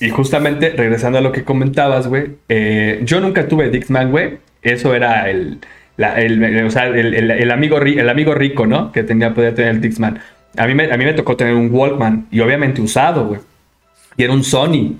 Y, 0.00 0.10
justamente, 0.10 0.70
regresando 0.70 1.18
a 1.18 1.20
lo 1.20 1.32
que 1.32 1.44
comentabas, 1.44 2.06
güey, 2.08 2.36
eh, 2.48 3.00
yo 3.04 3.20
nunca 3.20 3.46
tuve 3.48 3.68
Dixman, 3.68 4.10
güey. 4.10 4.38
Eso 4.62 4.94
era 4.94 5.28
el, 5.28 5.60
la- 5.96 6.20
el, 6.20 6.64
o 6.66 6.70
sea, 6.70 6.86
el, 6.86 7.50
amigo, 7.50 7.78
ri- 7.78 7.98
el 8.00 8.08
amigo 8.08 8.34
rico, 8.34 8.66
¿no? 8.66 8.92
Que 8.92 9.02
tenía, 9.02 9.34
podía 9.34 9.54
tener 9.54 9.72
el 9.72 9.80
Dixman. 9.80 10.20
A 10.56 10.66
mí, 10.66 10.74
me, 10.74 10.90
a 10.92 10.96
mí 10.96 11.04
me 11.04 11.12
tocó 11.14 11.36
tener 11.36 11.54
un 11.54 11.70
Walkman 11.72 12.28
y 12.30 12.40
obviamente 12.40 12.80
usado, 12.80 13.26
güey. 13.26 13.40
Y 14.16 14.22
era 14.24 14.32
un 14.32 14.42
Sony, 14.44 14.94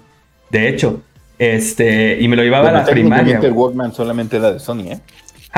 de 0.51 0.69
hecho. 0.69 1.03
Este, 1.39 2.19
y 2.21 2.29
me 2.29 2.37
lo 2.37 2.43
llevaba 2.43 2.65
Bueno, 2.65 2.79
a 2.79 2.81
la 2.83 2.87
primaria. 2.87 3.39
el. 3.43 3.53
Walkman 3.53 3.93
solamente 3.93 4.37
era 4.39 4.53
de 4.53 4.59
Sony, 4.59 4.93
¿eh? 4.93 5.01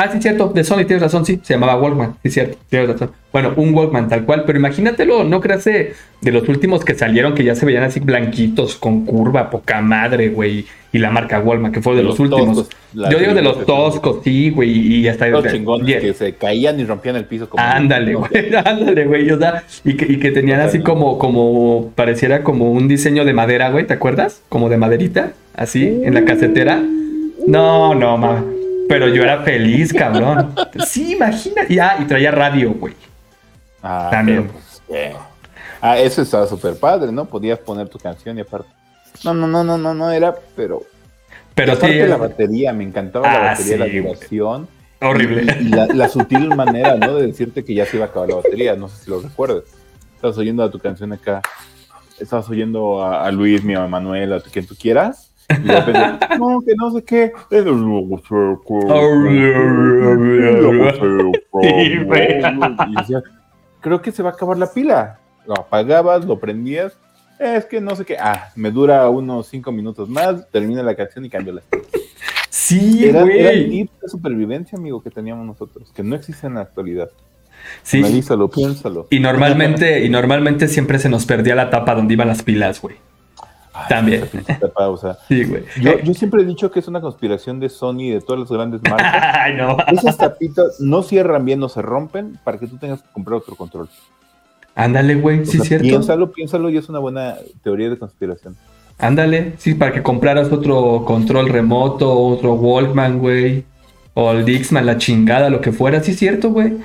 Ah, 0.01 0.09
sí, 0.13 0.23
cierto, 0.23 0.53
de 0.55 0.63
Sony, 0.63 0.85
tienes 0.85 1.03
razón, 1.03 1.27
sí, 1.27 1.41
se 1.43 1.55
llamaba 1.55 1.75
Walkman, 1.75 2.15
sí, 2.23 2.31
cierto, 2.31 2.57
tienes 2.71 2.89
razón. 2.89 3.11
Bueno, 3.33 3.53
un 3.57 3.75
Walkman 3.75 4.09
tal 4.09 4.25
cual, 4.25 4.45
pero 4.47 4.57
imagínatelo, 4.57 5.25
no 5.25 5.41
creas 5.41 5.65
de, 5.65 5.93
los 6.23 6.49
últimos 6.49 6.85
que 6.85 6.95
salieron 6.95 7.35
que 7.35 7.43
ya 7.43 7.57
se 7.57 7.67
veían 7.67 7.83
así 7.83 7.99
blanquitos, 7.99 8.77
con 8.77 9.05
curva, 9.05 9.51
poca 9.51 9.81
madre, 9.81 10.29
güey, 10.29 10.67
y 10.93 10.99
la 10.99 11.11
marca 11.11 11.41
Walkman, 11.41 11.73
que 11.73 11.83
fue 11.83 11.95
de, 11.95 12.03
De 12.03 12.05
los, 12.05 12.17
los 12.17 12.31
últimos. 12.31 12.69
toscos, 12.69 13.11
Yo 13.11 13.19
digo 13.19 13.35
de 13.35 13.43
los 13.43 13.67
toscos, 13.67 14.21
sí, 14.23 14.51
güey, 14.51 14.71
y 14.71 15.09
hasta... 15.09 15.27
Los 15.27 15.51
chingones 15.51 16.01
que 16.01 16.15
se 16.15 16.33
caían 16.37 16.79
y 16.79 16.85
rompían 16.85 17.17
el 17.17 17.25
piso. 17.25 17.49
Como 17.49 17.61
Ándale, 17.61 18.13
no, 18.13 18.21
güey, 18.21 18.55
ándale, 18.65 19.05
güey, 19.05 19.29
o 19.33 19.37
sea, 19.37 19.65
y 19.83 19.97
que, 19.97 20.13
y 20.13 20.21
que 20.21 20.31
tenían 20.31 20.61
así 20.61 20.79
como, 20.79 21.19
como, 21.19 21.91
pareciera 21.97 22.45
como 22.45 22.71
un 22.71 22.87
diseño 22.87 23.25
de 23.25 23.33
madera, 23.33 23.71
güey, 23.71 23.85
¿te 23.85 23.95
acuerdas? 23.95 24.43
Como 24.49 24.69
de 24.69 24.77
maderita, 24.77 25.33
así, 25.57 26.03
en 26.05 26.15
la 26.15 26.25
casetera. 26.25 26.81
No, 27.49 27.97
no, 27.97 28.17
ma. 28.17 28.45
Pero 28.89 29.09
yo 29.09 29.23
era 29.23 29.43
feliz, 29.43 29.93
cabrón. 29.93 30.55
Sí, 30.87 31.13
imagina. 31.15 31.63
Y, 31.69 31.79
ah, 31.79 31.97
y 32.01 32.05
traía 32.05 32.31
radio, 32.31 32.73
güey. 32.73 32.95
Ah, 33.83 34.09
También. 34.11 34.49
pues, 34.49 34.83
eh. 34.91 35.15
Ah, 35.81 35.99
eso 35.99 36.23
estaba 36.23 36.47
súper 36.47 36.77
padre, 36.79 37.13
¿no? 37.13 37.25
Podías 37.27 37.59
poner 37.59 37.89
tu 37.89 37.99
canción 37.99 38.37
y 38.39 38.41
aparte. 38.41 38.69
No, 39.25 39.35
no, 39.35 39.47
no, 39.47 39.63
no, 39.63 39.79
no, 39.79 39.95
no 39.95 40.11
era, 40.11 40.35
pero. 40.57 40.83
Pero 41.55 41.73
aparte 41.73 42.03
sí, 42.05 42.09
la 42.09 42.17
batería, 42.17 42.73
me 42.73 42.85
encantaba 42.85 43.29
Ah, 43.31 43.35
la 43.35 43.41
batería, 43.51 43.73
sí, 43.73 43.79
la 43.79 43.87
duración. 44.03 44.69
horrible. 45.01 45.57
Y, 45.61 45.67
y 45.67 45.69
la, 45.69 45.87
la 45.87 46.09
sutil 46.09 46.49
manera, 46.57 46.97
¿no? 46.97 47.15
De 47.17 47.27
decirte 47.27 47.65
que 47.65 47.75
ya 47.75 47.85
se 47.87 47.97
iba 47.97 48.07
a 48.07 48.09
acabar 48.09 48.29
la 48.29 48.37
batería. 48.37 48.75
No 48.77 48.89
sé 48.89 49.05
si 49.05 49.11
lo 49.11 49.21
recuerdas. 49.21 49.65
Estabas 50.17 50.39
oyendo 50.39 50.63
a 50.65 50.71
tu 50.71 50.79
canción 50.79 51.13
acá. 51.13 51.43
Estabas 52.19 52.49
oyendo 52.49 53.03
a, 53.03 53.25
a 53.25 53.31
Luis, 53.31 53.63
mi 53.63 53.75
a 53.75 53.87
Manuel, 53.87 54.33
a 54.33 54.41
quien 54.41 54.67
tú 54.67 54.75
quieras. 54.77 55.28
No, 56.39 56.61
que 56.61 56.75
no 56.77 56.91
sé 56.91 57.03
qué. 57.05 57.33
Güey. 62.05 62.43
Creo 63.81 64.03
que 64.03 64.13
se 64.13 64.23
va 64.23 64.31
a 64.31 64.33
acabar 64.33 64.59
la 64.59 64.71
pila. 64.71 65.19
Lo 65.47 65.55
apagabas, 65.55 66.25
lo 66.25 66.39
prendías. 66.39 66.99
Es 67.39 67.65
que 67.65 67.81
no 67.81 67.95
sé 67.97 68.05
qué. 68.05 68.17
Ah, 68.19 68.51
me 68.57 68.71
dura 68.71 69.09
unos 69.09 69.47
cinco 69.47 69.73
minutos 69.73 70.09
más, 70.09 70.51
termina 70.51 70.83
la 70.83 70.95
canción 70.95 71.25
y 71.25 71.31
cambio 71.31 71.55
la 71.55 71.63
Sí, 72.51 73.07
era, 73.07 73.23
era 73.23 73.51
el 73.51 73.67
güey. 73.67 73.71
tip 73.71 73.91
de 74.03 74.09
supervivencia, 74.09 74.77
amigo, 74.77 75.03
que 75.03 75.11
teníamos 75.11 75.47
nosotros, 75.47 75.91
que 75.95 76.03
no 76.03 76.17
existe 76.17 76.47
en 76.47 76.55
la 76.55 76.63
actualidad. 76.63 77.09
Sí. 77.83 77.99
Analízalo, 77.99 78.51
piénsalo. 78.51 79.07
Y 79.11 79.21
normalmente, 79.21 80.05
y 80.05 80.09
normalmente 80.09 80.69
siempre 80.69 80.99
se 80.99 81.09
nos 81.09 81.25
perdía 81.25 81.55
la 81.55 81.71
tapa 81.71 81.95
donde 81.95 82.15
iban 82.15 82.29
las 82.29 82.43
pilas, 82.43 82.83
güey. 82.83 82.97
Ay, 83.79 83.89
También. 83.89 84.25
Sí, 85.29 85.45
güey. 85.45 85.63
yo, 85.81 85.93
Eh, 85.93 86.01
yo 86.05 86.15
siempre 86.15 86.43
he 86.43 86.45
dicho 86.45 86.71
que 86.71 86.81
es 86.81 86.89
una 86.89 87.01
conspiración 87.01 87.61
de 87.61 87.69
Sony 87.69 88.01
y 88.01 88.11
de 88.11 88.21
todas 88.21 88.41
las 88.41 88.51
grandes 88.51 88.81
marcas. 88.83 89.15
Ay, 89.35 89.55
no. 89.55 89.77
Esas 89.87 90.17
tapitas 90.17 90.81
no 90.81 91.03
cierran 91.03 91.45
bien, 91.45 91.61
no 91.61 91.69
se 91.69 91.81
rompen 91.81 92.39
para 92.43 92.59
que 92.59 92.67
tú 92.67 92.77
tengas 92.77 93.03
que 93.03 93.09
comprar 93.13 93.37
otro 93.37 93.55
control. 93.55 93.89
Ándale, 94.75 95.15
güey, 95.17 95.45
sí, 95.47 95.59
sea, 95.59 95.65
cierto. 95.65 95.87
Piénsalo, 95.87 96.33
piénsalo 96.33 96.71
y 96.71 96.77
es 96.77 96.89
una 96.89 96.99
buena 96.99 97.37
teoría 97.63 97.89
de 97.89 97.99
conspiración. 97.99 98.57
Ándale, 98.99 99.55
sí, 99.59 99.75
para 99.75 99.93
que 99.93 100.03
compraras 100.03 100.51
otro 100.51 101.05
control 101.05 101.49
remoto, 101.49 102.13
otro 102.13 102.55
Walkman, 102.55 103.19
güey. 103.21 103.65
O 104.15 104.33
el 104.33 104.45
Dixman, 104.45 104.85
la 104.85 104.99
chingada, 104.99 105.51
lo 105.51 105.61
que 105.61 105.71
fuera. 105.71 106.03
Sí, 106.03 106.15
cierto, 106.15 106.51
güey. 106.51 106.79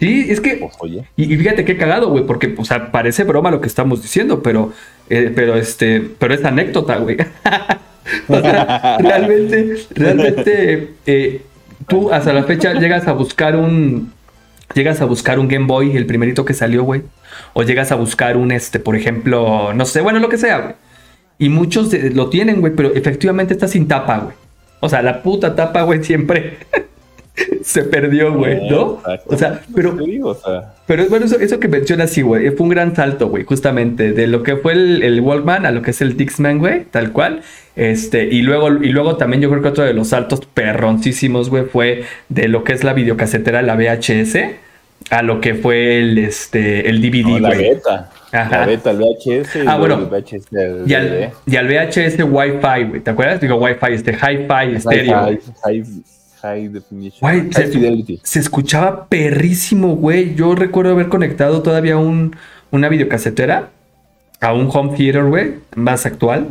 Sí, 0.00 0.26
es 0.28 0.40
que. 0.40 0.56
Pues, 0.56 0.72
oye, 0.80 1.04
Y, 1.16 1.32
y 1.32 1.36
fíjate 1.36 1.64
qué 1.64 1.76
cagado, 1.76 2.08
güey, 2.10 2.24
porque, 2.26 2.52
o 2.58 2.64
sea, 2.64 2.90
parece 2.90 3.22
broma 3.24 3.50
lo 3.52 3.60
que 3.60 3.68
estamos 3.68 4.02
diciendo, 4.02 4.42
pero, 4.42 4.72
eh, 5.08 5.30
pero 5.34 5.54
este, 5.56 6.00
pero 6.18 6.34
es 6.34 6.44
anécdota, 6.44 6.96
güey. 6.96 7.18
o 8.28 8.40
sea, 8.40 8.96
realmente, 9.00 9.76
realmente, 9.94 10.88
eh, 11.06 11.42
tú 11.86 12.10
hasta 12.12 12.32
la 12.32 12.44
fecha 12.44 12.72
llegas 12.74 13.06
a 13.08 13.12
buscar 13.12 13.56
un, 13.56 14.12
llegas 14.74 15.00
a 15.00 15.04
buscar 15.04 15.38
un 15.38 15.48
Game 15.48 15.66
Boy, 15.66 15.96
el 15.96 16.06
primerito 16.06 16.44
que 16.44 16.54
salió, 16.54 16.82
güey, 16.82 17.02
o 17.52 17.62
llegas 17.62 17.92
a 17.92 17.96
buscar 17.96 18.36
un, 18.36 18.52
este, 18.52 18.78
por 18.80 18.96
ejemplo, 18.96 19.72
no 19.74 19.84
sé, 19.84 20.00
bueno, 20.00 20.18
lo 20.18 20.28
que 20.28 20.38
sea, 20.38 20.58
güey. 20.58 20.74
Y 21.38 21.48
muchos 21.48 21.90
de- 21.90 22.10
lo 22.10 22.28
tienen, 22.28 22.60
güey, 22.60 22.74
pero 22.74 22.94
efectivamente 22.94 23.54
está 23.54 23.66
sin 23.68 23.86
tapa, 23.88 24.18
güey. 24.18 24.34
O 24.80 24.88
sea, 24.88 25.02
la 25.02 25.22
puta 25.22 25.54
tapa, 25.54 25.82
güey, 25.82 26.02
siempre 26.04 26.58
se 27.62 27.82
perdió, 27.84 28.34
güey, 28.34 28.68
¿no? 28.68 28.98
Exacto. 28.98 29.34
O 29.34 29.36
sea, 29.36 29.60
pero, 29.74 29.94
Te 29.96 30.04
digo, 30.04 30.30
o 30.30 30.34
sea, 30.34 30.74
pero 30.86 31.02
es 31.02 31.10
bueno 31.10 31.26
eso, 31.26 31.38
eso 31.38 31.60
que 31.60 31.68
mencionas, 31.68 32.10
sí, 32.10 32.22
güey. 32.22 32.50
Fue 32.50 32.64
un 32.64 32.70
gran 32.70 32.94
salto, 32.96 33.28
güey, 33.28 33.44
justamente, 33.44 34.12
de 34.12 34.26
lo 34.26 34.42
que 34.42 34.56
fue 34.56 34.72
el, 34.72 35.02
el 35.02 35.20
Walkman 35.20 35.66
a 35.66 35.70
lo 35.70 35.82
que 35.82 35.90
es 35.92 36.00
el 36.00 36.16
Dixman, 36.16 36.58
güey, 36.58 36.84
tal 36.90 37.12
cual. 37.12 37.42
Este, 37.76 38.24
y 38.26 38.42
luego, 38.42 38.68
y 38.82 38.88
luego 38.90 39.16
también 39.16 39.40
yo 39.42 39.48
creo 39.50 39.62
que 39.62 39.68
otro 39.68 39.84
de 39.84 39.94
los 39.94 40.08
saltos 40.08 40.40
perroncísimos, 40.52 41.48
güey, 41.50 41.64
fue 41.64 42.04
de 42.28 42.48
lo 42.48 42.64
que 42.64 42.72
es 42.72 42.84
la 42.84 42.92
videocasetera, 42.92 43.62
la 43.62 43.74
VHS, 43.76 44.36
a 45.10 45.22
lo 45.22 45.40
que 45.40 45.54
fue 45.54 45.98
el, 46.00 46.18
este, 46.18 46.88
el 46.90 47.00
DVD, 47.00 47.22
no, 47.28 47.38
la 47.38 47.48
güey. 47.54 47.70
beta. 47.70 48.10
Ajá. 48.32 48.60
La 48.60 48.66
beta, 48.66 48.90
el 48.90 48.98
VHS. 48.98 49.56
y 49.56 49.66
Ah, 49.66 49.76
bueno. 49.78 49.98
El 49.98 50.04
VHS 50.06 50.50
del 50.50 50.82
Y 50.86 50.94
al, 50.94 51.08
DVD. 51.08 51.30
y 51.46 51.56
al 51.56 51.66
VHS 51.66 52.22
Wi-Fi, 52.30 52.84
güey. 52.88 53.00
¿Te 53.00 53.10
acuerdas? 53.10 53.40
Digo, 53.40 53.56
Wi-Fi, 53.56 53.92
este 53.94 54.12
Hi-Fi 54.12 54.76
estéreo. 54.76 55.16
High, 55.64 55.80
güey. 55.80 55.88
High, 56.42 56.68
definition. 56.68 57.20
Güey, 57.20 57.50
high 57.52 57.52
se, 57.52 57.66
fidelity. 57.66 58.20
se 58.22 58.38
escuchaba 58.38 59.06
perrísimo, 59.06 59.96
güey. 59.96 60.34
Yo 60.34 60.54
recuerdo 60.54 60.92
haber 60.92 61.08
conectado 61.08 61.62
todavía 61.62 61.96
un, 61.96 62.36
una 62.70 62.88
videocasetera 62.88 63.70
a 64.40 64.52
un 64.52 64.68
home 64.72 64.96
theater, 64.96 65.24
güey, 65.24 65.54
más 65.76 66.06
actual. 66.06 66.48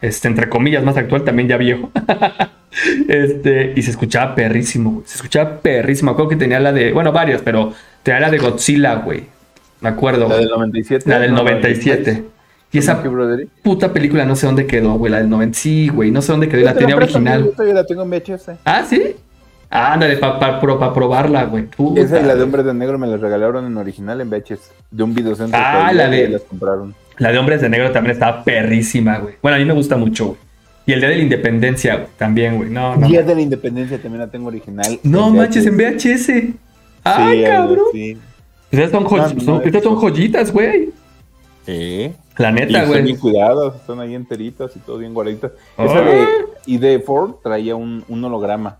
Este, 0.00 0.28
entre 0.28 0.48
comillas, 0.48 0.84
más 0.84 0.96
actual, 0.96 1.24
también 1.24 1.48
ya 1.48 1.56
viejo. 1.56 1.90
este, 3.08 3.72
y 3.74 3.82
se 3.82 3.90
escuchaba 3.90 4.34
perrísimo, 4.34 4.90
güey. 4.90 5.06
Se 5.06 5.16
escuchaba 5.16 5.60
perrísimo. 5.60 6.14
Creo 6.14 6.28
que 6.28 6.36
tenía 6.36 6.60
la 6.60 6.72
de, 6.72 6.92
bueno, 6.92 7.12
varias, 7.12 7.42
pero 7.42 7.72
tenía 8.02 8.20
la 8.20 8.30
de 8.30 8.38
Godzilla, 8.38 8.94
güey. 8.96 9.24
Me 9.80 9.88
acuerdo. 9.88 10.28
La 10.28 10.36
del 10.36 10.48
97. 10.48 11.08
La 11.08 11.18
del 11.18 11.32
no, 11.32 11.38
97. 11.38 12.24
Y 12.72 12.78
esa 12.78 13.02
puta 13.62 13.92
película 13.92 14.24
no 14.26 14.36
sé 14.36 14.46
dónde 14.46 14.66
quedó, 14.66 14.94
güey. 14.94 15.10
La 15.10 15.18
del 15.18 15.30
90. 15.30 15.58
Sí, 15.58 15.88
güey, 15.88 16.10
no 16.10 16.20
sé 16.20 16.32
dónde 16.32 16.48
quedó. 16.48 16.62
La 16.62 16.72
Yo 16.72 16.74
te 16.74 16.80
tenía 16.80 16.96
original. 16.96 17.52
Yo 17.56 17.64
la 17.72 17.84
tengo 17.86 18.02
en 18.02 18.10
VHS. 18.10 18.50
Ah, 18.64 18.84
sí. 18.88 19.14
Ándale, 19.70 20.16
para 20.18 20.60
probarla, 20.92 21.44
güey. 21.44 21.64
Puta. 21.66 22.00
Esa 22.00 22.20
y 22.20 22.24
la 22.24 22.34
de 22.34 22.42
Hombres 22.42 22.64
de 22.66 22.74
Negro 22.74 22.98
me 22.98 23.06
la 23.06 23.16
regalaron 23.16 23.66
en 23.66 23.76
original 23.76 24.20
en 24.20 24.30
VHS. 24.30 24.72
De 24.90 25.02
un 25.02 25.14
videocentro. 25.14 25.58
Ah, 25.62 25.92
la 25.92 26.08
de- 26.08 26.28
Las 26.28 26.42
compraron. 26.42 26.94
La 27.18 27.32
de 27.32 27.38
Hombres 27.38 27.60
de 27.62 27.68
Negro 27.70 27.90
también 27.92 28.12
estaba 28.12 28.44
perrísima, 28.44 29.18
güey. 29.18 29.34
Bueno, 29.42 29.56
a 29.56 29.58
mí 29.58 29.64
me 29.64 29.72
gusta 29.72 29.96
mucho, 29.96 30.26
güey. 30.26 30.38
Y 30.86 30.92
el 30.92 31.00
Día 31.00 31.08
de 31.08 31.16
la 31.16 31.22
Independencia, 31.22 31.94
güey, 31.96 32.08
también, 32.16 32.56
güey. 32.58 32.70
No, 32.70 32.94
no. 32.96 33.08
Día 33.08 33.22
de 33.22 33.34
la 33.34 33.40
Independencia 33.40 34.00
también 34.00 34.20
la 34.20 34.28
tengo 34.30 34.48
original. 34.48 35.00
No 35.02 35.28
en 35.28 35.36
manches, 35.36 35.66
en 35.66 35.76
VHS. 35.76 36.26
Sí, 36.26 36.54
Ay, 37.02 37.44
algo 37.44 37.68
cabrón. 37.68 37.84
así. 37.90 38.18
Esas 38.70 38.90
son, 38.90 39.04
jo- 39.04 39.16
No, 39.16 39.22
no, 39.22 39.40
son- 39.40 39.46
no, 39.46 39.62
estas 39.62 39.82
son 39.82 39.96
joyitas, 39.96 40.52
güey. 40.52 40.90
Sí. 41.64 42.12
La 42.38 42.52
neta, 42.52 42.82
están 42.84 42.90
bien 43.04 43.04
güey. 43.04 43.32
cuidadas, 43.32 43.76
están 43.76 44.00
ahí 44.00 44.14
enteritas 44.14 44.74
y 44.76 44.78
todo 44.80 44.98
bien 44.98 45.14
guardaditas. 45.14 45.52
Ah. 45.76 45.84
Esa 45.86 46.00
de, 46.02 46.26
y 46.66 46.78
de 46.78 46.98
Ford 47.00 47.36
traía 47.42 47.74
un, 47.76 48.04
un 48.08 48.24
holograma 48.24 48.78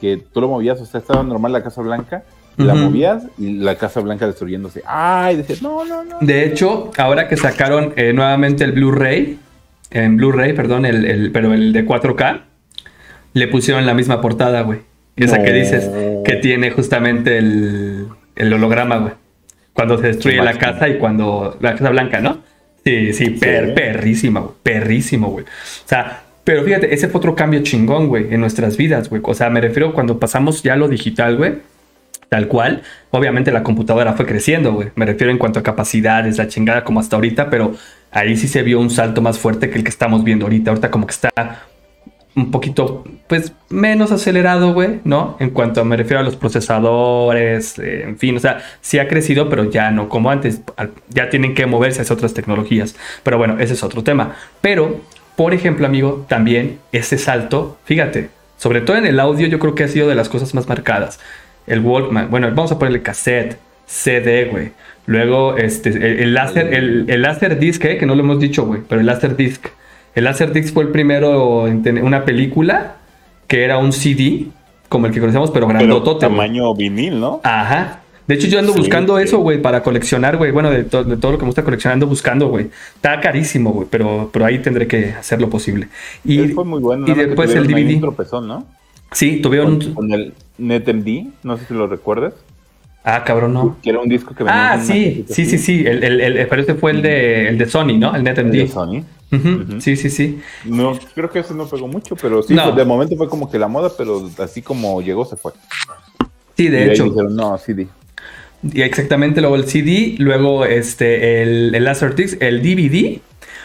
que 0.00 0.16
tú 0.32 0.40
lo 0.40 0.48
movías, 0.48 0.80
o 0.80 0.84
sea, 0.86 1.00
estaba 1.00 1.22
normal 1.22 1.52
la 1.52 1.62
Casa 1.62 1.80
Blanca, 1.80 2.24
la 2.56 2.74
movías 2.74 3.24
y 3.38 3.54
la 3.58 3.76
Casa 3.76 4.00
Blanca 4.00 4.26
destruyéndose. 4.26 4.82
Ay, 4.86 5.36
decías, 5.36 5.62
no, 5.62 5.84
no, 5.84 6.04
no. 6.04 6.18
De 6.20 6.44
hecho, 6.44 6.90
ahora 6.98 7.28
que 7.28 7.36
sacaron 7.36 7.92
eh, 7.96 8.12
nuevamente 8.12 8.64
el 8.64 8.72
Blu-ray, 8.72 9.38
en 9.90 10.16
Blu-ray, 10.16 10.52
perdón, 10.52 10.84
el, 10.84 11.04
el- 11.06 11.32
pero 11.32 11.54
el 11.54 11.72
de 11.72 11.86
4K, 11.86 12.42
le 13.34 13.48
pusieron 13.48 13.86
la 13.86 13.94
misma 13.94 14.20
portada, 14.20 14.62
güey. 14.62 14.80
Esa 15.16 15.38
No. 15.38 15.44
que 15.44 15.52
dices, 15.52 15.88
que 16.24 16.36
tiene 16.36 16.70
justamente 16.70 17.38
el, 17.38 18.08
el 18.36 18.52
holograma, 18.52 18.96
güey. 18.98 19.12
Cuando 19.72 19.96
se 19.98 20.08
destruye 20.08 20.42
la 20.42 20.54
casa 20.58 20.88
y 20.88 20.98
cuando. 20.98 21.56
La 21.60 21.72
casa 21.74 21.88
blanca, 21.90 22.20
¿no? 22.20 22.38
Sí, 22.84 23.12
sí, 23.12 23.30
per- 23.30 23.66
Sí. 23.68 23.72
perrísima, 23.74 24.40
güey. 24.40 24.52
Perrísimo, 24.62 25.28
güey. 25.28 25.44
O 25.44 25.88
sea, 25.88 26.22
pero 26.44 26.64
fíjate, 26.64 26.92
ese 26.92 27.08
fue 27.08 27.18
otro 27.18 27.34
cambio 27.36 27.62
chingón, 27.62 28.08
güey, 28.08 28.32
en 28.34 28.40
nuestras 28.40 28.76
vidas, 28.76 29.08
güey. 29.08 29.22
O 29.24 29.34
sea, 29.34 29.50
me 29.50 29.60
refiero 29.60 29.92
cuando 29.92 30.18
pasamos 30.18 30.62
ya 30.62 30.72
a 30.74 30.76
lo 30.76 30.88
digital, 30.88 31.36
güey. 31.36 31.54
Tal 32.28 32.48
cual. 32.48 32.82
Obviamente 33.10 33.52
la 33.52 33.62
computadora 33.62 34.14
fue 34.14 34.26
creciendo, 34.26 34.72
güey. 34.72 34.88
Me 34.96 35.04
refiero 35.04 35.30
en 35.30 35.38
cuanto 35.38 35.60
a 35.60 35.62
capacidades, 35.62 36.38
la 36.38 36.48
chingada 36.48 36.82
como 36.82 36.98
hasta 36.98 37.14
ahorita, 37.16 37.50
pero 37.50 37.74
ahí 38.10 38.36
sí 38.36 38.48
se 38.48 38.62
vio 38.62 38.80
un 38.80 38.88
salto 38.90 39.20
más 39.20 39.38
fuerte 39.38 39.68
que 39.70 39.76
el 39.78 39.84
que 39.84 39.90
estamos 39.90 40.24
viendo 40.24 40.46
ahorita. 40.46 40.70
Ahorita 40.70 40.90
como 40.90 41.06
que 41.06 41.12
está 41.12 41.30
un 42.34 42.50
poquito, 42.50 43.04
pues, 43.26 43.52
menos 43.68 44.10
acelerado, 44.10 44.72
güey, 44.72 45.00
¿no? 45.04 45.36
En 45.38 45.50
cuanto 45.50 45.84
me 45.84 45.96
refiero 45.96 46.20
a 46.20 46.22
los 46.22 46.36
procesadores, 46.36 47.78
eh, 47.78 48.04
en 48.04 48.18
fin, 48.18 48.36
o 48.36 48.40
sea, 48.40 48.62
sí 48.80 48.98
ha 48.98 49.08
crecido, 49.08 49.48
pero 49.48 49.70
ya 49.70 49.90
no 49.90 50.08
como 50.08 50.30
antes. 50.30 50.62
Ya 51.10 51.28
tienen 51.28 51.54
que 51.54 51.66
moverse 51.66 52.02
hacia 52.02 52.14
otras 52.14 52.32
tecnologías. 52.32 52.96
Pero 53.22 53.38
bueno, 53.38 53.58
ese 53.58 53.74
es 53.74 53.82
otro 53.82 54.02
tema. 54.02 54.34
Pero, 54.60 55.00
por 55.36 55.52
ejemplo, 55.52 55.86
amigo, 55.86 56.24
también 56.28 56.78
ese 56.92 57.18
salto, 57.18 57.78
fíjate, 57.84 58.30
sobre 58.56 58.80
todo 58.80 58.96
en 58.96 59.06
el 59.06 59.20
audio, 59.20 59.46
yo 59.48 59.58
creo 59.58 59.74
que 59.74 59.84
ha 59.84 59.88
sido 59.88 60.08
de 60.08 60.14
las 60.14 60.28
cosas 60.28 60.54
más 60.54 60.68
marcadas. 60.68 61.20
El 61.66 61.80
Walkman, 61.80 62.30
bueno, 62.30 62.48
vamos 62.48 62.72
a 62.72 62.78
ponerle 62.78 63.02
cassette, 63.02 63.58
CD, 63.86 64.46
güey. 64.46 64.72
Luego, 65.04 65.56
este, 65.56 65.90
el, 65.90 66.20
el 66.20 66.34
láser, 66.34 66.72
el, 66.72 67.06
el 67.08 67.22
láser 67.22 67.58
disc, 67.58 67.84
eh, 67.84 67.98
que 67.98 68.06
no 68.06 68.14
lo 68.14 68.22
hemos 68.22 68.40
dicho, 68.40 68.64
güey, 68.64 68.80
pero 68.88 69.00
el 69.00 69.06
láser 69.06 69.36
disc. 69.36 69.66
El 70.14 70.24
láser 70.24 70.52
disc 70.52 70.72
fue 70.74 70.84
el 70.84 70.90
primero 70.90 71.66
en 71.68 71.82
tener 71.82 72.04
una 72.04 72.24
película 72.24 72.96
que 73.46 73.64
era 73.64 73.78
un 73.78 73.92
CD, 73.92 74.46
como 74.88 75.06
el 75.06 75.12
que 75.12 75.20
conocemos, 75.20 75.50
pero 75.50 75.66
Pero 75.66 75.78
grandotote. 75.78 76.26
güey. 76.26 76.36
tamaño 76.38 76.74
vinil, 76.74 77.18
¿no? 77.20 77.40
Ajá. 77.44 78.00
De 78.26 78.36
hecho, 78.36 78.46
yo 78.46 78.58
ando 78.60 78.72
Sí, 78.72 78.78
buscando 78.78 79.16
sí. 79.18 79.24
eso, 79.24 79.38
güey, 79.38 79.60
para 79.60 79.82
coleccionar, 79.82 80.36
güey. 80.36 80.52
Bueno, 80.52 80.70
de, 80.70 80.84
to- 80.84 81.02
de 81.04 81.16
todo 81.16 81.32
lo 81.32 81.38
que 81.38 81.42
me 81.44 81.48
gusta 81.48 81.64
coleccionar, 81.64 81.94
ando 81.94 82.06
buscando, 82.06 82.48
güey. 82.48 82.68
Está 82.94 83.20
carísimo, 83.20 83.72
güey, 83.72 83.88
pero, 83.90 84.30
pero 84.32 84.44
ahí 84.46 84.58
tendré 84.60 84.86
que 84.86 85.12
hacer 85.12 85.40
lo 85.40 85.50
posible. 85.50 85.88
Y 86.24 86.38
Él 86.38 86.52
fue 86.52 86.64
muy 86.64 86.80
bueno. 86.80 87.06
y 87.08 87.14
después 87.14 87.52
el 87.54 87.66
DVD. 87.66 88.00
Tropezón, 88.00 88.46
¿no? 88.48 88.64
sí, 89.10 89.40
tuvieron 89.42 89.78
Con, 89.78 89.94
con 89.94 90.12
el 90.12 90.32
NetMD, 90.56 91.26
no 91.42 91.58
sé 91.58 91.66
si 91.66 91.74
lo 91.74 91.86
recuerdas. 91.86 92.32
Ah, 93.04 93.24
cabrón, 93.24 93.52
no. 93.54 93.76
Que 93.82 93.90
era 93.90 93.98
un 93.98 94.08
disco 94.08 94.34
que 94.34 94.44
venía 94.44 94.72
Ah, 94.74 94.78
sí, 94.80 95.24
sí, 95.28 95.44
sí, 95.44 95.58
sí. 95.58 95.84
El, 95.86 96.04
el, 96.04 96.20
el- 96.20 96.46
pero 96.48 96.62
ese 96.62 96.74
fue 96.74 96.92
el 96.92 97.02
de, 97.02 97.48
el 97.48 97.58
de 97.58 97.66
Sony, 97.66 97.98
¿no? 97.98 98.14
El 98.14 98.26
El 98.26 98.50
de 98.52 98.68
Sí, 99.80 99.96
sí, 99.96 100.10
sí. 100.10 100.40
No, 100.64 100.98
creo 101.14 101.30
que 101.30 101.38
ese 101.38 101.54
no 101.54 101.66
pegó 101.66 101.88
mucho, 101.88 102.16
pero 102.16 102.42
sí, 102.42 102.54
No. 102.54 102.72
de 102.72 102.84
momento 102.84 103.16
fue 103.16 103.28
como 103.28 103.50
que 103.50 103.58
la 103.58 103.66
moda, 103.68 103.90
pero 103.96 104.28
así 104.38 104.60
como 104.62 105.00
llegó 105.00 105.24
se 105.24 105.36
fue. 105.36 105.52
Sí, 106.56 106.68
de 106.68 106.92
hecho. 106.92 107.04
dijeron, 107.04 107.34
no, 107.34 107.56
CD. 107.58 107.86
Y 108.72 108.82
exactamente, 108.82 109.40
luego 109.40 109.56
el 109.56 109.64
CD, 109.66 110.14
luego 110.18 110.64
este, 110.66 111.42
el, 111.42 111.74
el 111.74 111.84
Laserdisc, 111.84 112.40
el 112.42 112.62
DVD. 112.62 113.20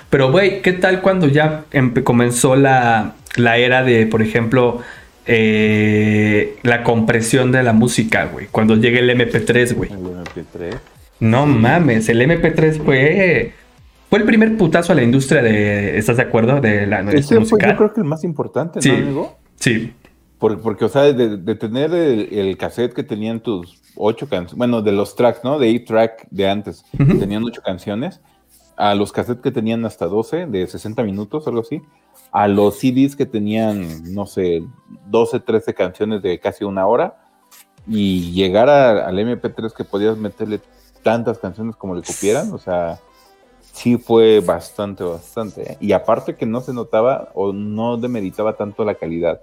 Pero, 0.09 0.31
güey, 0.31 0.61
¿qué 0.61 0.71
tal 0.73 1.01
cuando 1.01 1.27
ya 1.27 1.65
empe- 1.73 2.01
comenzó 2.03 2.55
la, 2.55 3.15
la 3.35 3.57
era 3.57 3.83
de, 3.83 4.07
por 4.07 4.21
ejemplo, 4.21 4.81
eh, 5.25 6.55
la 6.63 6.83
compresión 6.83 7.51
de 7.51 7.61
la 7.63 7.73
música, 7.73 8.25
güey? 8.25 8.47
Cuando 8.49 8.75
llegue 8.77 8.99
el 8.99 9.09
MP3, 9.09 9.73
güey. 9.75 9.91
El 9.91 9.97
MP3. 9.99 10.77
No 11.19 11.45
mames, 11.45 12.07
el 12.09 12.21
MP3 12.21 12.83
fue... 12.83 13.53
Fue 14.09 14.19
el 14.19 14.25
primer 14.25 14.57
putazo 14.57 14.93
a 14.93 14.95
la 14.95 15.03
industria 15.03 15.41
de... 15.41 15.97
¿Estás 15.97 16.17
de 16.17 16.23
acuerdo? 16.23 16.61
De 16.61 16.87
la 16.87 17.01
Ese 17.11 17.23
fue 17.29 17.39
musical. 17.39 17.71
yo 17.71 17.77
creo 17.77 17.93
que 17.93 18.01
el 18.01 18.07
más 18.07 18.23
importante, 18.23 18.81
Sí. 18.81 18.89
¿no, 18.89 18.95
amigo? 18.97 19.37
Sí. 19.55 19.93
Por- 20.39 20.61
porque, 20.61 20.85
o 20.85 20.89
sea, 20.89 21.01
de, 21.11 21.37
de 21.37 21.55
tener 21.55 21.93
el, 21.93 22.29
el 22.31 22.57
cassette 22.57 22.93
que 22.93 23.03
tenían 23.03 23.39
tus 23.41 23.81
ocho 23.95 24.29
canciones, 24.29 24.55
bueno, 24.57 24.81
de 24.81 24.91
los 24.91 25.15
tracks, 25.15 25.43
¿no? 25.43 25.57
De 25.59 25.69
8-track 25.73 26.27
de 26.29 26.47
antes, 26.49 26.85
tenían 26.95 27.43
ocho 27.43 27.61
canciones, 27.65 28.21
a 28.77 28.93
los 28.93 29.11
cassettes 29.11 29.41
que 29.41 29.51
tenían 29.51 29.83
hasta 29.85 30.05
12, 30.05 30.45
de 30.45 30.67
60 30.67 31.01
minutos, 31.03 31.47
algo 31.47 31.61
así, 31.61 31.81
a 32.31 32.47
los 32.47 32.77
CDs 32.77 33.15
que 33.15 33.25
tenían, 33.25 34.13
no 34.13 34.27
sé, 34.27 34.61
12, 35.07 35.39
13 35.39 35.73
canciones 35.73 36.21
de 36.21 36.39
casi 36.39 36.63
una 36.63 36.85
hora, 36.85 37.17
y 37.87 38.31
llegar 38.33 38.69
a- 38.69 39.07
al 39.07 39.17
MP3 39.17 39.73
que 39.73 39.83
podías 39.83 40.15
meterle 40.17 40.61
tantas 41.01 41.39
canciones 41.39 41.75
como 41.75 41.95
le 41.95 42.03
cupieran, 42.03 42.53
o 42.53 42.59
sea, 42.59 42.99
sí 43.77 43.97
fue 43.97 44.39
bastante, 44.39 45.03
bastante. 45.03 45.73
¿eh? 45.73 45.77
Y 45.79 45.91
aparte 45.91 46.35
que 46.35 46.45
no 46.45 46.61
se 46.61 46.73
notaba 46.73 47.29
o 47.35 47.53
no 47.53 47.97
demeritaba 47.97 48.55
tanto 48.57 48.83
la 48.83 48.95
calidad, 48.95 49.39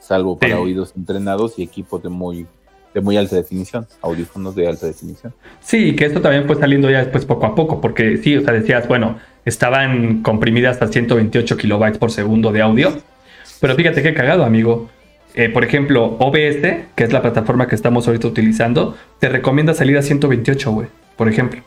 salvo 0.00 0.38
para 0.38 0.56
Sí. 0.56 0.60
oídos 0.62 0.92
entrenados 0.96 1.58
y 1.58 1.62
equipos 1.62 2.02
de 2.02 2.08
muy, 2.08 2.46
de 2.94 3.00
muy 3.00 3.16
alta 3.16 3.36
definición, 3.36 3.86
audífonos 4.02 4.54
de 4.54 4.68
alta 4.68 4.86
definición. 4.86 5.34
Sí, 5.60 5.94
que 5.96 6.06
esto 6.06 6.20
también 6.20 6.46
fue 6.46 6.56
saliendo 6.56 6.88
ya 6.90 6.98
después 6.98 7.24
poco 7.24 7.46
a 7.46 7.54
poco, 7.54 7.80
porque 7.80 8.16
sí, 8.18 8.36
o 8.36 8.40
sea, 8.42 8.52
decías, 8.54 8.86
bueno, 8.88 9.18
estaban 9.44 10.22
comprimidas 10.22 10.74
hasta 10.74 10.88
128 10.88 11.56
kilobytes 11.56 11.98
por 11.98 12.10
segundo 12.10 12.52
de 12.52 12.62
audio, 12.62 12.92
pero 13.60 13.74
fíjate 13.74 14.02
qué 14.02 14.14
cagado, 14.14 14.44
amigo. 14.44 14.88
Eh, 15.34 15.48
por 15.48 15.64
ejemplo, 15.64 16.16
OBS, 16.20 16.86
que 16.94 17.02
es 17.04 17.12
la 17.12 17.20
plataforma 17.20 17.66
que 17.66 17.74
estamos 17.74 18.06
ahorita 18.06 18.28
utilizando, 18.28 18.94
te 19.18 19.28
recomienda 19.28 19.74
salir 19.74 19.98
a 19.98 20.02
128, 20.02 20.70
güey, 20.70 20.88
por 21.16 21.28
ejemplo. 21.28 21.60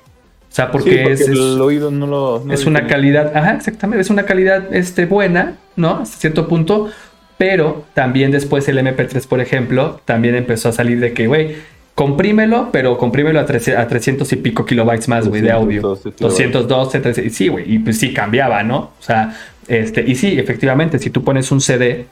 O 0.50 0.56
sea, 0.58 0.72
porque, 0.72 0.92
Sí, 0.92 0.98
porque 0.98 1.14
es, 1.14 1.22
es- 1.22 1.28
el 1.30 1.62
oído 1.62 1.92
no 1.92 2.08
lo... 2.08 2.42
no 2.46 2.54
es 2.54 2.64
lo 2.64 2.70
una 2.72 2.88
calidad, 2.88 3.36
ajá, 3.36 3.54
exactamente, 3.56 4.02
es 4.02 4.10
una 4.10 4.24
calidad 4.24 4.74
este, 4.74 5.06
buena, 5.06 5.56
¿no? 5.76 6.00
Hasta 6.02 6.18
cierto 6.18 6.48
punto, 6.48 6.90
pero 7.38 7.86
también 7.94 8.32
después 8.32 8.68
el 8.68 8.78
MP3, 8.80 9.28
por 9.28 9.40
ejemplo, 9.42 10.02
también 10.06 10.36
empezó 10.36 10.70
a 10.70 10.72
salir 10.72 11.00
de 11.00 11.14
que, 11.14 11.28
güey, 11.28 11.56
comprímelo, 11.94 12.70
pero 12.72 12.98
comprímelo 12.98 13.40
a, 13.40 13.46
13 13.46 13.76
a 13.78 13.88
300 13.88 14.32
y 14.34 14.36
pico 14.38 14.66
kilobytes 14.66 15.08
más, 15.08 15.28
güey, 15.28 15.42
de 15.42 15.52
audio. 15.52 15.82
212 15.82 16.16
kilobytes. 16.16 16.54
212, 16.54 17.00
300, 17.02 17.26
y 17.32 17.36
sí, 17.36 17.48
güey, 17.50 17.74
y 17.76 17.80
pues 17.80 18.00
sí 18.00 18.14
cambiaba, 18.14 18.64
¿no? 18.64 18.78
O 18.78 19.02
sea, 19.04 19.36
este, 19.68 20.04
y 20.08 20.16
sí, 20.16 20.40
efectivamente, 20.40 20.98
si 21.00 21.10
tú 21.10 21.24
pones 21.24 21.52
un 21.52 21.60
CD, 21.62 22.06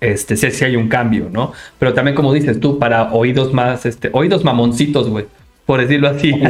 este, 0.00 0.36
sí, 0.36 0.50
sí 0.50 0.64
hay 0.64 0.76
un 0.76 0.88
cambio, 0.88 1.28
¿no? 1.32 1.52
Pero 1.78 1.94
también, 1.94 2.14
como 2.14 2.32
dices 2.32 2.60
tú, 2.60 2.78
para 2.78 3.12
oídos 3.14 3.52
más, 3.52 3.86
este, 3.86 4.10
oídos 4.12 4.44
mamoncitos, 4.44 5.08
güey, 5.08 5.24
por 5.66 5.80
decirlo 5.80 6.08
así. 6.08 6.32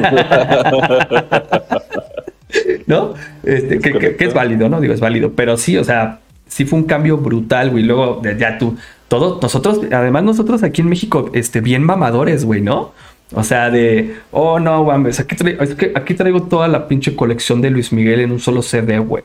¿No? 2.86 3.14
Este, 3.42 3.76
Es 3.76 3.80
que, 3.82 3.90
que- 3.90 3.92
correcto. 3.92 4.16
que 4.18 4.24
es 4.26 4.34
válido, 4.34 4.68
¿no? 4.68 4.80
Digo, 4.80 4.94
es 4.94 5.00
válido. 5.00 5.32
Pero 5.32 5.56
sí, 5.56 5.76
o 5.76 5.84
sea, 5.84 6.20
sí 6.46 6.64
fue 6.64 6.78
un 6.78 6.84
cambio 6.84 7.18
brutal, 7.18 7.70
güey. 7.70 7.82
Luego, 7.84 8.22
ya 8.38 8.58
tú, 8.58 8.76
todos, 9.08 9.42
nosotros, 9.42 9.80
además 9.92 10.22
nosotros 10.24 10.62
aquí 10.62 10.80
en 10.82 10.88
México, 10.88 11.30
este, 11.34 11.60
bien 11.60 11.82
mamadores, 11.82 12.44
güey, 12.44 12.60
¿no? 12.60 12.92
O 13.34 13.42
sea, 13.42 13.70
de, 13.70 14.14
oh, 14.30 14.60
no, 14.60 14.84
mames, 14.84 15.18
aquí, 15.18 15.34
traigo- 15.34 15.60
es 15.62 15.74
que 15.74 15.90
aquí 15.96 16.14
traigo 16.14 16.44
toda 16.44 16.68
la 16.68 16.86
pinche 16.86 17.16
colección 17.16 17.60
de 17.60 17.70
Luis 17.70 17.92
Miguel 17.92 18.20
en 18.20 18.30
un 18.30 18.38
solo 18.38 18.62
CD, 18.62 18.98
güey. 19.00 19.24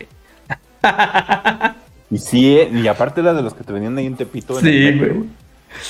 Y 2.09 2.17
sí, 2.17 2.57
eh, 2.57 2.69
y 2.73 2.87
aparte 2.87 3.21
era 3.21 3.33
de 3.35 3.43
los 3.43 3.53
que 3.53 3.63
te 3.63 3.71
venían 3.71 3.95
ahí 3.97 4.07
en 4.07 4.15
Tepito. 4.15 4.57
en 4.59 4.65
Sí, 4.65 4.97
güey. 4.99 5.11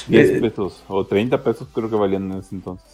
10 0.07 0.29
Eh, 0.29 0.39
pesos 0.41 0.83
o 0.89 1.05
30 1.05 1.41
pesos 1.41 1.67
creo 1.73 1.89
que 1.89 1.95
valían 1.95 2.29
en 2.31 2.39
ese 2.39 2.53
entonces. 2.53 2.85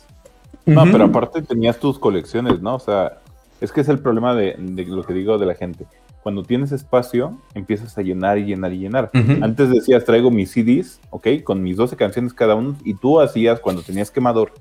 No, 0.67 0.83
Ujú. 0.83 0.91
pero 0.91 1.03
aparte 1.05 1.41
tenías 1.41 1.79
tus 1.79 1.97
colecciones, 1.97 2.61
¿no? 2.61 2.75
O 2.75 2.79
sea, 2.79 3.19
es 3.61 3.71
que 3.71 3.81
es 3.81 3.89
el 3.89 3.99
problema 3.99 4.35
de, 4.35 4.55
de 4.59 4.85
lo 4.85 5.03
que 5.03 5.13
digo 5.13 5.37
de 5.37 5.45
la 5.45 5.55
gente. 5.55 5.85
Cuando 6.21 6.43
tienes 6.43 6.71
espacio, 6.73 7.37
empiezas 7.53 7.97
a 7.97 8.01
llenar 8.01 8.37
y 8.37 8.43
llenar 8.45 8.73
y 8.73 8.79
llenar. 8.79 9.09
Ujú. 9.13 9.43
Antes 9.43 9.69
decías, 9.69 10.03
traigo 10.03 10.29
mis 10.29 10.51
CDs, 10.51 10.99
¿ok? 11.09 11.27
Con 11.43 11.63
mis 11.63 11.77
12 11.77 11.95
canciones 11.95 12.33
cada 12.33 12.55
uno, 12.55 12.75
y 12.83 12.93
tú 12.95 13.19
hacías, 13.21 13.59
cuando 13.61 13.81
tenías 13.81 14.11
quemador, 14.11 14.51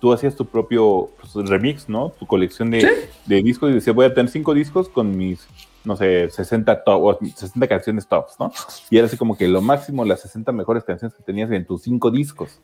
tú 0.00 0.14
hacías 0.14 0.34
tu 0.34 0.46
propio 0.46 1.10
pues, 1.20 1.46
remix, 1.48 1.88
¿no? 1.90 2.08
Tu 2.18 2.26
colección 2.26 2.70
de, 2.70 2.80
Sí. 2.80 2.88
de 3.26 3.42
discos 3.42 3.70
y 3.70 3.74
decías, 3.74 3.94
voy 3.94 4.06
a 4.06 4.14
tener 4.14 4.30
5 4.30 4.54
discos 4.54 4.88
con 4.88 5.14
mis, 5.14 5.46
no 5.84 5.94
sé, 5.94 6.30
60, 6.30 6.84
top, 6.84 7.02
o 7.04 7.18
60 7.22 7.68
canciones 7.68 8.06
tops, 8.08 8.36
¿no? 8.40 8.50
Y 8.88 8.96
era 8.96 9.06
así 9.06 9.18
como 9.18 9.36
que 9.36 9.46
lo 9.46 9.60
máximo, 9.60 10.06
las 10.06 10.20
60 10.22 10.52
mejores 10.52 10.84
canciones 10.84 11.14
que 11.14 11.22
tenías 11.22 11.50
en 11.50 11.66
tus 11.66 11.82
5 11.82 12.10
discos. 12.10 12.60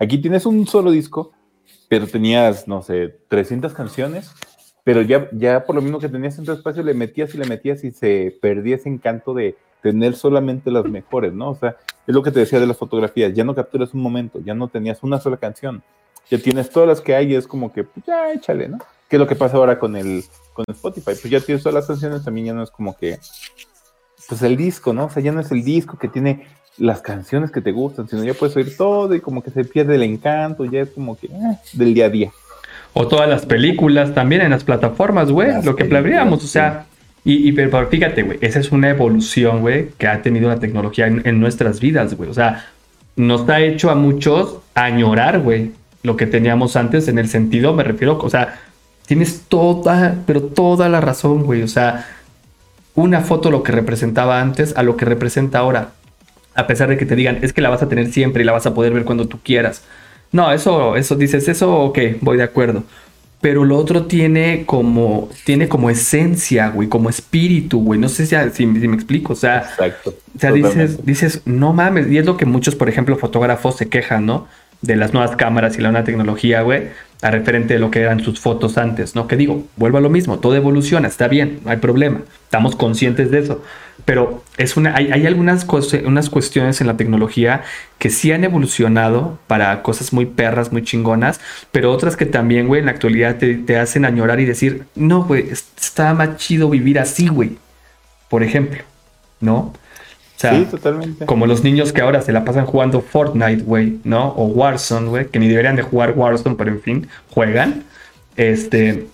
Aquí 0.00 0.18
tienes 0.18 0.44
un 0.44 0.66
solo 0.66 0.90
disco, 0.90 1.30
pero 1.92 2.06
tenías, 2.06 2.66
no 2.66 2.80
sé, 2.80 3.18
300 3.28 3.74
canciones, 3.74 4.30
pero 4.82 5.02
ya, 5.02 5.28
ya 5.30 5.66
por 5.66 5.76
lo 5.76 5.82
mismo 5.82 5.98
que 5.98 6.08
tenías 6.08 6.38
en 6.38 6.50
espacio, 6.50 6.82
le 6.82 6.94
metías 6.94 7.34
y 7.34 7.36
le 7.36 7.44
metías 7.44 7.84
y 7.84 7.90
se 7.90 8.34
perdía 8.40 8.76
ese 8.76 8.88
encanto 8.88 9.34
de 9.34 9.58
tener 9.82 10.16
solamente 10.16 10.70
las 10.70 10.86
mejores, 10.86 11.34
¿no? 11.34 11.50
O 11.50 11.54
sea, 11.54 11.76
es 12.06 12.14
lo 12.14 12.22
que 12.22 12.30
te 12.30 12.40
decía 12.40 12.58
de 12.60 12.66
las 12.66 12.78
fotografías, 12.78 13.34
ya 13.34 13.44
no 13.44 13.54
capturas 13.54 13.92
un 13.92 14.00
momento, 14.00 14.40
ya 14.40 14.54
no 14.54 14.68
tenías 14.68 15.02
una 15.02 15.20
sola 15.20 15.36
canción, 15.36 15.82
ya 16.30 16.38
tienes 16.38 16.70
todas 16.70 16.88
las 16.88 17.02
que 17.02 17.14
hay 17.14 17.30
y 17.30 17.34
es 17.34 17.46
como 17.46 17.70
que, 17.70 17.84
pues 17.84 18.06
ya 18.06 18.32
échale, 18.32 18.70
¿no? 18.70 18.78
¿Qué 19.10 19.16
es 19.16 19.20
lo 19.20 19.26
que 19.26 19.36
pasa 19.36 19.58
ahora 19.58 19.78
con 19.78 19.94
el 19.94 20.24
con 20.54 20.64
Spotify? 20.68 21.12
Pues 21.20 21.24
ya 21.24 21.40
tienes 21.40 21.62
todas 21.62 21.74
las 21.74 21.86
canciones, 21.86 22.24
también 22.24 22.46
ya 22.46 22.54
no 22.54 22.62
es 22.62 22.70
como 22.70 22.96
que, 22.96 23.18
pues 24.30 24.40
el 24.40 24.56
disco, 24.56 24.94
¿no? 24.94 25.04
O 25.04 25.10
sea, 25.10 25.22
ya 25.22 25.30
no 25.30 25.40
es 25.40 25.52
el 25.52 25.62
disco 25.62 25.98
que 25.98 26.08
tiene 26.08 26.46
las 26.78 27.00
canciones 27.00 27.50
que 27.50 27.60
te 27.60 27.72
gustan, 27.72 28.08
sino 28.08 28.24
ya 28.24 28.34
puedes 28.34 28.56
oír 28.56 28.76
todo 28.76 29.14
y 29.14 29.20
como 29.20 29.42
que 29.42 29.50
se 29.50 29.64
pierde 29.64 29.96
el 29.96 30.02
encanto, 30.02 30.64
ya 30.64 30.80
es 30.80 30.90
como 30.90 31.18
que 31.18 31.26
eh, 31.26 31.58
del 31.74 31.94
día 31.94 32.06
a 32.06 32.10
día. 32.10 32.30
O 32.94 33.08
todas 33.08 33.28
las 33.28 33.46
películas 33.46 34.14
también 34.14 34.42
en 34.42 34.50
las 34.50 34.64
plataformas, 34.64 35.30
güey. 35.30 35.62
Lo 35.62 35.76
que 35.76 35.84
hablábamos, 35.84 36.44
o 36.44 36.46
sea. 36.46 36.86
Y, 37.24 37.52
pero 37.52 37.86
fíjate, 37.88 38.24
güey, 38.24 38.38
esa 38.40 38.58
es 38.58 38.72
una 38.72 38.90
evolución, 38.90 39.60
güey, 39.60 39.90
que 39.96 40.08
ha 40.08 40.22
tenido 40.22 40.48
la 40.48 40.58
tecnología 40.58 41.06
en, 41.06 41.22
en 41.24 41.38
nuestras 41.38 41.78
vidas, 41.78 42.14
güey. 42.14 42.28
O 42.28 42.34
sea, 42.34 42.66
nos 43.14 43.48
ha 43.48 43.60
hecho 43.60 43.90
a 43.90 43.94
muchos 43.94 44.58
añorar, 44.74 45.40
güey, 45.40 45.70
lo 46.02 46.16
que 46.16 46.26
teníamos 46.26 46.76
antes 46.76 47.06
en 47.08 47.18
el 47.18 47.28
sentido, 47.28 47.74
me 47.74 47.84
refiero, 47.84 48.18
o 48.18 48.28
sea, 48.28 48.60
tienes 49.06 49.42
toda, 49.48 50.16
pero 50.26 50.42
toda 50.42 50.88
la 50.88 51.00
razón, 51.00 51.44
güey. 51.44 51.62
O 51.62 51.68
sea, 51.68 52.06
una 52.94 53.20
foto 53.20 53.50
lo 53.50 53.62
que 53.62 53.72
representaba 53.72 54.40
antes 54.40 54.76
a 54.76 54.82
lo 54.82 54.96
que 54.96 55.04
representa 55.04 55.58
ahora. 55.58 55.92
A 56.54 56.66
pesar 56.66 56.88
de 56.88 56.96
que 56.96 57.06
te 57.06 57.16
digan, 57.16 57.38
es 57.42 57.52
que 57.52 57.60
la 57.60 57.70
vas 57.70 57.82
a 57.82 57.88
tener 57.88 58.12
siempre 58.12 58.42
y 58.42 58.46
la 58.46 58.52
vas 58.52 58.66
a 58.66 58.74
poder 58.74 58.92
ver 58.92 59.04
cuando 59.04 59.26
tú 59.26 59.38
quieras. 59.42 59.82
No, 60.32 60.52
eso, 60.52 60.96
eso 60.96 61.14
dices, 61.14 61.48
eso, 61.48 61.74
ok, 61.74 61.98
voy 62.20 62.36
de 62.38 62.42
acuerdo. 62.42 62.84
Pero 63.40 63.64
lo 63.64 63.76
otro 63.76 64.06
tiene 64.06 64.64
como, 64.66 65.28
tiene 65.44 65.68
como 65.68 65.90
esencia, 65.90 66.68
güey, 66.68 66.88
como 66.88 67.10
espíritu, 67.10 67.80
güey. 67.82 67.98
No 67.98 68.08
sé 68.08 68.26
si, 68.26 68.36
si, 68.52 68.80
si 68.80 68.88
me 68.88 68.94
explico, 68.94 69.32
o 69.32 69.36
sea, 69.36 69.58
Exacto. 69.58 70.10
o 70.10 70.38
sea, 70.38 70.50
totalmente. 70.50 70.78
dices, 70.78 71.04
dices, 71.04 71.42
no 71.44 71.72
mames, 71.72 72.10
y 72.10 72.18
es 72.18 72.24
lo 72.26 72.36
que 72.36 72.46
muchos, 72.46 72.76
por 72.76 72.88
ejemplo, 72.88 73.16
fotógrafos 73.16 73.76
se 73.76 73.88
quejan, 73.88 74.26
¿no? 74.26 74.46
De 74.82 74.96
las 74.96 75.12
nuevas 75.12 75.36
cámaras 75.36 75.78
y 75.78 75.80
la 75.80 75.92
nueva 75.92 76.04
tecnología, 76.04 76.62
güey, 76.62 76.88
a 77.22 77.30
referente 77.30 77.74
de 77.74 77.80
lo 77.80 77.90
que 77.92 78.00
eran 78.00 78.18
sus 78.20 78.40
fotos 78.40 78.76
antes, 78.78 79.14
¿no? 79.14 79.28
Que 79.28 79.36
digo, 79.36 79.64
vuelvo 79.76 79.98
a 79.98 80.00
lo 80.00 80.10
mismo, 80.10 80.40
todo 80.40 80.56
evoluciona, 80.56 81.06
está 81.06 81.28
bien, 81.28 81.60
no 81.64 81.70
hay 81.70 81.76
problema, 81.76 82.22
estamos 82.42 82.74
conscientes 82.74 83.30
de 83.30 83.38
eso, 83.38 83.62
pero 84.04 84.42
es 84.56 84.76
una, 84.76 84.96
hay, 84.96 85.24
algunas 85.24 85.64
unas 86.04 86.28
cuestiones 86.30 86.80
en 86.80 86.88
la 86.88 86.96
tecnología 86.96 87.62
que 87.98 88.10
sí 88.10 88.32
han 88.32 88.42
evolucionado 88.42 89.38
para 89.46 89.82
cosas 89.84 90.12
muy 90.12 90.26
perras, 90.26 90.72
muy 90.72 90.82
chingonas, 90.82 91.40
pero 91.70 91.92
otras 91.92 92.16
que 92.16 92.26
también, 92.26 92.66
güey, 92.66 92.80
en 92.80 92.86
la 92.86 92.92
actualidad 92.92 93.36
te, 93.36 93.54
te 93.54 93.78
hacen 93.78 94.04
añorar 94.04 94.40
y 94.40 94.44
decir, 94.44 94.86
no, 94.96 95.22
güey, 95.22 95.48
es- 95.48 95.66
está 95.80 96.14
más 96.14 96.38
chido 96.38 96.68
vivir 96.68 96.98
así, 96.98 97.28
güey, 97.28 97.56
por 98.28 98.42
ejemplo, 98.42 98.82
¿no? 99.40 99.72
Sea, 100.42 100.58
sí, 100.58 100.64
totalmente. 100.64 101.24
como 101.24 101.46
los 101.46 101.62
niños 101.62 101.92
que 101.92 102.00
ahora 102.00 102.20
se 102.20 102.32
la 102.32 102.44
pasan 102.44 102.66
jugando 102.66 103.00
Fortnite, 103.00 103.62
güey, 103.62 104.00
¿no? 104.02 104.30
O 104.30 104.46
Warzone, 104.46 105.08
güey, 105.08 105.28
que 105.28 105.38
ni 105.38 105.46
deberían 105.46 105.76
de 105.76 105.82
jugar 105.82 106.14
Warzone, 106.16 106.56
pero 106.56 106.72
en 106.72 106.80
fin, 106.80 107.08
juegan. 107.30 107.84
Este. 108.36 109.06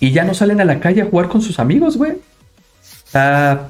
Y 0.00 0.12
ya 0.12 0.24
no 0.24 0.32
salen 0.32 0.62
a 0.62 0.64
la 0.64 0.80
calle 0.80 1.02
a 1.02 1.04
jugar 1.04 1.28
con 1.28 1.42
sus 1.42 1.58
amigos, 1.58 1.98
güey. 1.98 2.12
O 2.12 3.10
sea, 3.10 3.68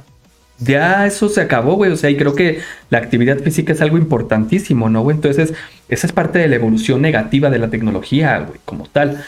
ya 0.58 1.06
eso 1.06 1.28
se 1.28 1.40
acabó, 1.40 1.74
güey. 1.74 1.90
O 1.90 1.96
sea, 1.96 2.08
y 2.08 2.16
creo 2.16 2.36
que 2.36 2.60
la 2.88 2.98
actividad 2.98 3.38
física 3.40 3.72
es 3.72 3.80
algo 3.80 3.98
importantísimo, 3.98 4.88
¿no, 4.88 5.02
güey? 5.02 5.16
Entonces, 5.16 5.54
esa 5.88 6.06
es 6.06 6.12
parte 6.12 6.38
de 6.38 6.46
la 6.46 6.54
evolución 6.54 7.02
negativa 7.02 7.50
de 7.50 7.58
la 7.58 7.68
tecnología, 7.68 8.38
güey, 8.38 8.60
como 8.64 8.86
tal. 8.86 9.24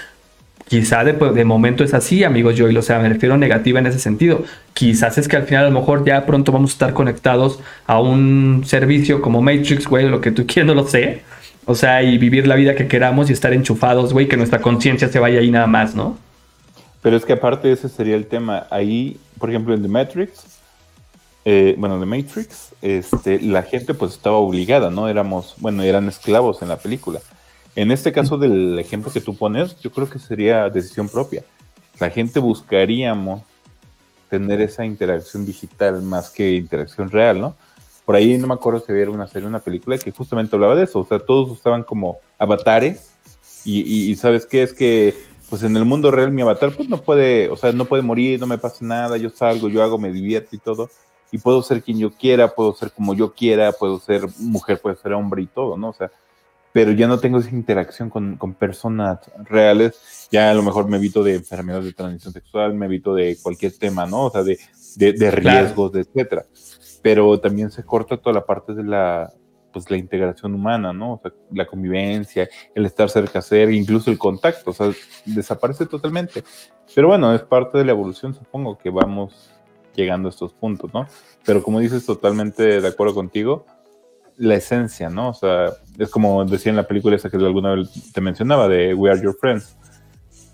Quizá 0.69 1.03
de, 1.03 1.15
de 1.15 1.45
momento 1.47 1.83
es 1.83 1.95
así, 1.95 2.25
amigos 2.25 2.59
y 2.59 2.63
o 2.63 2.83
sea, 2.83 2.99
me 2.99 3.09
refiero 3.09 3.39
negativa 3.39 3.79
en 3.79 3.87
ese 3.87 3.99
sentido. 3.99 4.45
Quizás 4.75 5.17
es 5.17 5.27
que 5.27 5.37
al 5.37 5.45
final 5.45 5.65
a 5.65 5.71
lo 5.71 5.81
mejor 5.81 6.05
ya 6.05 6.27
pronto 6.27 6.53
vamos 6.53 6.73
a 6.73 6.75
estar 6.75 6.93
conectados 6.93 7.61
a 7.87 8.01
un 8.01 8.63
servicio 8.67 9.23
como 9.23 9.41
Matrix, 9.41 9.87
güey, 9.87 10.09
lo 10.09 10.21
que 10.21 10.31
tú 10.31 10.47
quieras, 10.47 10.67
no 10.67 10.75
lo 10.75 10.87
sé. 10.87 11.23
O 11.65 11.75
sea, 11.75 12.03
y 12.03 12.19
vivir 12.19 12.47
la 12.47 12.55
vida 12.55 12.75
que 12.75 12.87
queramos 12.87 13.31
y 13.31 13.33
estar 13.33 13.53
enchufados, 13.53 14.13
güey, 14.13 14.29
que 14.29 14.37
nuestra 14.37 14.61
conciencia 14.61 15.09
se 15.09 15.19
vaya 15.19 15.41
ahí 15.41 15.51
nada 15.51 15.67
más, 15.67 15.95
¿no? 15.95 16.19
Pero 17.03 17.17
es 17.17 17.25
que 17.25 17.33
aparte 17.33 17.73
ese 17.73 17.89
sería 17.89 18.17
el 18.17 18.27
tema. 18.27 18.67
Ahí, 18.71 19.19
por 19.39 19.51
ejemplo, 19.51 19.75
en 19.75 19.83
The 19.83 19.89
Matrix, 19.89 20.59
eh, 21.45 21.75
bueno, 21.79 21.99
The 21.99 22.07
Matrix, 22.07 22.75
este, 22.83 23.41
la 23.41 23.63
gente 23.63 23.95
pues 23.95 24.13
estaba 24.13 24.37
obligada, 24.37 24.91
¿no? 24.91 25.09
Éramos, 25.09 25.55
bueno, 25.59 25.83
eran 25.83 26.09
esclavos 26.09 26.61
en 26.61 26.69
la 26.69 26.77
película. 26.77 27.21
En 27.77 27.91
este 27.93 28.13
caso 28.13 28.37
del 28.39 28.79
ejemplo 28.79 29.13
que 29.13 29.21
tú 29.21 29.37
pones, 29.37 29.79
yo 29.81 29.91
creo 29.93 30.09
que 30.09 30.19
sería 30.19 30.69
decisión 30.69 31.09
propia. 31.09 31.45
La 32.01 32.11
gente 32.11 32.41
buscaríamos 32.41 33.43
tener 34.29 34.61
esa 34.61 34.85
interacción 34.85 35.47
digital 35.47 36.03
más 36.03 36.31
que 36.31 36.55
interacción 36.55 37.11
real, 37.11 37.41
¿no? 37.41 37.57
Por 38.05 38.17
ahí 38.17 38.37
no 38.39 38.47
me 38.47 38.55
acuerdo 38.55 38.81
si 38.81 38.91
había 38.93 39.09
una 39.11 39.27
serie, 39.27 39.49
una 39.49 39.59
película 39.61 39.97
que 39.99 40.11
justamente 40.11 40.55
hablaba 40.57 40.75
de 40.75 40.85
eso. 40.85 41.01
O 41.01 41.07
sea, 41.07 41.19
todos 41.19 41.51
usaban 41.51 41.83
como 41.83 42.19
avatares 42.39 43.13
y, 43.65 43.81
y- 43.81 44.11
y 44.11 44.17
¿sabes 44.17 44.47
qué? 44.47 44.63
Es 44.63 44.73
que 44.73 45.15
pues 45.51 45.63
en 45.63 45.77
el 45.77 45.85
mundo 45.87 46.11
real 46.11 46.31
mi 46.31 46.43
avatar 46.43 46.73
pues 46.75 46.89
no 46.91 47.01
puede, 47.01 47.49
o 47.49 47.57
sea, 47.57 47.73
no 47.73 47.87
puede 47.87 48.03
morir, 48.03 48.39
no 48.39 48.47
me 48.47 48.59
pasa 48.59 48.85
nada, 48.85 49.17
yo 49.17 49.31
salgo, 49.31 49.69
yo 49.71 49.83
hago, 49.83 49.99
me 49.99 50.13
divierto 50.13 50.55
y 50.55 50.59
todo. 50.59 50.91
Y 51.33 51.39
puedo 51.39 51.63
ser 51.63 51.83
quien 51.83 51.99
yo 51.99 52.11
quiera, 52.11 52.49
puedo 52.55 52.75
ser 52.75 52.91
como 52.93 53.15
yo 53.15 53.33
quiera, 53.33 53.73
puedo 53.73 53.99
ser 53.99 54.27
mujer, 54.39 54.81
puedo 54.81 54.97
ser 54.97 55.13
hombre 55.15 55.43
y 55.43 55.47
todo, 55.47 55.77
¿no? 55.77 55.89
O 55.91 55.95
sea, 55.95 56.11
pero 56.73 56.93
ya 56.93 57.07
no 57.07 57.19
tengo 57.19 57.39
esa 57.39 57.51
interacción 57.51 58.11
con, 58.11 58.37
con 58.37 58.55
personas 58.55 59.19
reales. 59.45 60.29
Ya 60.31 60.51
a 60.51 60.55
lo 60.55 60.63
mejor 60.63 60.89
me 60.89 60.99
evito 60.99 61.23
de 61.23 61.35
enfermedades 61.37 61.87
de 61.87 61.93
transmisión 61.93 62.33
sexual, 62.33 62.75
me 62.75 62.87
evito 62.87 63.15
de 63.15 63.37
cualquier 63.43 63.77
tema, 63.79 64.07
¿no? 64.07 64.27
O 64.27 64.31
sea, 64.31 64.43
de, 64.43 64.59
de, 64.97 65.13
de 65.13 65.31
riesgos, 65.31 65.93
de 65.93 66.01
etcétera. 66.01 66.45
Pero 67.03 67.39
también 67.41 67.71
se 67.71 67.85
corta 67.85 68.17
toda 68.17 68.35
la 68.35 68.45
parte 68.45 68.75
de 68.75 68.85
la, 68.85 69.33
pues, 69.73 69.91
la 69.91 69.97
integración 69.97 70.55
humana, 70.55 70.93
¿no? 70.93 71.15
O 71.15 71.21
sea, 71.23 71.33
la 71.53 71.67
convivencia, 71.67 72.49
el 72.75 72.85
estar 72.85 73.09
cerca, 73.09 73.41
ser, 73.41 73.71
incluso 73.71 74.11
el 74.11 74.19
contacto, 74.19 74.71
o 74.71 74.75
sea, 74.75 74.91
desaparece 75.25 75.87
totalmente. 75.87 76.43
Pero 76.95 77.09
bueno, 77.09 77.35
es 77.35 77.43
parte 77.43 77.79
de 77.79 77.85
la 77.85 77.93
evolución, 77.93 78.35
supongo 78.35 78.77
que 78.77 78.91
vamos 78.91 79.51
llegando 79.95 80.29
a 80.29 80.31
estos 80.31 80.53
puntos, 80.53 80.93
¿no? 80.93 81.07
Pero 81.45 81.63
como 81.63 81.81
dices, 81.81 82.05
totalmente 82.05 82.81
de 82.81 82.89
acuerdo 82.89 83.15
contigo, 83.15 83.67
la 84.39 84.55
esencia, 84.55 85.11
¿no? 85.11 85.31
O 85.31 85.35
sea, 85.35 85.73
es 85.99 86.09
como 86.11 86.45
decía 86.45 86.71
en 86.71 86.77
la 86.77 86.87
película 86.87 87.17
esa 87.17 87.29
que 87.29 87.37
alguna 87.37 87.75
vez 87.75 88.13
te 88.13 88.21
mencionaba, 88.21 88.69
de 88.69 88.95
We 88.95 89.11
Are 89.11 89.21
Your 89.21 89.37
Friends. 89.39 89.77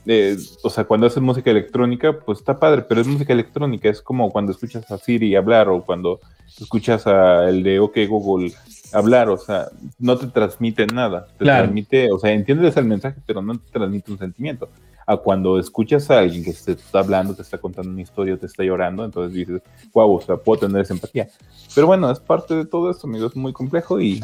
Eh, 0.07 0.36
o 0.62 0.68
sea, 0.70 0.84
cuando 0.84 1.07
haces 1.07 1.22
música 1.22 1.50
electrónica, 1.50 2.18
pues 2.18 2.38
está 2.38 2.59
padre, 2.59 2.82
pero 2.82 3.00
es 3.00 3.07
música 3.07 3.32
electrónica, 3.32 3.88
es 3.88 4.02
como 4.02 4.30
cuando 4.30 4.52
escuchas 4.52 4.90
a 4.90 4.98
Siri 4.98 5.34
hablar 5.34 5.68
o 5.68 5.82
cuando 5.82 6.20
escuchas 6.61 7.07
a 7.07 7.48
el 7.48 7.62
de 7.62 7.80
OK 7.80 7.96
Google 8.09 8.52
hablar, 8.92 9.28
o 9.30 9.38
sea, 9.38 9.68
no 9.98 10.16
te 10.18 10.26
transmite 10.26 10.86
nada, 10.86 11.26
te 11.38 11.44
Claro. 11.44 11.62
transmite, 11.64 12.12
o 12.12 12.18
sea, 12.18 12.32
entiendes 12.32 12.76
el 12.76 12.84
mensaje, 12.84 13.18
pero 13.26 13.40
no 13.42 13.59
te 13.59 13.70
transmite 13.72 14.12
un 14.12 14.18
sentimiento. 14.18 14.68
A 15.07 15.16
cuando 15.18 15.59
escuchas 15.59 16.11
a 16.11 16.20
alguien 16.20 16.44
que 16.44 16.52
te 16.52 16.72
está 16.72 17.00
hablando, 17.00 17.34
te 17.34 17.42
está 17.42 17.59
contando 17.59 17.90
una 17.90 18.00
historia, 18.00 18.36
te 18.38 18.46
está 18.46 18.62
llorando, 18.62 19.05
entonces 19.05 19.34
dices, 19.34 19.62
wow, 19.92 20.14
o 20.16 20.20
sea, 20.20 20.36
puedo 20.36 20.61
tener 20.61 20.80
esa 20.82 20.94
empatía. 20.94 21.28
Pero 21.74 21.86
bueno, 21.86 22.11
es 22.11 22.20
parte 22.20 22.55
de 22.55 22.64
todo 22.64 22.90
esto, 22.90 23.07
amigo, 23.07 23.26
es 23.26 23.36
muy 23.36 23.52
complejo 23.52 24.00
y 24.00 24.22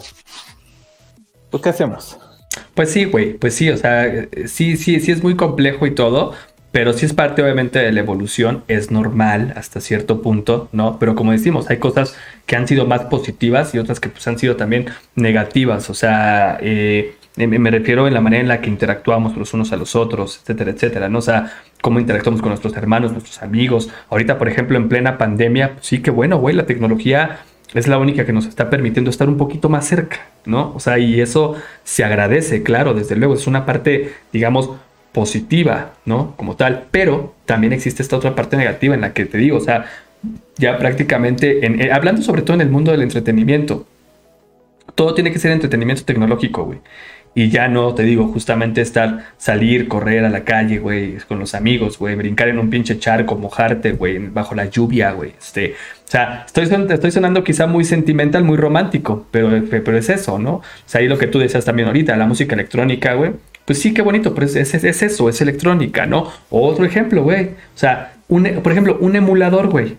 pues, 1.51 1.63
¿qué 1.63 1.69
hacemos? 1.71 2.19
Pues 2.75 2.91
sí, 2.93 3.05
güey, 3.05 3.35
pues 3.35 3.55
sí, 3.55 3.71
o 3.71 3.77
sea, 3.77 4.27
sí, 4.47 4.77
sí, 4.77 5.01
sí 5.01 5.13
es 5.13 5.23
muy 5.23 5.37
complejo 5.37 5.87
y 5.87 5.95
todo, 5.95 6.35
pero 6.73 6.93
sí 6.93 7.07
es 7.07 7.13
parte 7.13 7.43
obviamente 7.43 7.79
de 7.79 7.93
la 7.93 8.01
evolución, 8.01 8.65
es 8.69 8.91
normal 8.91 9.53
hasta 9.57 9.81
cierto 9.81 10.23
punto, 10.23 10.69
¿no? 10.73 10.99
Pero 10.99 11.15
como 11.15 11.33
decimos, 11.33 11.69
hay 11.71 11.79
cosas 11.79 12.17
que 12.47 12.57
han 12.57 12.69
sido 12.69 12.87
más 12.87 13.03
positivas 13.03 13.75
y 13.75 13.79
otras 13.79 14.01
que 14.01 14.09
pues 14.09 14.27
han 14.29 14.39
sido 14.39 14.57
también 14.57 14.87
negativas, 15.15 15.91
o 15.91 15.95
sea, 15.95 16.59
eh, 16.61 17.17
me, 17.37 17.59
me 17.59 17.71
refiero 17.71 18.07
en 18.07 18.15
la 18.15 18.21
manera 18.21 18.43
en 18.43 18.49
la 18.49 18.61
que 18.61 18.69
interactuamos 18.69 19.37
los 19.37 19.55
unos 19.55 19.73
a 19.73 19.77
los 19.77 19.97
otros, 19.97 20.41
etcétera, 20.43 20.71
etcétera, 20.73 21.09
¿no? 21.09 21.19
O 21.19 21.23
sea, 21.23 21.53
cómo 21.81 22.01
interactuamos 22.01 22.41
con 22.41 22.51
nuestros 22.51 22.77
hermanos, 22.77 23.13
nuestros 23.13 23.43
amigos. 23.43 23.89
Ahorita, 24.11 24.39
por 24.39 24.49
ejemplo, 24.49 24.77
en 24.77 24.89
plena 24.89 25.19
pandemia, 25.19 25.75
pues 25.75 25.87
sí 25.87 26.03
que 26.03 26.11
bueno, 26.11 26.39
güey, 26.39 26.55
la 26.55 26.67
tecnología 26.67 27.41
es 27.75 27.87
la 27.89 27.99
única 27.99 28.25
que 28.27 28.33
nos 28.33 28.47
está 28.47 28.69
permitiendo 28.71 29.11
estar 29.11 29.29
un 29.29 29.37
poquito 29.37 29.69
más 29.69 29.87
cerca, 29.87 30.27
¿no? 30.45 30.73
O 30.75 30.81
sea, 30.81 30.99
y 30.99 31.21
eso 31.21 31.55
se 31.85 32.05
agradece, 32.05 32.63
claro, 32.63 32.95
desde 32.95 33.17
luego, 33.17 33.35
es 33.35 33.47
una 33.47 33.65
parte, 33.67 34.13
digamos, 34.33 34.71
positiva, 35.13 35.93
¿no? 36.05 36.35
Como 36.37 36.57
tal, 36.57 36.85
pero 36.91 37.35
también 37.47 37.73
existe 37.73 38.03
esta 38.03 38.17
otra 38.17 38.35
parte 38.35 38.57
negativa 38.57 38.95
en 38.95 39.01
la 39.01 39.13
que 39.13 39.27
te 39.27 39.39
digo, 39.39 39.57
o 39.59 39.61
sea, 39.61 39.87
ya 40.57 40.79
prácticamente, 40.79 41.65
en- 41.67 41.81
eh, 41.81 41.91
hablando 41.93 42.23
sobre 42.23 42.43
todo 42.43 42.55
en 42.55 42.61
el 42.61 42.71
mundo 42.71 42.91
del 42.93 43.03
entretenimiento, 43.03 43.87
todo 44.95 45.15
tiene 45.15 45.33
que 45.33 45.39
ser 45.39 45.53
entretenimiento 45.53 46.05
tecnológico, 46.05 46.65
güey. 46.65 46.79
Y 47.33 47.49
ya 47.49 47.69
no, 47.69 47.95
te 47.95 48.03
digo, 48.03 48.27
justamente 48.27 48.81
estar, 48.81 49.27
salir, 49.39 49.87
correr 49.87 50.25
a 50.25 50.31
la 50.31 50.43
calle, 50.43 50.79
güey, 50.81 51.17
con 51.29 51.39
los 51.39 51.55
amigos, 51.55 51.97
güey, 51.99 52.17
brincar 52.17 52.49
en 52.49 52.59
un 52.59 52.71
pinche 52.71 52.99
charco, 52.99 53.37
mojarte, 53.37 53.93
güey, 53.93 54.19
bajo 54.19 54.57
la 54.57 54.65
lluvia, 54.67 55.13
güey. 55.13 55.35
Este, 55.39 55.75
o 56.11 56.13
sea, 56.13 56.43
estoy, 56.45 56.69
estoy 56.91 57.11
sonando 57.13 57.45
quizá 57.45 57.69
muy 57.69 57.85
sentimental, 57.85 58.43
muy 58.43 58.57
romántico, 58.57 59.27
pero, 59.31 59.63
pero 59.71 59.97
es 59.97 60.09
eso, 60.09 60.41
¿no? 60.41 60.55
O 60.55 60.63
sea, 60.85 61.01
ahí 61.01 61.07
lo 61.07 61.17
que 61.19 61.29
tú 61.29 61.39
decías 61.39 61.65
también 61.65 61.87
ahorita, 61.87 62.17
la 62.17 62.27
música 62.27 62.57
electrónica, 62.57 63.15
güey. 63.15 63.31
Pues 63.65 63.79
sí, 63.81 63.95
qué 63.95 64.03
bonito, 64.03 64.35
pero 64.35 64.47
es, 64.47 64.57
es, 64.57 64.75
es 64.75 65.03
eso, 65.05 65.29
es 65.29 65.41
electrónica, 65.41 66.07
¿no? 66.07 66.27
Otro 66.51 66.85
ejemplo, 66.85 67.23
güey. 67.23 67.45
O 67.45 67.79
sea, 67.79 68.15
un, 68.27 68.43
por 68.61 68.73
ejemplo, 68.73 68.99
un 69.01 69.15
emulador, 69.15 69.69
güey 69.69 69.97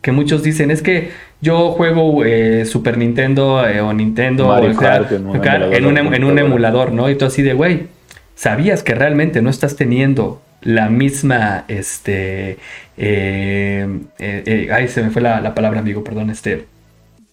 que 0.00 0.12
muchos 0.12 0.42
dicen 0.42 0.70
es 0.70 0.80
que 0.80 1.10
yo 1.42 1.72
juego 1.72 2.24
eh, 2.24 2.64
Super 2.64 2.96
Nintendo 2.96 3.68
eh, 3.68 3.82
o 3.82 3.92
Nintendo 3.92 4.48
Mario 4.48 4.70
o 4.70 4.76
Kart 4.76 5.12
en 5.12 5.26
un 5.26 5.38
Kart 5.40 5.74
en, 5.74 5.84
un, 5.84 5.98
em- 5.98 6.06
en 6.06 6.24
un 6.24 6.30
computadora. 6.30 6.40
emulador, 6.46 6.92
¿no? 6.92 7.10
Y 7.10 7.16
tú 7.16 7.26
así 7.26 7.42
de, 7.42 7.52
güey, 7.52 7.88
¿sabías 8.34 8.82
que 8.82 8.94
realmente 8.94 9.42
no 9.42 9.50
estás 9.50 9.76
teniendo 9.76 10.40
la 10.62 10.88
misma, 10.88 11.64
este, 11.68 12.58
eh, 12.96 13.88
eh, 14.18 14.42
eh, 14.46 14.68
ay, 14.72 14.88
se 14.88 15.02
me 15.02 15.10
fue 15.10 15.22
la, 15.22 15.40
la 15.40 15.54
palabra, 15.54 15.80
amigo, 15.80 16.04
perdón, 16.04 16.30
este, 16.30 16.66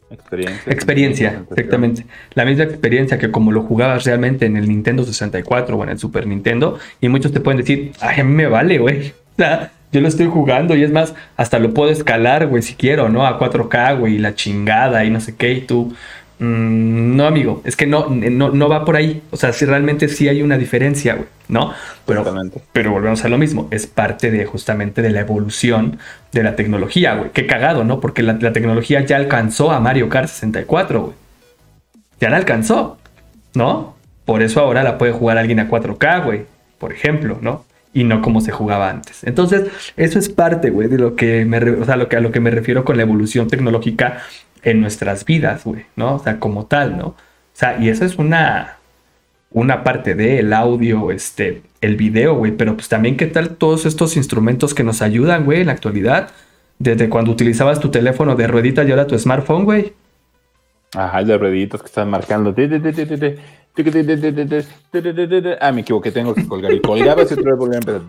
Experiencia. 0.09 0.71
experiencia, 0.71 1.43
exactamente. 1.51 2.05
La 2.33 2.45
misma 2.45 2.63
experiencia 2.63 3.17
que 3.17 3.29
como 3.29 3.51
lo 3.51 3.63
jugabas 3.63 4.05
realmente 4.05 4.45
en 4.45 4.55
el 4.55 4.67
Nintendo 4.69 5.03
64 5.03 5.75
o 5.75 5.83
en 5.83 5.89
el 5.89 5.99
Super 5.99 6.25
Nintendo. 6.27 6.79
Y 7.01 7.09
muchos 7.09 7.33
te 7.33 7.41
pueden 7.41 7.59
decir, 7.59 7.91
ay, 7.99 8.21
a 8.21 8.23
mí 8.23 8.33
me 8.33 8.47
vale, 8.47 8.77
güey. 8.77 9.13
Yo 9.91 10.01
lo 10.01 10.07
estoy 10.07 10.27
jugando 10.27 10.75
y 10.75 10.83
es 10.83 10.91
más, 10.91 11.13
hasta 11.37 11.59
lo 11.59 11.73
puedo 11.73 11.89
escalar, 11.91 12.47
güey, 12.47 12.61
si 12.61 12.75
quiero, 12.75 13.09
¿no? 13.09 13.25
A 13.25 13.39
4K, 13.39 13.99
güey, 13.99 14.15
y 14.15 14.17
la 14.17 14.35
chingada 14.35 15.05
y 15.05 15.09
no 15.09 15.19
sé 15.21 15.35
qué. 15.35 15.53
Y 15.53 15.61
tú, 15.61 15.93
mm, 16.39 17.15
no, 17.15 17.25
amigo, 17.25 17.61
es 17.65 17.75
que 17.75 17.87
no, 17.87 18.07
no, 18.09 18.49
no 18.49 18.69
va 18.69 18.85
por 18.85 18.95
ahí. 18.95 19.23
O 19.31 19.37
sea, 19.37 19.53
si 19.53 19.65
realmente 19.65 20.07
sí 20.07 20.27
hay 20.27 20.41
una 20.41 20.57
diferencia, 20.57 21.15
güey, 21.15 21.27
¿no? 21.47 21.73
Pero, 22.05 22.91
volvemos 22.91 23.23
a 23.25 23.29
lo 23.29 23.37
mismo, 23.37 23.67
es 23.71 23.87
parte 23.87 24.31
de 24.31 24.45
justamente 24.45 25.01
de 25.01 25.09
la 25.09 25.21
evolución 25.21 25.99
de 26.31 26.43
la 26.43 26.55
tecnología, 26.55 27.15
güey. 27.15 27.31
Qué 27.31 27.47
cagado, 27.47 27.83
¿no? 27.83 27.99
Porque 27.99 28.23
la, 28.23 28.33
la 28.33 28.53
tecnología 28.53 29.01
ya 29.01 29.17
alcanzó 29.17 29.71
a 29.71 29.79
Mario 29.79 30.09
Kart 30.09 30.29
64, 30.29 31.01
güey. 31.01 31.13
Ya 32.19 32.29
la 32.29 32.37
alcanzó, 32.37 32.97
¿no? 33.53 33.95
Por 34.25 34.41
eso 34.41 34.59
ahora 34.59 34.83
la 34.83 34.97
puede 34.97 35.13
jugar 35.13 35.37
alguien 35.37 35.59
a 35.59 35.69
4K, 35.69 36.25
güey, 36.25 36.45
por 36.79 36.91
ejemplo, 36.91 37.37
¿no? 37.41 37.63
Y 37.97 38.03
no 38.03 38.21
como 38.21 38.41
se 38.41 38.51
jugaba 38.51 38.91
antes. 38.91 39.23
Entonces, 39.23 39.71
eso 39.95 40.19
es 40.19 40.29
parte, 40.29 40.69
güey, 40.69 40.87
de 40.87 40.99
lo 40.99 41.15
que 41.15 41.45
me, 41.45 41.57
o 41.57 41.83
sea, 41.83 41.95
lo 41.95 42.07
que, 42.07 42.17
a 42.17 42.19
lo 42.19 42.31
que 42.31 42.39
me 42.39 42.51
refiero 42.51 42.85
con 42.85 42.95
la 42.95 43.01
evolución 43.01 43.47
tecnológica 43.47 44.21
en 44.61 44.81
nuestras 44.81 45.25
vidas, 45.25 45.63
güey, 45.63 45.85
¿no? 45.95 46.17
O 46.17 46.19
sea, 46.19 46.39
como 46.39 46.67
tal, 46.67 46.95
¿no? 46.95 47.07
O 47.07 47.15
sea, 47.53 47.79
y 47.79 47.89
eso 47.89 48.05
es 48.05 48.19
una, 48.19 48.77
una 49.49 49.83
parte 49.83 50.13
del 50.13 50.53
audio, 50.53 51.09
este, 51.09 51.63
el 51.81 51.95
video, 51.95 52.35
güey, 52.35 52.51
pero 52.51 52.75
pues 52.75 52.87
también 52.87 53.17
qué 53.17 53.25
tal 53.25 53.55
todos 53.55 53.87
estos 53.87 54.15
instrumentos 54.15 54.75
que 54.75 54.83
nos 54.83 55.01
ayudan, 55.01 55.43
güey, 55.43 55.61
en 55.61 55.65
la 55.65 55.73
actualidad, 55.73 56.29
desde 56.77 57.09
cuando 57.09 57.31
utilizabas 57.31 57.79
tu 57.79 57.89
teléfono 57.89 58.35
de 58.35 58.45
ruedita 58.45 58.83
y 58.83 58.91
ahora 58.91 59.07
tu 59.07 59.17
smartphone, 59.17 59.65
güey. 59.65 59.93
Ajá, 60.93 61.23
de 61.23 61.35
rueditos 61.35 61.81
que 61.81 61.87
están 61.87 62.11
marcando. 62.11 62.53
Ah, 65.59 65.71
me 65.71 65.81
equivoqué, 65.81 66.11
tengo 66.11 66.33
que 66.33 66.47
colgar. 66.47 66.73
Y 66.73 66.81
colgabas 66.81 67.29
y 67.31 67.33
otra 67.33 67.51
vez 67.51 67.59
volvía 67.59 67.77
a 67.77 67.79
empezar. 67.79 68.01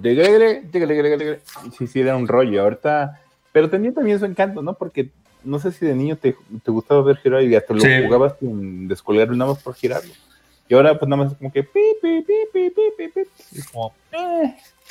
Sí, 1.77 1.87
sí, 1.87 2.01
era 2.01 2.17
un 2.17 2.29
rollo. 2.29 2.63
Ahorita. 2.63 3.21
Pero 3.53 3.71
tenía 3.71 3.93
también 3.93 4.19
su 4.19 4.25
encanto, 4.25 4.63
¿no? 4.63 4.75
Porque 4.75 5.11
no 5.45 5.59
sé 5.59 5.73
si 5.73 5.87
de 5.87 5.95
niño 5.95 6.17
te, 6.17 6.37
te 6.63 6.71
gustaba 6.71 7.03
ver 7.03 7.17
girar 7.17 7.43
y 7.43 7.55
hasta 7.55 7.75
lo 7.75 7.81
jugabas 7.81 8.35
sin 8.39 8.89
descolgarlo 8.89 9.35
nada 9.37 9.53
más 9.53 9.63
por 9.63 9.75
girarlo. 9.75 10.13
Y 10.69 10.75
ahora, 10.75 10.99
pues 10.99 11.09
nada 11.09 11.23
más 11.23 11.33
es 11.33 11.39
como 11.39 11.51
que. 11.51 11.63
pi, 11.63 11.81
pi, 12.03 12.23
pi, 12.23 12.71
pi, 12.75 13.23
como. 13.73 13.93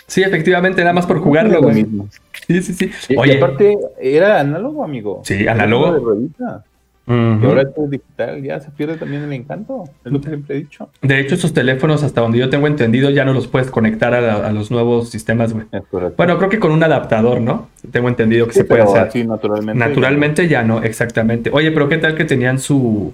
Sí, 0.07 0.23
efectivamente, 0.23 0.81
nada 0.81 0.93
más 0.93 1.05
por 1.05 1.19
jugarlo, 1.19 1.53
lo 1.53 1.61
güey. 1.61 1.85
Sí, 2.47 2.61
sí, 2.61 2.73
sí. 2.73 2.91
Y, 3.09 3.31
aparte, 3.35 3.77
era 3.99 4.39
análogo, 4.39 4.83
amigo. 4.83 5.21
Sí, 5.25 5.47
análogo. 5.47 6.17
Y 7.07 7.45
ahora 7.45 7.61
esto 7.61 7.85
es 7.85 7.89
digital, 7.91 8.43
ya 8.43 8.59
se 8.59 8.69
pierde 8.71 8.97
también 8.97 9.23
el 9.23 9.31
encanto. 9.31 9.85
Es 10.03 10.11
lo 10.11 10.19
que 10.19 10.27
siempre 10.27 10.55
he 10.55 10.59
dicho. 10.59 10.89
de 11.01 11.19
hecho, 11.19 11.35
esos 11.35 11.53
teléfonos, 11.53 12.03
hasta 12.03 12.19
donde 12.21 12.37
yo 12.37 12.49
tengo 12.49 12.67
entendido, 12.67 13.09
ya 13.09 13.23
no 13.23 13.33
los 13.33 13.47
puedes 13.47 13.71
conectar 13.71 14.13
a, 14.13 14.19
la- 14.21 14.47
a 14.47 14.51
los 14.51 14.71
nuevos 14.71 15.09
sistemas, 15.09 15.53
güey. 15.53 15.65
Bueno, 16.17 16.37
creo 16.37 16.49
que 16.49 16.59
con 16.59 16.71
un 16.71 16.83
adaptador, 16.83 17.39
¿no? 17.39 17.69
Tengo 17.91 18.09
entendido 18.09 18.45
que 18.47 18.53
Sí, 18.53 18.59
se 18.59 18.65
puede 18.65 18.81
hacer. 18.83 18.99
así 19.07 19.23
naturalmente. 19.23 19.79
Naturalmente 19.79 20.47
ya 20.49 20.63
no, 20.63 20.83
exactamente. 20.83 21.49
Oye, 21.53 21.71
pero 21.71 21.87
¿qué 21.87 21.97
tal 21.97 22.15
que 22.15 22.25
tenían 22.25 22.59
su... 22.59 23.13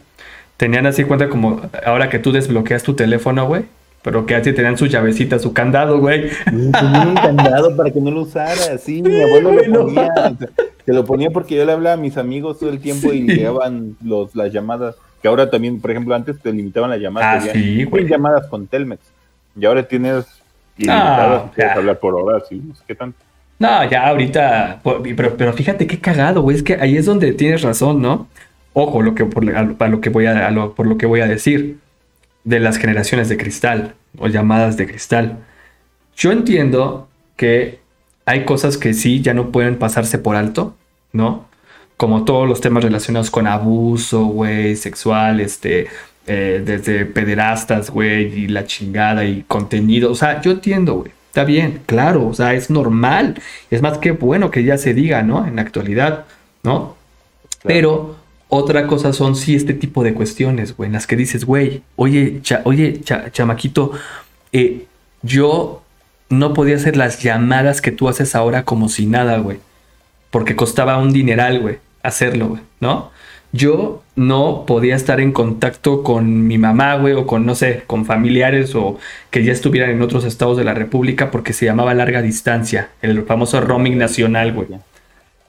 Tenían 0.58 0.86
así 0.86 1.04
cuenta 1.04 1.30
como 1.30 1.62
ahora 1.86 2.10
que 2.10 2.20
tú 2.20 2.32
desbloqueas 2.32 2.84
tu 2.84 2.94
teléfono, 2.96 3.46
güey? 3.48 3.64
Pero 4.04 4.26
que 4.26 4.36
así 4.36 4.52
tenían 4.54 4.78
su 4.78 4.86
llavecita, 4.88 5.40
su 5.40 5.54
candado, 5.54 6.00
güey. 6.00 6.30
Tenía 6.46 7.06
un 7.08 7.16
candado 7.16 7.76
para 7.76 7.90
que 7.90 8.02
no 8.02 8.12
lo 8.12 8.22
usara. 8.24 8.78
Sí, 8.78 9.02
mi 9.02 9.22
abuelo 9.22 9.54
lo 9.54 9.64
ponía. 9.86 10.12
o 10.16 10.38
sea, 10.38 10.50
Se 10.86 10.94
lo 10.94 11.06
ponía 11.06 11.30
porque 11.32 11.56
yo 11.56 11.66
le 11.66 11.72
hablaba 11.72 11.94
a 11.94 11.98
mis 11.98 12.18
amigos 12.18 12.60
todo 12.60 12.70
el 12.70 12.80
tiempo 12.80 13.14
y 13.14 13.22
Sí. 13.22 13.28
llegaban 13.38 13.96
los, 14.04 14.36
las 14.36 14.52
llamadas. 14.52 14.96
Que 15.22 15.30
ahora 15.30 15.50
también, 15.50 15.80
por 15.80 15.90
ejemplo, 15.92 16.14
antes 16.14 16.38
te 16.42 16.52
limitaban 16.52 16.90
las 16.90 17.00
llamadas. 17.00 17.46
Ah, 17.48 17.50
sí, 17.54 17.86
güey. 17.86 18.06
llamadas 18.08 18.46
con 18.48 18.68
Telmex. 18.68 19.02
Y 19.58 19.66
ahora 19.66 19.84
tienes 19.84 20.26
ilimitadas. 20.78 21.44
Ah, 21.46 21.52
puedes 21.56 21.72
hablar 21.72 22.00
por 22.00 22.14
horas 22.16 22.44
y 22.52 22.56
no 22.56 22.76
sé 22.76 22.84
qué 22.86 22.96
tanto. 22.96 23.18
No, 23.60 23.90
ya 23.90 24.08
ahorita, 24.08 24.80
po- 24.84 25.02
pero, 25.16 25.38
pero 25.38 25.54
fíjate 25.54 25.88
qué 25.88 25.98
cagado, 26.00 26.42
güey, 26.42 26.58
es 26.58 26.64
que 26.64 26.74
ahí 26.76 26.98
es 26.98 27.06
donde 27.06 27.32
tienes 27.32 27.62
razón, 27.62 28.02
¿no? 28.02 28.28
Ojo, 28.74 29.02
lo 29.02 29.16
que 29.16 29.24
por, 29.26 29.48
a 29.56 29.62
lo, 29.62 29.76
a 29.80 29.88
lo 29.88 30.02
que 30.02 30.10
voy 30.10 30.26
a, 30.26 30.48
a 30.48 30.52
lo- 30.52 30.74
por 30.74 30.88
lo 30.88 30.98
que 30.98 31.06
voy 31.06 31.22
a 31.22 31.28
decir 31.28 31.78
de 32.44 32.60
las 32.60 32.78
generaciones 32.78 33.30
de 33.30 33.38
cristal 33.38 33.96
o 34.18 34.28
llamadas 34.28 34.78
de 34.78 34.88
cristal. 34.88 35.40
Yo 36.16 36.32
entiendo 36.32 37.08
que 37.36 37.80
hay 38.26 38.46
cosas 38.46 38.78
que 38.78 38.94
sí 38.94 39.22
ya 39.22 39.34
no 39.34 39.52
pueden 39.52 39.78
pasarse 39.78 40.18
por 40.18 40.36
alto, 40.36 40.76
¿no? 41.12 41.46
Como 41.98 42.26
todos 42.26 42.48
los 42.48 42.62
temas 42.62 42.84
relacionados 42.84 43.32
con 43.32 43.48
abuso, 43.48 44.26
güey, 44.26 44.76
sexual, 44.76 45.40
este, 45.40 45.88
eh, 46.28 46.62
desde 46.66 47.06
pederastas, 47.06 47.90
güey, 47.90 48.44
y 48.44 48.48
la 48.48 48.66
chingada 48.66 49.26
y 49.26 49.44
contenido. 49.48 50.12
O 50.12 50.16
sea, 50.16 50.42
yo 50.42 50.52
entiendo, 50.52 50.96
güey. 50.96 51.12
Está 51.28 51.46
bien, 51.46 51.82
claro, 51.88 52.28
o 52.28 52.34
sea, 52.34 52.54
es 52.54 52.70
normal. 52.70 53.42
Es 53.72 53.82
más 53.82 53.98
que 53.98 54.12
bueno 54.12 54.52
que 54.52 54.64
ya 54.64 54.78
se 54.78 54.94
diga, 54.94 55.24
¿no? 55.24 55.48
En 55.48 55.56
la 55.56 55.64
actualidad, 55.64 56.26
¿no? 56.62 56.96
Pero 57.64 58.18
otra 58.56 58.86
cosa 58.86 59.14
son 59.14 59.36
sí 59.36 59.56
este 59.56 59.74
tipo 59.74 60.04
de 60.04 60.14
cuestiones, 60.14 60.78
güey, 60.78 60.88
en 60.88 60.94
las 60.94 61.08
que 61.08 61.16
dices, 61.16 61.44
güey, 61.44 61.82
oye, 61.96 62.40
oye, 62.66 63.02
cha- 63.02 63.32
chamaquito, 63.32 63.92
eh, 64.52 64.86
yo 65.24 65.82
no 66.30 66.54
podía 66.54 66.76
hacer 66.76 66.96
las 66.96 67.24
llamadas 67.24 67.82
que 67.82 67.92
tú 67.92 68.08
haces 68.10 68.36
ahora 68.36 68.64
como 68.64 68.90
si 68.90 69.08
nada, 69.08 69.40
güey. 69.40 69.58
Porque 70.30 70.56
costaba 70.56 71.00
un 71.00 71.12
dineral, 71.12 71.62
güey, 71.62 71.80
hacerlo, 72.04 72.50
güey, 72.50 72.62
¿no? 72.80 73.12
Yo 73.54 74.04
no 74.16 74.66
podía 74.68 74.96
estar 74.96 75.20
en 75.20 75.32
contacto 75.32 76.04
con 76.04 76.46
mi 76.48 76.60
mamá, 76.60 76.96
güey, 76.98 77.14
o 77.16 77.26
con, 77.26 77.48
no 77.48 77.56
sé, 77.56 77.84
con 77.88 78.06
familiares 78.06 78.76
o 78.76 79.00
que 79.32 79.44
ya 79.44 79.52
estuvieran 79.52 79.90
en 79.90 80.02
otros 80.04 80.26
estados 80.26 80.58
de 80.58 80.64
la 80.64 80.76
República 80.76 81.32
porque 81.32 81.54
se 81.54 81.66
llamaba 81.66 81.96
larga 81.96 82.22
distancia, 82.22 82.90
el 83.02 83.24
famoso 83.24 83.60
roaming 83.62 83.98
nacional, 83.98 84.54
güey. 84.54 84.68
O 84.74 84.80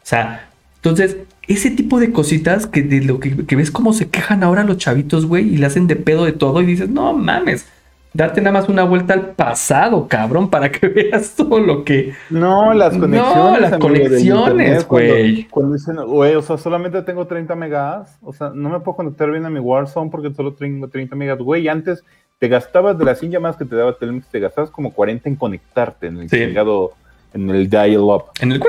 sea, 0.03 0.49
entonces, 0.77 1.17
ese 1.47 1.71
tipo 1.71 2.01
de 2.01 2.13
cositas 2.13 2.67
que 2.67 2.83
de 2.83 3.03
lo 3.03 3.21
que, 3.21 3.45
que 3.47 3.57
ves 3.57 3.71
cómo 3.71 3.93
se 3.93 4.09
quejan 4.09 4.43
ahora 4.43 4.65
los 4.65 4.79
chavitos, 4.79 5.27
güey, 5.27 5.55
y 5.55 5.57
le 5.59 5.67
hacen 5.67 5.87
de 5.87 5.97
pedo 5.97 6.25
de 6.25 6.33
todo 6.33 6.61
y 6.63 6.67
dices, 6.67 6.89
no 6.89 7.13
mames, 7.13 7.67
date 8.15 8.41
nada 8.41 8.53
más 8.61 8.69
una 8.69 8.85
vuelta 8.85 9.13
al 9.15 9.31
pasado, 9.33 10.07
cabrón, 10.09 10.49
para 10.49 10.71
que 10.71 10.87
veas 10.89 11.35
todo 11.35 11.59
lo 11.61 11.85
que... 11.85 12.15
No, 12.31 12.73
las 12.73 12.95
No, 12.95 13.01
conexiones. 13.01 13.61
las 13.61 13.73
amigo, 13.73 13.89
del 13.93 14.03
conexiones, 14.03 14.85
cuando- 14.85 15.09
güey. 15.15 15.45
Cuando, 15.51 15.73
dicen, 15.75 15.97
güey, 16.07 16.35
o 16.37 16.43
sea, 16.43 16.57
solamente 16.57 17.03
tengo 17.03 17.27
30 17.27 17.55
megas, 17.57 18.17
o 18.23 18.33
sea, 18.33 18.51
no 18.55 18.71
me 18.71 18.81
puedo 18.81 18.97
conectar 18.97 19.31
bien 19.31 19.45
a 19.45 19.51
mi 19.51 19.59
Warzone 19.59 20.11
porque 20.11 20.33
solo 20.33 20.53
tengo 20.55 20.89
30 20.89 21.17
megas. 21.17 21.39
Güey, 21.39 21.69
antes 21.69 22.05
te 22.39 22.49
gastabas 22.49 22.97
de 22.99 23.05
las 23.05 23.19
100 23.21 23.33
llamadas 23.33 23.57
que 23.57 23.65
te 23.65 23.75
daba 23.77 23.97
Telmex, 23.97 24.27
te 24.29 24.41
gastabas 24.41 24.71
como 24.71 24.93
40 24.93 25.29
en 25.29 25.37
conectarte 25.37 26.07
en 26.09 26.19
el 26.19 26.29
Sí. 26.31 26.37
en 26.43 27.51
el 27.51 27.69
dial-up. 27.69 28.25
En 28.41 28.53
el... 28.53 28.63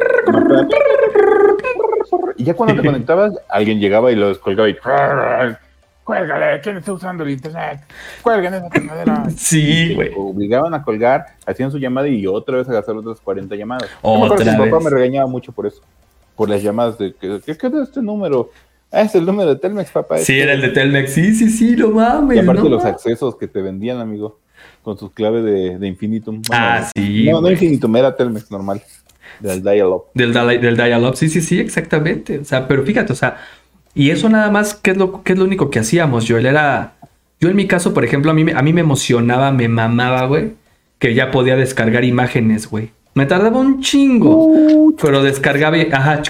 Y 2.38 2.44
ya 2.44 2.54
cuando 2.54 2.82
te 2.82 2.86
conectabas, 2.88 3.34
alguien 3.50 3.80
llegaba 3.80 4.12
y 4.12 4.16
lo 4.16 4.30
descolgaba 4.30 4.70
y... 4.70 4.76
Cuélgale, 6.04 6.62
¿quién 6.62 6.78
está 6.78 6.94
usando 6.94 7.24
el 7.24 7.32
internet? 7.32 7.80
Cuelguen 8.22 8.54
esa 8.54 8.70
chingadera. 8.70 9.24
Sí, 9.36 9.96
güey. 9.96 10.12
obligaban 10.16 10.76
a 10.76 10.84
colgar, 10.84 11.26
hacían 11.48 11.72
su 11.72 11.80
llamada 11.80 12.08
y 12.08 12.28
otra 12.28 12.58
vez 12.58 12.70
a 12.70 12.74
gastar 12.74 12.96
otras 12.96 13.20
40 13.22 13.56
llamadas. 13.56 13.90
Yo 14.04 14.36
me 14.38 14.52
mi 14.52 14.70
papá 14.70 14.84
me 14.84 14.92
regañaba 14.92 15.26
mucho 15.26 15.52
por 15.52 15.66
eso, 15.66 15.82
por 16.36 16.48
las 16.48 16.62
llamadas 16.62 17.00
de 17.00 17.12
que, 17.16 17.40
¿qué 17.44 17.58
qué 17.58 17.68
es 17.68 17.74
este 17.74 18.04
número? 18.04 18.52
Ah, 18.92 19.02
es 19.02 19.16
el 19.16 19.26
número 19.26 19.50
de 19.56 19.60
Telmex, 19.60 19.90
papá. 19.90 20.18
Sí, 20.18 20.34
este". 20.34 20.44
era 20.44 20.54
el 20.54 20.62
de 20.62 20.70
Telmex. 20.70 21.12
Sí, 21.12 21.34
sí, 21.34 21.50
sí, 21.50 21.76
no 21.76 21.90
mames. 21.90 22.38
Y 22.38 22.40
aparte 22.40 22.62
no 22.62 22.70
los 22.70 22.84
mames. 22.84 22.96
accesos 22.98 23.36
que 23.36 23.48
te 23.48 23.64
vendían, 23.64 23.98
amigo, 24.00 24.38
con 24.84 25.00
sus 25.00 25.12
claves 25.12 25.44
de, 25.44 25.80
de 25.80 25.88
Infinitum. 25.88 26.44
Bueno, 26.48 26.64
Ah, 26.66 26.88
sí. 26.96 27.28
No, 27.32 27.42
no. 27.42 27.50
Infinitum, 27.50 27.96
era 27.96 28.16
Telmex 28.16 28.52
normal, 28.52 28.80
del 29.40 29.62
dial-up. 29.64 30.04
Del, 30.14 30.34
del 30.34 30.76
dial-up, 30.78 31.16
sí, 31.16 31.30
sí, 31.30 31.42
sí, 31.42 31.60
exactamente. 31.60 32.40
O 32.40 32.46
sea, 32.46 32.68
pero 32.68 32.84
fíjate, 32.84 33.14
o 33.14 33.16
sea, 33.16 33.38
y 33.94 34.10
eso 34.12 34.30
nada 34.30 34.50
más, 34.52 34.74
¿qué 34.76 34.92
es 34.92 34.98
lo, 34.98 35.24
qué 35.24 35.34
es 35.34 35.40
lo 35.40 35.46
único 35.46 35.70
que 35.70 35.80
hacíamos, 35.80 36.26
Joel? 36.28 36.46
Era, 36.46 36.94
yo 37.40 37.50
en 37.50 37.56
mi 37.56 37.68
caso, 37.68 37.94
por 37.94 38.04
ejemplo, 38.06 38.32
a 38.32 38.34
mí, 38.34 38.44
me- 38.44 38.54
a 38.54 38.62
mí 38.62 38.74
me 38.74 38.82
emocionaba, 38.82 39.52
me 39.52 39.68
mamaba, 39.68 40.26
güey, 40.26 40.54
que 41.00 41.14
ya 41.14 41.32
podía 41.32 41.56
descargar 41.56 42.04
imágenes, 42.04 42.70
güey. 42.70 42.92
Me 43.14 43.26
tardaba 43.26 43.58
un 43.60 43.82
chingo, 43.82 44.94
pero 45.02 45.24
descargaba, 45.24 45.78
ajá. 45.92 46.22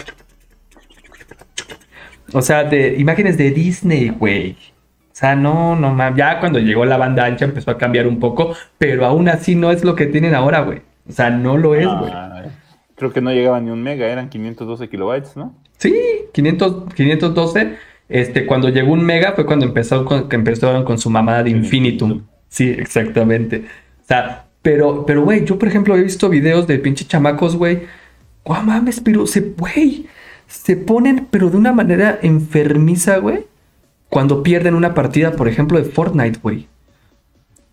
O 2.34 2.42
sea, 2.42 2.64
de 2.64 2.96
imágenes 2.98 3.38
de 3.38 3.52
Disney, 3.52 4.10
güey. 4.10 4.52
O 4.52 5.18
sea, 5.18 5.36
no, 5.36 5.76
no 5.76 5.94
mames. 5.94 6.18
Ya 6.18 6.40
cuando 6.40 6.60
llegó 6.60 6.84
la 6.86 6.98
banda 6.98 7.26
ancha 7.26 7.46
empezó 7.46 7.72
a 7.72 7.78
cambiar 7.78 8.06
un 8.08 8.20
poco, 8.20 8.54
pero 8.78 9.06
aún 9.06 9.30
así 9.30 9.56
no 9.56 9.72
es 9.72 9.84
lo 9.84 9.96
que 9.96 10.08
tienen 10.08 10.36
ahora, 10.36 10.60
güey. 10.62 10.82
O 11.08 11.12
sea, 11.12 11.30
no 11.30 11.58
lo 11.58 11.76
es, 11.76 11.88
güey. 11.88 12.12
Creo 12.96 13.12
que 13.12 13.22
no 13.22 13.32
llegaba 13.32 13.60
ni 13.60 13.72
un 13.72 13.84
mega, 13.84 14.08
eran 14.08 14.30
512 14.30 14.90
kilobytes, 14.90 15.36
¿no? 15.36 15.56
Sí, 15.78 15.94
500, 16.34 16.94
512. 16.94 17.76
Este, 18.08 18.46
cuando 18.46 18.70
llegó 18.70 18.94
un 18.94 19.04
mega 19.04 19.34
fue 19.34 19.46
cuando 19.46 19.66
empezó 19.66 20.06
con, 20.06 20.30
que 20.30 20.36
empezaron 20.36 20.84
con 20.84 20.98
su 20.98 21.10
mamada 21.10 21.44
de 21.44 21.50
Infinitum. 21.50 22.24
Sí, 22.48 22.70
exactamente. 22.70 23.66
O 24.04 24.08
sea, 24.08 24.46
pero, 24.62 25.06
pero, 25.06 25.24
güey, 25.24 25.46
yo 25.46 25.60
por 25.60 25.68
ejemplo 25.68 25.96
he 25.96 26.04
visto 26.04 26.30
videos 26.30 26.68
de 26.68 26.80
pinche 26.80 27.06
chamacos, 27.06 27.56
güey. 27.56 27.82
Guau, 28.44 28.64
mames, 28.64 29.00
pero 29.00 29.28
se, 29.28 29.42
güey, 29.42 30.06
se 30.48 30.76
ponen, 30.76 31.28
pero 31.30 31.50
de 31.50 31.58
una 31.58 31.74
manera 31.74 32.20
enfermiza, 32.22 33.18
güey. 33.18 33.46
Cuando 34.10 34.44
pierden 34.44 34.76
una 34.76 34.94
partida, 34.94 35.34
por 35.34 35.48
ejemplo, 35.48 35.78
de 35.78 35.86
Fortnite, 35.86 36.40
güey. 36.42 36.68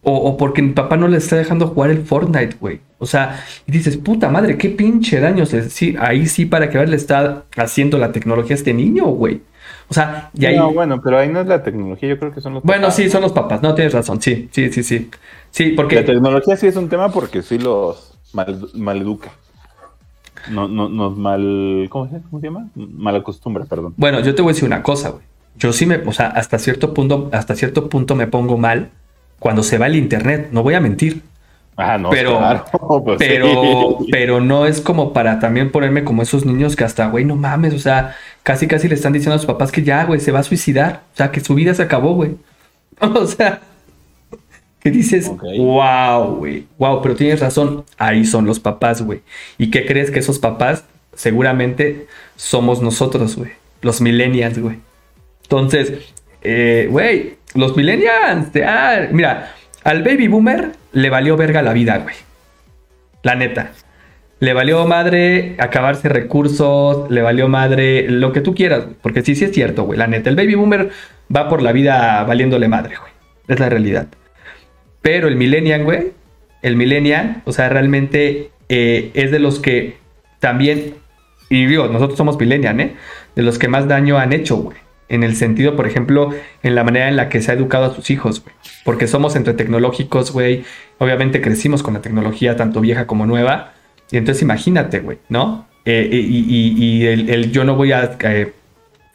O, 0.05 0.17
o 0.17 0.37
porque 0.37 0.63
mi 0.63 0.73
papá 0.73 0.97
no 0.97 1.07
le 1.07 1.19
está 1.19 1.37
dejando 1.37 1.69
jugar 1.69 1.91
el 1.91 2.03
Fortnite, 2.03 2.57
güey. 2.61 2.81
O 2.99 3.07
sea, 3.07 3.45
y 3.67 3.73
dices, 3.73 3.97
puta 3.97 4.29
madre, 4.31 4.59
qué 4.59 4.69
pinche 4.69 5.21
daño. 5.21 5.47
sí, 5.47 5.97
ahí 5.99 6.27
sí, 6.27 6.47
para 6.47 6.71
que 6.71 6.79
ver, 6.79 6.89
le 6.89 6.97
está 6.97 7.45
haciendo 7.57 7.99
la 7.99 8.13
tecnología 8.13 8.55
a 8.55 8.59
este 8.59 8.75
niño, 8.75 9.07
güey. 9.07 9.43
O 9.89 9.95
sea, 9.95 10.31
y 10.35 10.47
ahí. 10.47 10.57
No, 10.57 10.73
bueno, 10.73 11.01
pero 11.03 11.19
ahí 11.19 11.29
no 11.29 11.41
es 11.41 11.47
la 11.47 11.63
tecnología, 11.63 12.09
yo 12.09 12.19
creo 12.19 12.33
que 12.33 12.41
son 12.41 12.55
los 12.55 12.63
bueno, 12.63 12.83
papás, 12.83 12.97
sí, 12.97 13.05
¿no? 13.05 13.11
son 13.11 13.23
los 13.23 13.33
papás. 13.33 13.63
No 13.63 13.75
tienes 13.75 13.93
razón. 13.93 14.23
Sí, 14.23 14.49
sí, 14.51 14.73
sí, 14.73 14.83
sí. 14.83 15.11
Sí, 15.51 15.71
La 15.71 15.77
porque. 15.77 16.03
tecnología 16.03 16.57
sí 16.57 16.67
es 16.67 16.77
un 16.77 16.89
tema 16.89 17.13
porque 17.13 17.43
sí 17.43 17.59
los 17.59 18.19
mal, 18.33 18.69
maleduca. 18.75 19.31
No, 20.51 20.67
no, 20.67 20.89
nos 20.89 21.17
mal. 21.17 21.89
¿cómo 21.91 22.09
se, 22.09 22.21
¿Cómo 22.23 22.41
se 22.41 22.47
llama? 22.47 22.69
Mal 22.75 23.17
acostumbra, 23.17 23.65
perdón. 23.67 23.95
Bueno, 23.97 24.21
yo 24.21 24.35
te 24.35 24.43
voy 24.43 24.51
a 24.51 24.55
decir 24.55 24.67
una 24.67 24.83
cosa, 24.83 25.11
güey. 25.11 25.25
Yo 25.57 25.73
sí 25.73 25.87
me, 25.87 25.97
o 25.97 26.13
sea, 26.13 26.29
hasta 26.29 26.59
cierto 26.59 26.95
punto, 26.95 27.29
hasta 27.33 27.55
cierto 27.55 27.89
punto 27.89 28.15
me 28.15 28.27
pongo 28.27 28.57
mal 28.57 28.91
cuando 29.43 29.65
se 29.65 29.77
va 29.77 29.87
el 29.87 29.97
internet. 29.97 30.51
No 30.53 30.63
voy 30.63 30.75
a 30.75 30.81
mentir. 30.81 31.21
Ah, 31.77 31.99
no, 31.99 32.11
Pero- 32.11 32.39
claro, 32.39 32.65
pues 33.05 33.19
sí. 33.19 33.27
Pero, 34.13 34.41
no 34.41 34.67
es 34.67 34.81
como 34.81 35.13
para 35.13 35.41
también 35.41 35.73
ponerme 35.73 36.05
como 36.05 36.23
esos 36.23 36.47
niños 36.47 36.77
que 36.77 36.85
hasta, 36.85 37.09
güey, 37.09 37.25
no 37.25 37.35
mames, 37.35 37.75
o 37.75 37.79
sea, 37.81 38.15
casi 38.45 38.69
casi 38.69 38.89
le 38.89 38.95
están 38.95 39.13
diciendo 39.13 39.35
a 39.35 39.39
sus 39.39 39.47
papás 39.47 39.73
que 39.73 39.83
ya, 39.83 40.05
güey, 40.05 40.21
se 40.21 40.31
va 40.31 40.39
a 40.41 40.43
suicidar, 40.45 41.03
o 41.13 41.17
sea, 41.17 41.33
que 41.33 41.41
su 41.41 41.55
vida 41.55 41.75
se 41.75 41.83
acabó, 41.83 42.15
güey. 42.15 42.37
O 43.01 43.27
sea, 43.27 43.61
que 44.79 44.91
dices, 44.93 45.29
wow, 45.29 46.37
güey, 46.37 46.67
wow, 46.79 47.03
pero 47.03 47.17
tienes 47.17 47.41
razón, 47.41 47.85
ahí 47.99 48.25
son 48.25 48.47
los 48.47 48.61
papás, 48.61 49.03
güey. 49.03 49.23
¿Y 49.59 49.71
qué 49.73 49.85
crees 49.87 50.13
que 50.13 50.21
esos 50.21 50.39
papás 50.39 50.85
seguramente 51.15 52.07
somos 52.37 52.81
nosotros, 52.81 53.35
güey? 53.35 53.51
Los 53.81 54.01
millennials, 54.01 54.59
güey. 54.59 54.79
Entonces, 55.43 55.95
eh, 56.43 56.87
güey, 56.91 57.39
los 57.55 57.77
millennials, 57.77 58.53
de- 58.53 59.09
mira, 59.13 59.55
al 59.85 60.03
baby 60.03 60.29
boomer 60.29 60.73
le 60.93 61.11
valió 61.11 61.37
verga 61.37 61.63
la 61.63 61.73
vida, 61.73 61.99
güey. 61.99 62.15
La 63.23 63.35
neta. 63.35 63.71
Le 64.41 64.55
valió 64.55 64.85
madre 64.87 65.55
acabarse 65.59 66.09
recursos, 66.09 67.09
le 67.11 67.23
valió 67.23 67.47
madre 67.49 68.09
lo 68.09 68.33
que 68.33 68.41
tú 68.41 68.55
quieras, 68.55 68.87
porque 69.01 69.23
sí, 69.23 69.37
sí 69.37 69.45
es 69.45 69.53
cierto, 69.53 69.85
güey. 69.85 69.99
La 69.99 70.09
neta, 70.09 70.31
el 70.31 70.37
baby 70.37 70.57
boomer 70.57 70.91
va 71.35 71.49
por 71.49 71.63
la 71.63 71.71
vida 71.73 72.25
valiéndole 72.25 72.67
madre, 72.67 72.97
güey. 72.97 73.13
Es 73.47 73.61
la 73.61 73.69
realidad. 73.69 74.09
Pero 75.01 75.29
el 75.29 75.37
millennial, 75.37 75.85
güey, 75.85 76.13
el 76.63 76.75
millennial, 76.77 77.43
o 77.45 77.53
sea, 77.53 77.69
realmente 77.69 78.51
eh, 78.69 79.11
es 79.15 79.31
de 79.31 79.39
los 79.39 79.61
que 79.61 79.97
también, 80.41 80.95
y 81.49 81.67
digo, 81.67 81.87
nosotros 81.87 82.17
somos 82.19 82.39
millennial, 82.39 82.81
¿eh? 82.81 82.95
De 83.37 83.43
los 83.43 83.59
que 83.59 83.69
más 83.69 83.87
daño 83.87 84.19
han 84.19 84.33
hecho, 84.33 84.57
güey. 84.57 84.77
En 85.13 85.23
el 85.23 85.37
sentido, 85.37 85.77
por 85.77 85.87
ejemplo, 85.87 86.31
en 86.63 86.75
la 86.75 86.83
manera 86.85 87.09
en 87.09 87.17
la 87.17 87.29
que 87.29 87.41
se 87.41 87.53
ha 87.53 87.55
educado 87.55 87.85
a 87.85 87.95
sus 87.95 88.11
hijos, 88.11 88.43
güey. 88.43 88.55
Porque 88.85 89.07
somos 89.07 89.37
entre 89.37 89.55
tecnológicos, 89.55 90.33
güey. 90.33 90.65
Obviamente 90.99 91.41
crecimos 91.41 91.83
con 91.83 91.95
la 91.95 92.01
tecnología, 92.01 92.57
tanto 92.57 92.81
vieja 92.81 93.07
como 93.07 93.27
nueva. 93.27 93.75
Y 94.11 94.17
entonces 94.17 94.43
imagínate, 94.43 95.01
güey, 95.01 95.19
¿no? 95.29 95.69
Eh, 95.85 96.09
y 96.13 97.07
el, 97.07 97.53
yo 97.53 97.65
no 97.65 97.77
voy 97.77 97.93
a 97.93 98.17
eh, 98.21 98.53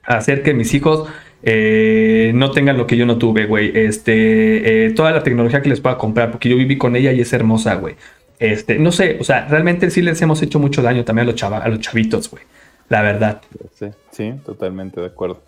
hacer 0.03 0.43
que 0.43 0.53
mis 0.53 0.73
hijos 0.73 1.07
eh, 1.43 2.31
no 2.33 2.51
tengan 2.51 2.77
lo 2.77 2.87
que 2.87 2.97
yo 2.97 3.05
no 3.05 3.17
tuve, 3.17 3.45
güey. 3.45 3.71
Este, 3.75 4.91
toda 4.95 5.11
la 5.11 5.23
tecnología 5.23 5.61
que 5.61 5.69
les 5.69 5.81
pueda 5.81 5.97
comprar, 5.97 6.31
porque 6.31 6.49
yo 6.49 6.57
viví 6.57 6.77
con 6.77 6.95
ella 6.95 7.11
y 7.11 7.21
es 7.21 7.31
hermosa, 7.33 7.75
güey. 7.75 7.95
Este, 8.39 8.77
no 8.77 8.91
sé, 8.91 9.17
o 9.19 9.23
sea, 9.23 9.47
realmente 9.47 9.89
sí 9.89 10.01
les 10.01 10.21
hemos 10.21 10.41
hecho 10.41 10.59
mucho 10.59 10.81
daño 10.81 11.03
también 11.03 11.27
a 11.27 11.31
los, 11.31 11.41
chava- 11.41 11.63
a 11.63 11.67
los 11.69 11.79
chavitos, 11.79 12.29
güey. 12.29 12.43
La 12.89 13.01
verdad. 13.01 13.41
Sí, 13.73 13.87
sí, 14.11 14.33
totalmente 14.45 15.01
de 15.01 15.07
acuerdo. 15.07 15.41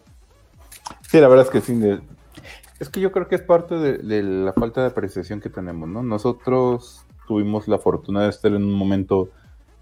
Sí, 1.09 1.19
la 1.19 1.27
verdad 1.27 1.45
es 1.45 1.51
que 1.51 1.61
sí. 1.61 1.79
Es 2.79 2.89
que 2.89 2.99
yo 3.01 3.11
creo 3.11 3.27
que 3.27 3.35
es 3.35 3.41
parte 3.41 3.75
de, 3.75 3.97
de 3.97 4.23
la 4.23 4.53
falta 4.53 4.81
de 4.81 4.87
apreciación 4.87 5.41
que 5.41 5.49
tenemos, 5.49 5.89
¿no? 5.89 6.01
Nosotros 6.03 7.01
tuvimos 7.27 7.67
la 7.67 7.77
fortuna 7.77 8.23
de 8.23 8.29
estar 8.29 8.51
en 8.51 8.63
un 8.63 8.73
momento 8.73 9.29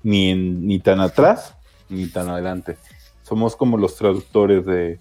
ni, 0.03 0.32
en- 0.32 0.66
ni 0.68 0.80
tan 0.80 0.99
atrás 0.99 1.55
ni 1.89 2.08
tan 2.08 2.28
adelante. 2.30 2.78
Somos 3.24 3.55
como 3.55 3.78
los 3.78 3.95
traductores 3.95 4.66
de, 4.66 4.99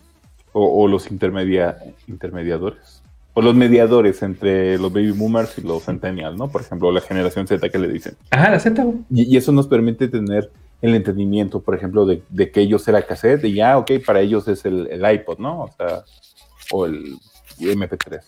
o, 0.52 0.82
o 0.84 0.88
los 0.88 1.10
intermedia, 1.10 1.78
intermediadores, 2.06 3.02
o 3.34 3.42
los 3.42 3.54
mediadores 3.54 4.22
entre 4.22 4.78
los 4.78 4.92
baby 4.92 5.12
boomers 5.12 5.58
y 5.58 5.62
los 5.62 5.84
centennials, 5.84 6.36
¿no? 6.38 6.48
Por 6.48 6.60
ejemplo, 6.62 6.92
la 6.92 7.00
generación 7.00 7.46
Z 7.46 7.68
que 7.70 7.78
le 7.78 7.88
dicen. 7.88 8.16
Ajá, 8.30 8.50
la 8.50 8.60
Z, 8.60 8.84
y 9.10 9.36
eso 9.36 9.52
nos 9.52 9.66
permite 9.66 10.08
tener 10.08 10.50
el 10.82 10.94
entendimiento, 10.94 11.62
por 11.62 11.74
ejemplo, 11.74 12.04
de, 12.06 12.22
de 12.28 12.50
que 12.50 12.60
ellos 12.60 12.86
era 12.88 13.02
cassette 13.02 13.44
y 13.44 13.54
ya, 13.54 13.78
ok, 13.78 13.92
para 14.04 14.20
ellos 14.20 14.46
es 14.48 14.64
el, 14.64 14.86
el 14.88 15.14
iPod, 15.14 15.38
¿no? 15.38 15.62
O 15.62 15.72
sea, 15.76 16.04
o 16.70 16.86
el 16.86 17.18
MP3. 17.58 18.20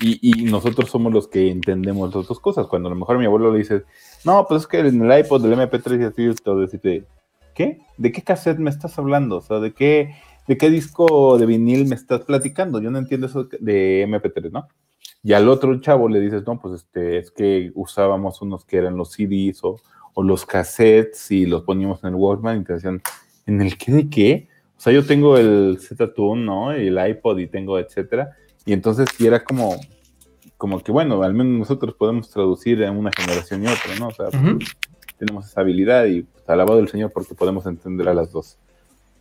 Y, 0.00 0.18
y 0.22 0.44
nosotros 0.44 0.90
somos 0.90 1.12
los 1.12 1.28
que 1.28 1.50
entendemos 1.50 2.14
las 2.14 2.26
dos 2.26 2.40
cosas. 2.40 2.66
Cuando 2.66 2.88
a 2.88 2.90
lo 2.90 2.96
mejor 2.96 3.18
mi 3.18 3.26
abuelo 3.26 3.52
le 3.52 3.58
dice, 3.58 3.84
no, 4.24 4.46
pues 4.48 4.62
es 4.62 4.66
que 4.66 4.80
en 4.80 5.02
el 5.02 5.18
iPod 5.20 5.42
del 5.42 5.58
MP3 5.58 6.00
y 6.00 6.04
así, 6.04 6.42
todo 6.42 6.60
decirte, 6.60 7.04
¿qué? 7.54 7.80
¿De 7.98 8.10
qué 8.10 8.22
cassette 8.22 8.58
me 8.58 8.70
estás 8.70 8.98
hablando? 8.98 9.36
O 9.36 9.40
sea, 9.42 9.60
¿de 9.60 9.72
qué, 9.72 10.16
¿de 10.48 10.56
qué 10.56 10.70
disco 10.70 11.38
de 11.38 11.46
vinil 11.46 11.86
me 11.86 11.94
estás 11.94 12.22
platicando? 12.22 12.80
Yo 12.80 12.90
no 12.90 12.98
entiendo 12.98 13.26
eso 13.26 13.44
de 13.60 14.06
MP3, 14.08 14.50
¿no? 14.50 14.68
Y 15.22 15.34
al 15.34 15.48
otro 15.48 15.78
chavo 15.80 16.08
le 16.08 16.20
dices, 16.20 16.44
no, 16.46 16.60
pues 16.60 16.82
este, 16.82 17.18
es 17.18 17.30
que 17.30 17.70
usábamos 17.74 18.42
unos 18.42 18.64
que 18.64 18.78
eran 18.78 18.96
los 18.96 19.12
CDs 19.12 19.62
o, 19.62 19.80
o 20.14 20.22
los 20.22 20.44
cassettes 20.46 21.30
y 21.30 21.46
los 21.46 21.62
poníamos 21.62 22.02
en 22.04 22.10
el 22.10 22.14
Walkman 22.16 22.60
y 22.60 22.64
te 22.64 22.74
decían, 22.74 23.00
¿en 23.46 23.60
el 23.60 23.76
qué 23.78 23.92
de 23.92 24.08
qué? 24.10 24.48
O 24.76 24.80
sea, 24.80 24.92
yo 24.92 25.06
tengo 25.06 25.38
el 25.38 25.78
Z-Tune, 25.80 26.44
¿no? 26.44 26.76
Y 26.76 26.88
el 26.88 27.08
iPod 27.08 27.38
y 27.38 27.46
tengo 27.46 27.78
etcétera. 27.78 28.32
Y 28.66 28.72
entonces 28.72 29.08
sí 29.16 29.26
era 29.26 29.42
como, 29.42 29.80
como 30.56 30.82
que, 30.82 30.92
bueno, 30.92 31.22
al 31.22 31.34
menos 31.34 31.58
nosotros 31.58 31.94
podemos 31.94 32.30
traducir 32.30 32.82
en 32.82 32.96
una 32.96 33.10
generación 33.16 33.62
y 33.62 33.66
otra, 33.66 33.94
¿no? 33.98 34.08
O 34.08 34.12
sea, 34.12 34.26
Ujú. 34.28 34.58
tenemos 35.18 35.46
esa 35.46 35.60
habilidad 35.60 36.04
y 36.06 36.22
pues, 36.22 36.48
alabado 36.48 36.78
del 36.78 36.88
Señor 36.88 37.12
porque 37.12 37.34
podemos 37.34 37.64
entender 37.66 38.08
a 38.08 38.14
las 38.14 38.32
dos. 38.32 38.58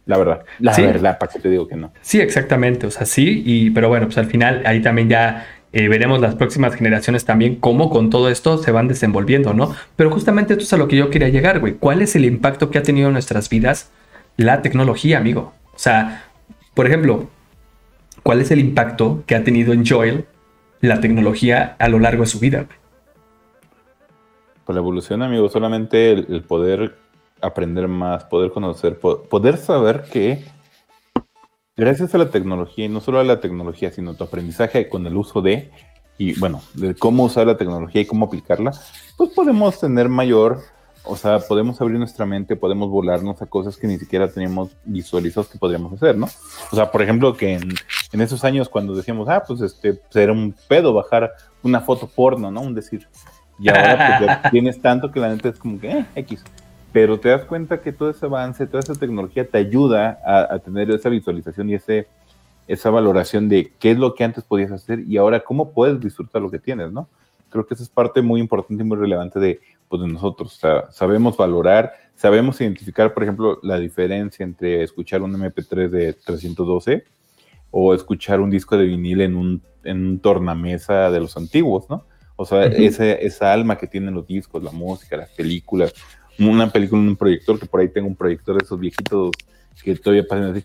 La 0.05 0.17
verdad, 0.17 0.43
la 0.59 0.73
Sí. 0.73 0.81
verdad, 0.81 1.19
para 1.19 1.31
que 1.31 1.39
te 1.39 1.47
digo 1.49 1.67
que 1.67 1.75
no. 1.75 1.93
Sí, 2.01 2.19
exactamente, 2.19 2.87
o 2.87 2.91
sea, 2.91 3.05
sí, 3.05 3.43
y, 3.45 3.69
pero 3.69 3.87
bueno, 3.87 4.07
pues 4.07 4.17
al 4.17 4.25
final 4.25 4.63
ahí 4.65 4.81
también 4.81 5.09
ya 5.09 5.45
eh, 5.73 5.87
veremos 5.87 6.19
las 6.19 6.35
próximas 6.35 6.75
generaciones 6.75 7.23
también 7.25 7.55
cómo 7.55 7.89
con 7.89 8.09
todo 8.09 8.29
esto 8.29 8.57
se 8.57 8.71
van 8.71 8.87
desenvolviendo, 8.87 9.53
¿no? 9.53 9.73
Pero 9.95 10.11
justamente 10.11 10.53
esto 10.53 10.63
es 10.65 10.73
a 10.73 10.77
lo 10.77 10.87
que 10.87 10.97
yo 10.97 11.09
quería 11.09 11.29
llegar, 11.29 11.59
güey. 11.59 11.75
¿Cuál 11.75 12.01
es 12.01 12.15
el 12.15 12.25
impacto 12.25 12.69
que 12.69 12.77
ha 12.77 12.83
tenido 12.83 13.07
en 13.07 13.13
nuestras 13.13 13.49
vidas 13.49 13.91
la 14.37 14.61
tecnología, 14.61 15.17
amigo? 15.17 15.53
O 15.73 15.79
sea, 15.79 16.25
por 16.73 16.87
ejemplo, 16.87 17.29
¿cuál 18.23 18.41
es 18.41 18.51
el 18.51 18.59
impacto 18.59 19.23
que 19.25 19.35
ha 19.35 19.43
tenido 19.43 19.71
en 19.73 19.85
Joel 19.85 20.25
la 20.81 20.99
tecnología 20.99 21.75
a 21.79 21.87
lo 21.87 21.99
largo 21.99 22.23
de 22.23 22.27
su 22.27 22.39
vida? 22.39 22.65
güey? 22.65 22.77
Por 24.65 24.75
la 24.75 24.81
evolución, 24.81 25.21
amigo, 25.23 25.49
solamente 25.49 26.11
el, 26.11 26.43
poder 26.43 26.97
aprender 27.41 27.87
más, 27.87 28.25
poder 28.25 28.51
conocer, 28.51 28.99
po- 28.99 29.23
poder 29.23 29.57
saber 29.57 30.03
que 30.11 30.43
gracias 31.75 32.13
a 32.15 32.17
la 32.17 32.29
tecnología, 32.29 32.85
y 32.85 32.89
no 32.89 33.01
solo 33.01 33.19
a 33.19 33.23
la 33.23 33.39
tecnología, 33.39 33.91
sino 33.91 34.13
tu 34.13 34.23
aprendizaje 34.23 34.89
con 34.89 35.05
el 35.07 35.15
uso 35.15 35.41
de, 35.41 35.71
y 36.17 36.39
bueno, 36.39 36.61
de 36.73 36.95
cómo 36.95 37.23
usar 37.23 37.47
la 37.47 37.57
tecnología 37.57 38.01
y 38.01 38.05
cómo 38.05 38.25
aplicarla, 38.25 38.71
pues 39.17 39.31
podemos 39.31 39.79
tener 39.79 40.09
mayor, 40.09 40.59
o 41.03 41.15
sea, 41.15 41.39
podemos 41.39 41.81
abrir 41.81 41.97
nuestra 41.97 42.25
mente, 42.25 42.55
podemos 42.55 42.89
volarnos 42.89 43.41
a 43.41 43.47
cosas 43.47 43.77
que 43.77 43.87
ni 43.87 43.97
siquiera 43.97 44.31
teníamos 44.31 44.69
visualizados 44.85 45.47
que 45.47 45.57
podríamos 45.57 45.93
hacer, 45.93 46.15
¿no? 46.15 46.27
O 46.71 46.75
sea, 46.75 46.91
por 46.91 47.01
ejemplo, 47.01 47.35
que 47.35 47.53
en, 47.53 47.73
en 48.11 48.21
esos 48.21 48.43
años 48.43 48.69
cuando 48.69 48.95
decíamos, 48.95 49.27
ah, 49.29 49.43
pues 49.47 49.61
este, 49.61 49.95
pues 49.95 50.15
era 50.15 50.31
un 50.31 50.55
pedo 50.67 50.93
bajar 50.93 51.31
una 51.63 51.81
foto 51.81 52.07
porno, 52.07 52.51
¿no? 52.51 52.61
Un 52.61 52.75
decir. 52.75 53.07
Y 53.59 53.69
ahora 53.69 54.17
pues 54.19 54.41
tienes 54.51 54.81
tanto 54.81 55.11
que 55.11 55.19
la 55.19 55.29
neta 55.29 55.49
es 55.49 55.59
como 55.59 55.79
que, 55.79 55.91
eh, 55.91 56.05
X. 56.15 56.43
Pero 56.93 57.19
te 57.19 57.29
das 57.29 57.45
cuenta 57.45 57.81
que 57.81 57.91
todo 57.93 58.09
ese 58.09 58.25
avance, 58.25 58.67
toda 58.67 58.79
esa 58.79 58.95
tecnología 58.95 59.47
te 59.47 59.57
ayuda 59.57 60.19
a, 60.25 60.55
a 60.55 60.59
tener 60.59 60.91
esa 60.91 61.09
visualización 61.09 61.69
y 61.69 61.75
ese, 61.75 62.07
esa 62.67 62.89
valoración 62.89 63.47
de 63.47 63.71
qué 63.79 63.91
es 63.91 63.97
lo 63.97 64.13
que 64.13 64.23
antes 64.23 64.43
podías 64.43 64.71
hacer 64.71 64.99
y 65.07 65.17
ahora 65.17 65.39
cómo 65.41 65.71
puedes 65.71 65.99
disfrutar 66.01 66.41
lo 66.41 66.51
que 66.51 66.59
tienes, 66.59 66.91
¿no? 66.91 67.07
Creo 67.49 67.65
que 67.65 67.73
esa 67.73 67.83
es 67.83 67.89
parte 67.89 68.21
muy 68.21 68.39
importante 68.41 68.83
y 68.83 68.85
muy 68.85 68.97
relevante 68.97 69.39
de, 69.39 69.59
pues, 69.89 70.01
de 70.01 70.07
nosotros. 70.09 70.55
O 70.55 70.59
sea, 70.59 70.91
sabemos 70.91 71.37
valorar, 71.37 71.93
sabemos 72.15 72.59
identificar, 72.61 73.13
por 73.13 73.23
ejemplo, 73.23 73.59
la 73.63 73.77
diferencia 73.79 74.43
entre 74.43 74.83
escuchar 74.83 75.21
un 75.21 75.33
MP3 75.33 75.89
de 75.89 76.13
312 76.13 77.03
o 77.71 77.93
escuchar 77.93 78.39
un 78.41 78.49
disco 78.49 78.77
de 78.77 78.85
vinil 78.85 79.21
en 79.21 79.35
un, 79.35 79.61
en 79.83 80.05
un 80.05 80.19
tornamesa 80.19 81.09
de 81.09 81.19
los 81.21 81.37
antiguos, 81.37 81.89
¿no? 81.89 82.03
O 82.35 82.45
sea, 82.45 82.67
Ujú. 82.67 82.75
ese- 82.77 83.25
esa 83.25 83.53
alma 83.53 83.77
que 83.77 83.87
tienen 83.87 84.13
los 84.13 84.27
discos, 84.27 84.61
la 84.63 84.71
música, 84.71 85.15
las 85.17 85.29
películas, 85.29 85.93
una 86.39 86.71
película 86.71 87.01
en 87.01 87.09
un 87.09 87.15
proyector, 87.15 87.59
que 87.59 87.65
por 87.65 87.79
ahí 87.81 87.89
tengo 87.89 88.07
un 88.07 88.15
proyector 88.15 88.57
de 88.57 88.63
esos 88.65 88.79
viejitos 88.79 89.31
que 89.83 89.95
todavía 89.95 90.25
pasan 90.27 90.51
así, 90.55 90.63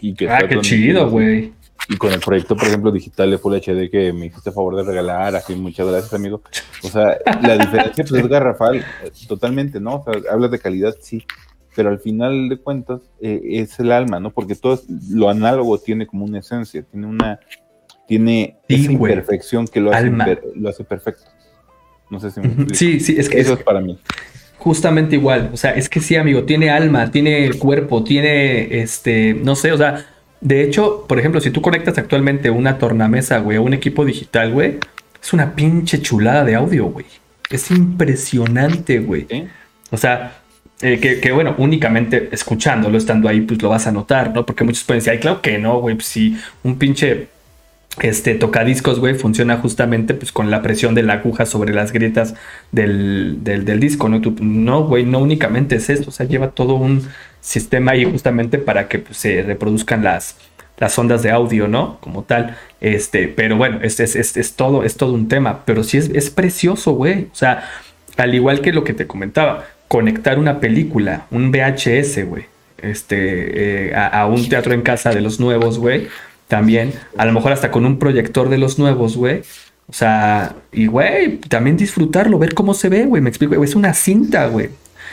y 0.00 0.14
que 0.14 0.28
Ah, 0.28 0.40
qué 0.48 0.58
chido, 0.60 1.08
güey. 1.10 1.52
y 1.88 1.96
con 1.96 2.12
el 2.12 2.20
proyecto, 2.20 2.56
por 2.56 2.66
ejemplo, 2.68 2.90
digital 2.90 3.30
de 3.30 3.38
Full 3.38 3.54
HD 3.56 3.90
que 3.90 4.12
me 4.12 4.26
hiciste 4.26 4.50
favor 4.52 4.76
de 4.76 4.82
regalar, 4.84 5.36
así, 5.36 5.54
muchas 5.54 5.86
gracias, 5.86 6.12
amigo. 6.14 6.42
O 6.82 6.88
sea, 6.88 7.18
la 7.42 7.58
diferencia 7.58 8.04
pues, 8.08 8.22
es 8.22 8.28
garrafal, 8.28 8.76
eh, 8.78 8.84
totalmente, 9.28 9.80
¿no? 9.80 9.96
O 9.96 10.04
sea, 10.04 10.20
hablas 10.32 10.50
de 10.50 10.58
calidad, 10.58 10.94
sí, 11.00 11.24
pero 11.76 11.90
al 11.90 11.98
final 12.00 12.48
de 12.48 12.56
cuentas 12.58 13.00
eh, 13.20 13.40
es 13.44 13.78
el 13.80 13.92
alma, 13.92 14.20
¿no? 14.20 14.30
Porque 14.30 14.54
todo 14.54 14.74
es- 14.74 14.84
lo 15.10 15.28
análogo 15.28 15.78
tiene 15.78 16.06
como 16.06 16.24
una 16.24 16.38
esencia, 16.38 16.82
tiene 16.82 17.06
una, 17.06 17.40
tiene 18.08 18.56
Sí, 18.68 18.74
esa 18.76 18.92
güey. 18.92 19.12
imperfección 19.12 19.66
que 19.66 19.80
lo 19.80 19.92
hace, 19.92 20.10
lo 20.54 20.68
hace 20.68 20.84
perfecto. 20.84 21.24
No 22.10 22.20
sé 22.20 22.30
si 22.30 22.40
me. 22.40 22.74
Sí, 22.74 23.00
sí, 23.00 23.16
es 23.18 23.28
que 23.28 23.40
Eso 23.40 23.54
es 23.54 23.58
es 23.60 23.64
para 23.64 23.80
mí. 23.80 23.98
Justamente 24.64 25.16
igual. 25.16 25.50
O 25.52 25.58
sea, 25.58 25.72
es 25.72 25.90
que 25.90 26.00
sí, 26.00 26.16
amigo, 26.16 26.44
tiene 26.44 26.70
alma, 26.70 27.10
tiene 27.10 27.50
cuerpo, 27.58 28.02
tiene 28.02 28.80
este, 28.80 29.34
no 29.34 29.56
sé, 29.56 29.72
o 29.72 29.76
sea, 29.76 30.06
de 30.40 30.62
hecho, 30.62 31.04
por 31.06 31.18
ejemplo, 31.18 31.40
si 31.42 31.50
tú 31.50 31.60
conectas 31.60 31.98
actualmente 31.98 32.48
una 32.48 32.78
tornamesa, 32.78 33.38
güey, 33.38 33.58
a 33.58 33.60
un 33.60 33.74
equipo 33.74 34.06
digital, 34.06 34.52
güey, 34.52 34.78
es 35.22 35.32
una 35.34 35.54
pinche 35.54 36.00
chulada 36.00 36.44
de 36.44 36.54
audio, 36.54 36.86
güey. 36.86 37.04
Es 37.50 37.70
impresionante, 37.70 39.00
güey. 39.00 39.26
O 39.90 39.98
sea, 39.98 40.38
eh, 40.80 40.98
que, 40.98 41.20
que, 41.20 41.32
bueno, 41.32 41.54
únicamente 41.58 42.30
escuchándolo, 42.32 42.96
estando 42.96 43.28
ahí, 43.28 43.42
pues 43.42 43.60
lo 43.60 43.68
vas 43.68 43.86
a 43.86 43.92
notar, 43.92 44.32
¿no? 44.34 44.46
Porque 44.46 44.64
muchos 44.64 44.84
pueden 44.84 45.00
decir, 45.00 45.12
ay, 45.12 45.18
claro 45.18 45.42
que 45.42 45.58
no, 45.58 45.78
güey, 45.78 45.94
pues 45.94 46.06
si 46.06 46.38
un 46.62 46.78
pinche 46.78 47.28
este 48.00 48.34
tocadiscos, 48.34 48.98
güey, 48.98 49.14
funciona 49.14 49.56
justamente 49.58 50.14
pues 50.14 50.32
con 50.32 50.50
la 50.50 50.62
presión 50.62 50.94
de 50.94 51.04
la 51.04 51.14
aguja 51.14 51.46
sobre 51.46 51.72
las 51.72 51.92
grietas 51.92 52.34
del, 52.72 53.38
del, 53.44 53.64
del 53.64 53.80
disco, 53.80 54.08
¿no? 54.08 54.20
No, 54.40 54.84
güey, 54.84 55.04
no 55.04 55.20
únicamente 55.20 55.76
es 55.76 55.90
esto, 55.90 56.08
o 56.08 56.12
sea, 56.12 56.26
lleva 56.26 56.50
todo 56.50 56.74
un 56.74 57.06
sistema 57.40 57.92
ahí 57.92 58.04
justamente 58.04 58.58
para 58.58 58.88
que 58.88 58.98
pues, 58.98 59.18
se 59.18 59.42
reproduzcan 59.42 60.02
las, 60.02 60.36
las 60.78 60.98
ondas 60.98 61.22
de 61.22 61.30
audio, 61.30 61.68
¿no? 61.68 61.98
Como 62.00 62.24
tal. 62.24 62.56
Este, 62.80 63.28
pero 63.28 63.56
bueno, 63.56 63.78
es, 63.82 64.00
es, 64.00 64.16
es, 64.16 64.36
es 64.36 64.54
todo, 64.54 64.82
es 64.82 64.96
todo 64.96 65.12
un 65.12 65.28
tema. 65.28 65.64
Pero 65.64 65.84
sí 65.84 65.98
es, 65.98 66.10
es 66.10 66.30
precioso, 66.30 66.92
güey. 66.92 67.28
O 67.32 67.34
sea, 67.34 67.68
al 68.16 68.34
igual 68.34 68.60
que 68.60 68.72
lo 68.72 68.82
que 68.82 68.94
te 68.94 69.06
comentaba, 69.06 69.66
conectar 69.88 70.38
una 70.38 70.58
película, 70.58 71.26
un 71.30 71.52
VHS, 71.52 72.26
güey. 72.26 72.46
Este, 72.78 73.88
eh, 73.88 73.94
a, 73.94 74.06
a 74.06 74.26
un 74.26 74.48
teatro 74.48 74.74
en 74.74 74.82
casa 74.82 75.10
de 75.10 75.20
los 75.20 75.38
nuevos, 75.38 75.78
güey. 75.78 76.08
También, 76.48 76.92
a 77.16 77.24
lo 77.24 77.32
mejor 77.32 77.52
hasta 77.52 77.70
con 77.70 77.86
un 77.86 77.98
proyector 77.98 78.48
de 78.48 78.58
los 78.58 78.78
nuevos, 78.78 79.16
güey. 79.16 79.42
O 79.86 79.92
sea, 79.92 80.54
y 80.72 80.86
güey, 80.86 81.38
también 81.38 81.76
disfrutarlo, 81.76 82.38
ver 82.38 82.54
cómo 82.54 82.74
se 82.74 82.88
ve, 82.88 83.04
güey. 83.06 83.22
Me 83.22 83.28
explico, 83.30 83.62
es 83.62 83.74
una 83.74 83.94
cinta, 83.94 84.46
güey. 84.48 84.70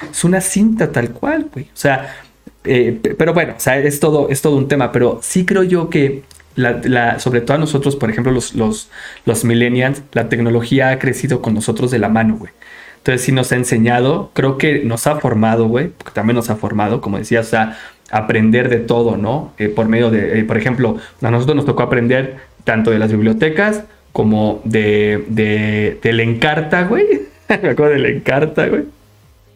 Es 0.09 0.23
una 0.23 0.41
cinta 0.41 0.91
tal 0.91 1.11
cual, 1.11 1.47
güey. 1.53 1.65
O 1.65 1.77
sea, 1.77 2.15
eh, 2.63 2.97
pe- 3.01 3.15
pero 3.15 3.33
bueno, 3.33 3.53
o 3.57 3.59
sea, 3.59 3.77
es 3.77 3.99
todo, 3.99 4.29
es 4.29 4.41
todo 4.41 4.55
un 4.57 4.67
tema. 4.67 4.91
Pero 4.91 5.19
sí 5.21 5.45
creo 5.45 5.63
yo 5.63 5.89
que, 5.89 6.23
la, 6.55 6.79
la- 6.83 7.19
sobre 7.19 7.41
todo 7.41 7.55
a 7.55 7.59
nosotros, 7.59 7.95
por 7.95 8.09
ejemplo, 8.09 8.31
los, 8.31 8.55
los, 8.55 8.89
los 9.25 9.43
millennials, 9.45 10.01
la 10.13 10.29
tecnología 10.29 10.89
ha 10.89 10.99
crecido 10.99 11.41
con 11.41 11.53
nosotros 11.53 11.91
de 11.91 11.99
la 11.99 12.09
mano, 12.09 12.35
güey. 12.37 12.51
Entonces, 12.97 13.23
sí 13.23 13.31
nos 13.31 13.51
ha 13.51 13.55
enseñado, 13.55 14.29
creo 14.33 14.57
que 14.57 14.83
nos 14.85 15.07
ha 15.07 15.15
formado, 15.19 15.67
güey, 15.67 15.87
porque 15.89 16.11
también 16.13 16.35
nos 16.35 16.49
ha 16.51 16.55
formado, 16.55 17.01
como 17.01 17.17
decías, 17.17 17.47
o 17.47 17.49
sea, 17.49 17.79
aprender 18.11 18.69
de 18.69 18.77
todo, 18.79 19.17
¿no? 19.17 19.53
Eh, 19.57 19.69
por 19.69 19.87
medio 19.87 20.09
de, 20.11 20.39
eh, 20.39 20.43
por 20.43 20.57
ejemplo, 20.57 20.97
a 21.21 21.31
nosotros 21.31 21.55
nos 21.55 21.65
tocó 21.65 21.83
aprender 21.83 22.37
tanto 22.63 22.91
de 22.91 22.99
las 22.99 23.11
bibliotecas 23.11 23.83
como 24.11 24.61
de, 24.65 25.23
de, 25.29 25.97
del 26.03 26.19
Encarta, 26.19 26.83
güey. 26.83 27.05
Me 27.49 27.69
acuerdo 27.69 27.93
del 27.93 28.05
Encarta, 28.05 28.67
güey. 28.67 28.83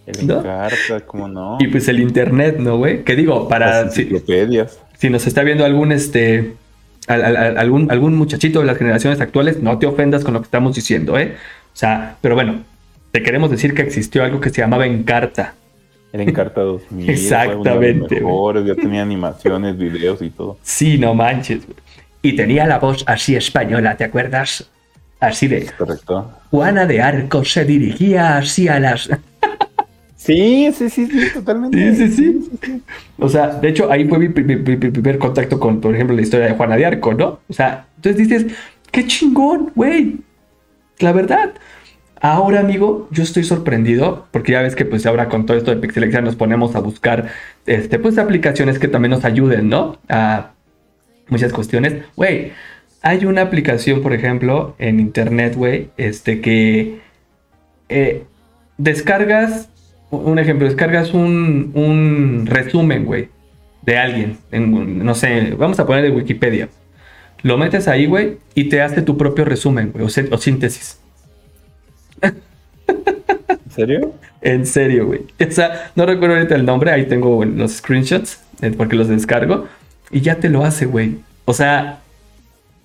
El 0.07 0.27
¿No? 0.27 0.37
Encarta, 0.39 1.01
¿cómo 1.05 1.27
no? 1.27 1.57
Y 1.59 1.67
pues 1.67 1.87
el 1.87 1.99
internet, 1.99 2.57
¿no, 2.59 2.77
güey? 2.77 3.03
Que 3.03 3.15
digo, 3.15 3.47
para 3.49 3.67
Las 3.83 3.85
enciclopedias. 3.97 4.79
si 4.97 5.09
nos 5.09 5.25
está 5.27 5.43
viendo 5.43 5.65
algún 5.65 5.91
este 5.91 6.53
al- 7.07 7.23
al- 7.25 7.37
al- 7.37 7.57
algún, 7.57 7.91
algún 7.91 8.15
muchachito 8.15 8.59
de 8.61 8.65
las 8.65 8.77
generaciones 8.77 9.19
actuales, 9.21 9.61
no 9.61 9.77
te 9.79 9.85
ofendas 9.87 10.23
con 10.23 10.33
lo 10.33 10.41
que 10.41 10.45
estamos 10.45 10.75
diciendo, 10.75 11.17
¿eh? 11.19 11.35
O 11.73 11.77
sea, 11.77 12.15
pero 12.21 12.35
bueno, 12.35 12.61
te 13.11 13.21
queremos 13.21 13.51
decir 13.51 13.73
que 13.73 13.81
existió 13.81 14.23
algo 14.23 14.39
que 14.39 14.49
se 14.49 14.61
llamaba 14.61 14.85
Encarta. 14.87 15.53
El 16.21 16.29
Encarta 16.29 16.61
2000. 16.61 17.09
Exactamente, 17.09 18.15
mejores, 18.21 18.65
ya 18.65 18.75
tenía 18.75 19.01
animaciones, 19.01 19.77
videos 19.77 20.21
y 20.21 20.29
todo. 20.29 20.57
Sí, 20.61 20.97
no 20.97 21.13
manches. 21.13 21.63
Y 22.21 22.33
tenía 22.35 22.65
la 22.65 22.79
voz 22.79 23.03
así 23.07 23.35
española, 23.35 23.95
¿te 23.97 24.03
acuerdas? 24.05 24.69
Así 25.19 25.47
de 25.47 25.65
Correcto. 25.77 26.31
Juana 26.51 26.85
de 26.85 27.01
Arco 27.01 27.43
se 27.45 27.65
dirigía 27.65 28.37
así 28.37 28.67
a 28.67 28.79
las. 28.79 29.09
Sí, 30.17 30.71
sí, 30.73 30.89
sí, 30.89 31.05
sí, 31.05 31.29
totalmente. 31.35 31.93
Sí, 31.95 32.07
sí, 32.09 32.49
sí. 32.63 32.81
O 33.19 33.29
sea, 33.29 33.47
de 33.47 33.69
hecho, 33.69 33.91
ahí 33.91 34.07
fue 34.07 34.17
mi- 34.17 34.29
mi- 34.29 34.55
mi 34.55 34.75
primer 34.77 35.19
contacto 35.19 35.59
con, 35.59 35.79
por 35.79 35.93
ejemplo, 35.93 36.15
la 36.15 36.21
historia 36.23 36.47
de 36.47 36.53
Juana 36.53 36.75
de 36.77 36.85
Arco, 36.85 37.13
¿no? 37.13 37.39
O 37.47 37.53
sea, 37.53 37.85
entonces 37.97 38.27
dices, 38.27 38.45
qué 38.91 39.05
chingón, 39.05 39.71
güey. 39.75 40.17
La 40.97 41.11
verdad. 41.11 41.51
Ahora, 42.27 42.59
amigo, 42.61 43.07
yo 43.11 43.21
estoy 43.21 43.43
sorprendido 43.43 44.25
porque 44.31 44.53
ya 44.53 44.63
ves 44.63 44.75
que 44.75 44.83
pues 44.83 45.05
ahora 45.05 45.29
con 45.29 45.45
todo 45.45 45.55
esto 45.57 45.69
de 45.69 45.77
Pixelexia 45.77 46.21
nos 46.21 46.35
ponemos 46.35 46.75
a 46.75 46.79
buscar 46.79 47.27
este, 47.67 47.99
pues 47.99 48.17
aplicaciones 48.17 48.79
que 48.79 48.87
también 48.87 49.11
nos 49.11 49.25
ayuden, 49.25 49.69
¿no? 49.69 49.99
A 50.09 50.49
muchas 51.27 51.53
cuestiones. 51.53 52.03
Güey, 52.15 52.51
Hay 53.03 53.25
una 53.25 53.41
aplicación, 53.43 54.01
por 54.01 54.11
ejemplo, 54.13 54.73
en 54.79 54.99
internet, 54.99 55.53
güey, 55.55 55.89
este 55.97 56.41
que 56.41 56.97
eh, 57.89 58.23
descargas, 58.79 59.69
un 60.09 60.39
ejemplo, 60.39 60.65
descargas 60.65 61.13
un, 61.13 61.69
un 61.75 62.47
resumen, 62.47 63.05
güey, 63.05 63.29
de 63.83 63.99
alguien, 63.99 64.37
en- 64.51 65.05
no 65.05 65.13
sé, 65.13 65.53
vamos 65.59 65.79
a 65.79 65.85
poner 65.85 66.01
de 66.03 66.09
Wikipedia. 66.09 66.69
Lo 67.43 67.59
metes 67.59 67.87
ahí, 67.87 68.07
güey, 68.07 68.39
y 68.55 68.63
te 68.69 68.81
hace 68.81 69.03
tu 69.03 69.15
propio 69.15 69.45
resumen, 69.45 69.91
güey, 69.93 70.03
o 70.05 70.37
síntesis. 70.39 71.04
¿En 73.77 73.87
serio? 73.87 74.13
En 74.41 74.65
serio, 74.65 75.07
güey. 75.07 75.21
O 75.47 75.51
sea, 75.51 75.91
no 75.95 76.05
recuerdo 76.05 76.35
ahorita 76.35 76.55
el 76.55 76.65
nombre, 76.65 76.91
ahí 76.91 77.05
tengo 77.05 77.43
los 77.45 77.73
screenshots, 77.73 78.39
eh, 78.61 78.73
porque 78.75 78.95
los 78.95 79.07
descargo, 79.07 79.67
y 80.11 80.21
ya 80.21 80.35
te 80.35 80.49
lo 80.49 80.63
hace, 80.63 80.85
güey. 80.85 81.17
O 81.45 81.53
sea, 81.53 81.99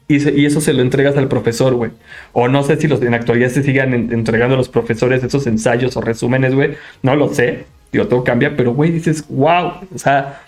y, 0.08 0.20
se- 0.20 0.32
y 0.36 0.44
eso 0.46 0.60
se 0.60 0.72
lo 0.72 0.82
entregas 0.82 1.16
al 1.16 1.28
profesor, 1.28 1.74
güey. 1.74 1.92
O 2.32 2.48
no 2.48 2.62
sé 2.64 2.76
si 2.76 2.88
los 2.88 3.00
en 3.02 3.12
la 3.12 3.18
actualidad 3.18 3.48
se 3.50 3.62
sigan 3.62 3.94
en- 3.94 4.12
entregando 4.12 4.54
a 4.54 4.58
los 4.58 4.68
profesores 4.68 5.22
esos 5.22 5.46
ensayos 5.46 5.96
o 5.96 6.00
resúmenes, 6.00 6.54
güey. 6.54 6.74
No 7.02 7.14
lo 7.14 7.32
sé. 7.32 7.66
Digo, 7.92 8.06
todo 8.08 8.24
cambia, 8.24 8.56
pero, 8.56 8.72
güey, 8.74 8.90
dices, 8.90 9.24
wow. 9.28 9.72
O 9.94 9.98
sea, 9.98 10.40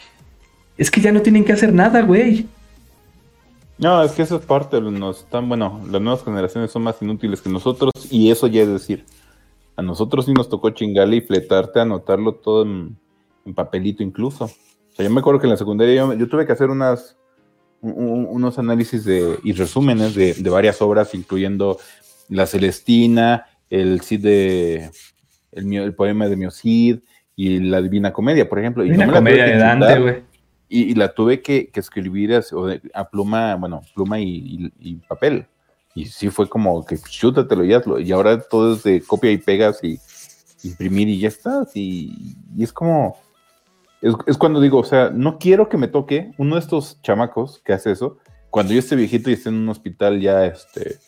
es 0.76 0.90
que 0.90 1.00
ya 1.00 1.12
no 1.12 1.22
tienen 1.22 1.44
que 1.44 1.52
hacer 1.52 1.72
nada, 1.72 2.02
güey. 2.02 2.46
No, 3.78 4.02
es 4.02 4.12
que 4.12 4.22
eso 4.22 4.36
es 4.36 4.44
parte, 4.44 4.80
nos 4.80 5.20
están, 5.20 5.48
bueno, 5.48 5.80
las 5.90 6.00
nuevas 6.00 6.22
generaciones 6.24 6.70
son 6.70 6.82
más 6.82 6.96
inútiles 7.00 7.40
que 7.40 7.48
nosotros 7.50 7.90
y 8.10 8.30
eso 8.30 8.46
ya 8.46 8.62
es 8.62 8.68
decir, 8.68 9.04
a 9.76 9.82
nosotros 9.82 10.26
sí 10.26 10.32
nos 10.32 10.48
tocó 10.48 10.70
chingarle 10.70 11.16
y 11.16 11.20
fletarte, 11.22 11.80
anotarlo 11.80 12.34
todo 12.34 12.62
en, 12.64 12.96
en 13.46 13.54
papelito 13.54 14.02
incluso. 14.02 14.44
O 14.44 14.94
sea, 14.94 15.04
yo 15.06 15.10
me 15.10 15.20
acuerdo 15.20 15.40
que 15.40 15.46
en 15.46 15.50
la 15.52 15.56
secundaria 15.56 15.94
yo, 15.94 16.12
yo 16.14 16.28
tuve 16.28 16.44
que 16.46 16.52
hacer 16.52 16.68
unas, 16.70 17.16
un- 17.80 17.92
un- 17.94 18.26
unos 18.30 18.58
análisis 18.58 19.04
de, 19.04 19.38
y 19.42 19.52
resúmenes 19.52 20.14
de, 20.14 20.34
de 20.34 20.50
varias 20.50 20.82
obras, 20.82 21.14
incluyendo 21.14 21.78
La 22.28 22.46
Celestina, 22.46 23.46
el 23.70 24.02
Cid 24.02 24.20
de, 24.20 24.90
el, 25.52 25.94
poema 25.94 26.28
de 26.28 26.36
Miocid 26.36 26.98
y 27.34 27.58
la 27.60 27.80
Divina 27.80 28.12
Comedia, 28.12 28.48
por 28.48 28.58
ejemplo. 28.58 28.84
Y 28.84 28.88
la 28.90 29.06
tuve 29.06 29.14
comedia 29.14 29.44
de 29.46 29.56
Dante, 29.56 30.00
güey. 30.00 30.22
y, 30.68 30.82
y 30.90 30.94
la 30.94 31.14
tuve 31.14 31.40
que, 31.40 31.68
que 31.68 31.80
escribir 31.80 32.38
a 32.94 33.08
pluma, 33.08 33.54
bueno, 33.56 33.80
pluma 33.94 34.20
y, 34.20 34.26
y- 34.28 34.72
y 34.90 34.94
papel. 34.96 35.46
Y 35.94 36.06
sí 36.06 36.30
fue 36.30 36.48
como 36.48 36.84
que 36.84 36.96
chútatelo 36.98 37.64
y 37.64 37.74
hazlo. 37.74 38.00
Y 38.00 38.12
ahora 38.12 38.40
todo 38.40 38.74
es 38.74 38.82
de 38.82 39.02
copia 39.02 39.30
y 39.30 39.38
pegas 39.38 39.82
y 39.82 39.98
imprimir 40.64 41.08
y 41.08 41.18
ya 41.18 41.28
estás. 41.28 41.76
Y, 41.76 42.36
y 42.56 42.64
es 42.64 42.72
como, 42.72 43.16
es, 44.00 44.14
es 44.26 44.36
cuando 44.36 44.60
digo, 44.60 44.78
o 44.78 44.84
sea, 44.84 45.10
no 45.10 45.38
quiero 45.38 45.68
que 45.68 45.76
me 45.76 45.88
toque 45.88 46.32
uno 46.38 46.56
de 46.56 46.60
estos 46.60 47.00
chamacos 47.02 47.60
que 47.64 47.72
hace 47.72 47.92
eso, 47.92 48.18
cuando 48.52 48.74
yo 48.74 48.80
esté 48.80 48.96
viejito 48.96 49.30
y 49.30 49.32
esté 49.32 49.48
en 49.48 49.54
un 49.54 49.68
hospital 49.70 50.20
ya, 50.20 50.44
este, 50.44 50.98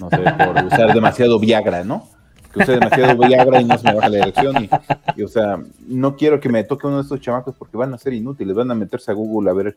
no 0.00 0.10
sé, 0.10 0.16
por 0.16 0.64
usar 0.66 0.92
demasiado 0.92 1.38
Viagra, 1.38 1.84
¿no? 1.84 2.08
Que 2.52 2.60
use 2.60 2.72
demasiado 2.72 3.16
Viagra 3.18 3.60
y 3.60 3.64
no 3.66 3.78
se 3.78 3.86
me 3.86 3.94
baja 3.94 4.08
la 4.08 4.18
erección. 4.18 4.64
Y, 4.64 4.70
y, 5.14 5.22
o 5.22 5.28
sea, 5.28 5.62
no 5.86 6.16
quiero 6.16 6.40
que 6.40 6.48
me 6.48 6.64
toque 6.64 6.88
uno 6.88 6.96
de 6.96 7.02
estos 7.02 7.20
chamacos 7.20 7.54
porque 7.56 7.76
van 7.76 7.94
a 7.94 7.98
ser 7.98 8.14
inútiles, 8.14 8.56
van 8.56 8.72
a 8.72 8.74
meterse 8.74 9.12
a 9.12 9.14
Google 9.14 9.48
a 9.48 9.52
ver 9.52 9.76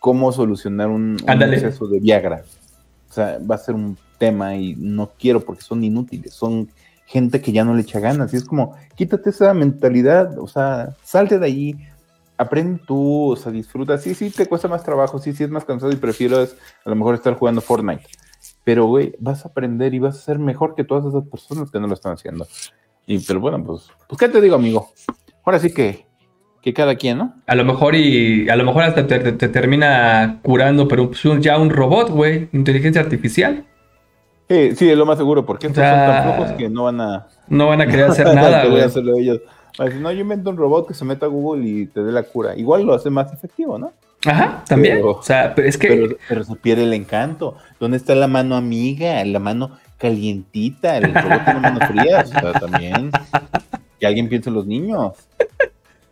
cómo 0.00 0.32
solucionar 0.32 0.88
un, 0.88 1.16
un 1.22 1.42
exceso 1.42 1.86
de 1.86 2.00
Viagra. 2.00 2.42
O 3.08 3.12
sea, 3.12 3.38
va 3.38 3.54
a 3.54 3.58
ser 3.58 3.74
un 3.74 3.96
tema 4.18 4.56
y 4.56 4.74
no 4.76 5.12
quiero 5.18 5.40
porque 5.40 5.62
son 5.62 5.82
inútiles, 5.84 6.34
son 6.34 6.68
gente 7.06 7.40
que 7.40 7.52
ya 7.52 7.64
no 7.64 7.74
le 7.74 7.82
echa 7.82 8.00
ganas. 8.00 8.34
Y 8.34 8.36
es 8.36 8.44
como, 8.44 8.76
quítate 8.94 9.30
esa 9.30 9.54
mentalidad, 9.54 10.38
o 10.38 10.46
sea, 10.46 10.94
salte 11.02 11.38
de 11.38 11.46
ahí, 11.46 11.88
aprende 12.36 12.82
tú, 12.86 13.32
o 13.32 13.36
sea, 13.36 13.50
disfruta. 13.50 13.96
Sí, 13.98 14.14
sí, 14.14 14.30
te 14.30 14.46
cuesta 14.46 14.68
más 14.68 14.84
trabajo, 14.84 15.18
sí, 15.18 15.32
sí, 15.32 15.44
es 15.44 15.50
más 15.50 15.64
cansado 15.64 15.90
y 15.92 15.96
prefieres 15.96 16.56
a 16.84 16.90
lo 16.90 16.96
mejor 16.96 17.14
estar 17.14 17.34
jugando 17.34 17.60
Fortnite. 17.60 18.04
Pero, 18.62 18.86
güey, 18.86 19.14
vas 19.18 19.44
a 19.44 19.48
aprender 19.48 19.94
y 19.94 19.98
vas 19.98 20.16
a 20.16 20.20
ser 20.20 20.38
mejor 20.38 20.74
que 20.74 20.84
todas 20.84 21.06
esas 21.06 21.26
personas 21.28 21.70
que 21.70 21.80
no 21.80 21.86
lo 21.86 21.94
están 21.94 22.12
haciendo. 22.12 22.46
Y, 23.06 23.18
pero 23.20 23.40
bueno, 23.40 23.64
pues, 23.64 23.88
pues, 24.06 24.18
¿qué 24.18 24.28
te 24.28 24.40
digo, 24.40 24.56
amigo? 24.56 24.92
Ahora 25.44 25.58
sí 25.58 25.72
que, 25.72 26.07
que 26.62 26.72
cada 26.74 26.96
quien, 26.96 27.18
¿no? 27.18 27.34
A 27.46 27.54
lo 27.54 27.64
mejor 27.64 27.94
y 27.94 28.48
a 28.48 28.56
lo 28.56 28.64
mejor 28.64 28.82
hasta 28.84 29.06
te, 29.06 29.18
te- 29.20 29.32
te 29.32 29.48
termina 29.48 30.38
curando, 30.42 30.88
pero 30.88 31.08
pues, 31.10 31.22
ya 31.40 31.58
un 31.58 31.70
robot, 31.70 32.10
güey, 32.10 32.48
inteligencia 32.52 33.00
artificial. 33.00 33.64
Sí, 34.50 34.74
sí, 34.76 34.90
es 34.90 34.96
lo 34.96 35.04
más 35.06 35.18
seguro, 35.18 35.44
porque 35.44 35.66
estos 35.66 35.78
O 35.78 35.84
sea, 35.84 35.90
son 36.06 36.06
tan 36.14 36.34
flojos 36.34 36.52
que 36.56 36.68
no 36.70 36.84
van 36.84 37.00
a, 37.00 37.26
No 37.48 37.66
van 37.68 37.80
a 37.82 37.86
querer 37.86 38.06
hacer 38.10 38.26
nada, 38.34 38.64
güey. 38.66 38.82
ellos. 39.20 39.40
Decir, 39.78 40.00
no, 40.00 40.10
yo 40.10 40.20
invento 40.22 40.50
un 40.50 40.56
robot 40.56 40.88
que 40.88 40.94
se 40.94 41.04
meta 41.04 41.26
a 41.26 41.28
Google 41.28 41.68
y 41.68 41.86
te 41.86 42.02
dé 42.02 42.10
la 42.10 42.22
cura. 42.24 42.56
Igual 42.56 42.84
lo 42.84 42.94
hace 42.94 43.10
más 43.10 43.32
efectivo, 43.32 43.78
¿no? 43.78 43.92
Ajá, 44.26 44.64
también. 44.66 44.96
Pero- 44.96 45.10
o 45.12 45.22
sea, 45.22 45.54
pero 45.54 45.68
es 45.68 45.76
que 45.78 45.88
Pero, 45.88 46.16
pero 46.28 46.44
se 46.44 46.56
pierde 46.56 46.82
el 46.84 46.92
encanto. 46.94 47.56
¿Dónde 47.78 47.96
está 47.98 48.14
la 48.16 48.26
mano 48.26 48.56
amiga? 48.56 49.22
La 49.24 49.38
mano 49.38 49.78
calientita. 49.98 50.96
El 50.96 51.14
robot 51.14 51.44
tiene 51.44 51.60
manos 51.60 51.88
frías. 51.88 52.28
O 52.34 52.40
sea, 52.40 52.52
también. 52.54 53.10
Que 54.00 54.06
alguien 54.06 54.28
piense 54.28 54.48
en 54.48 54.54
los 54.56 54.66
niños. 54.66 55.12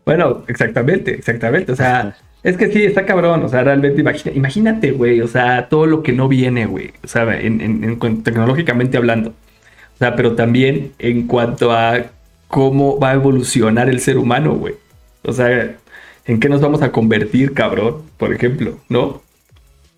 Bueno, 0.06 0.44
exactamente, 0.48 1.14
exactamente. 1.14 1.72
O 1.72 1.76
sea, 1.76 2.16
es 2.44 2.56
que 2.56 2.68
sí, 2.72 2.84
está 2.84 3.04
cabrón. 3.04 3.42
O 3.42 3.48
sea, 3.48 3.64
realmente 3.64 4.00
imagina- 4.00 4.34
imagínate, 4.34 4.92
güey. 4.92 5.20
O 5.20 5.26
sea, 5.28 5.68
todo 5.68 5.86
lo 5.86 6.02
que 6.02 6.12
no 6.12 6.28
viene, 6.28 6.64
güey. 6.66 6.92
O 7.04 7.08
sea, 7.08 7.24
en, 7.40 7.60
en- 7.60 7.84
en 7.84 8.22
tecnológicamente 8.22 8.96
hablando. 8.96 9.30
O 9.30 9.98
sea, 9.98 10.14
pero 10.14 10.34
también 10.36 10.92
en 11.00 11.26
cuanto 11.26 11.72
a 11.72 12.04
cómo 12.48 12.98
va 13.00 13.10
a 13.10 13.14
evolucionar 13.14 13.88
el 13.88 13.98
ser 14.00 14.16
humano, 14.18 14.54
güey. 14.54 14.74
O 15.24 15.32
sea, 15.32 15.74
en 16.26 16.38
qué 16.40 16.48
nos 16.48 16.60
vamos 16.60 16.82
a 16.82 16.92
convertir, 16.92 17.52
cabrón, 17.52 18.02
por 18.16 18.32
ejemplo, 18.32 18.78
¿no? 18.88 19.22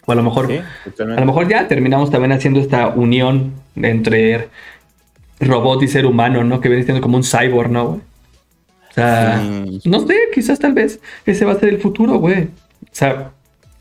O 0.07 0.13
a 0.13 0.15
lo 0.15 0.23
mejor, 0.23 0.47
Sí, 0.47 0.59
a 1.03 1.21
lo 1.21 1.27
mejor 1.27 1.49
ya 1.49 1.69
terminamos 1.69 2.11
también 2.11 2.33
haciendo 2.33 2.61
esta 2.61 2.89
unión 2.89 3.53
entre 3.77 4.49
robot 5.41 5.83
y 5.83 5.89
ser 5.89 6.07
humano, 6.07 6.45
¿no? 6.45 6.63
Que 6.63 6.71
viene 6.71 6.85
siendo 6.85 7.03
como 7.03 7.19
un 7.19 7.25
cyborg, 7.25 7.71
¿no, 7.71 7.87
güey? 7.89 8.01
O 8.99 9.05
sea, 9.05 9.41
Sí. 9.43 9.81
no 9.89 10.07
sé, 10.07 10.15
quizás 10.35 10.59
tal 10.59 10.73
vez 10.75 11.01
ese 11.27 11.45
va 11.45 11.53
a 11.53 11.59
ser 11.61 11.69
el 11.71 11.81
futuro, 11.81 12.19
güey. 12.19 12.45
O 12.45 12.49
sea, 12.93 13.31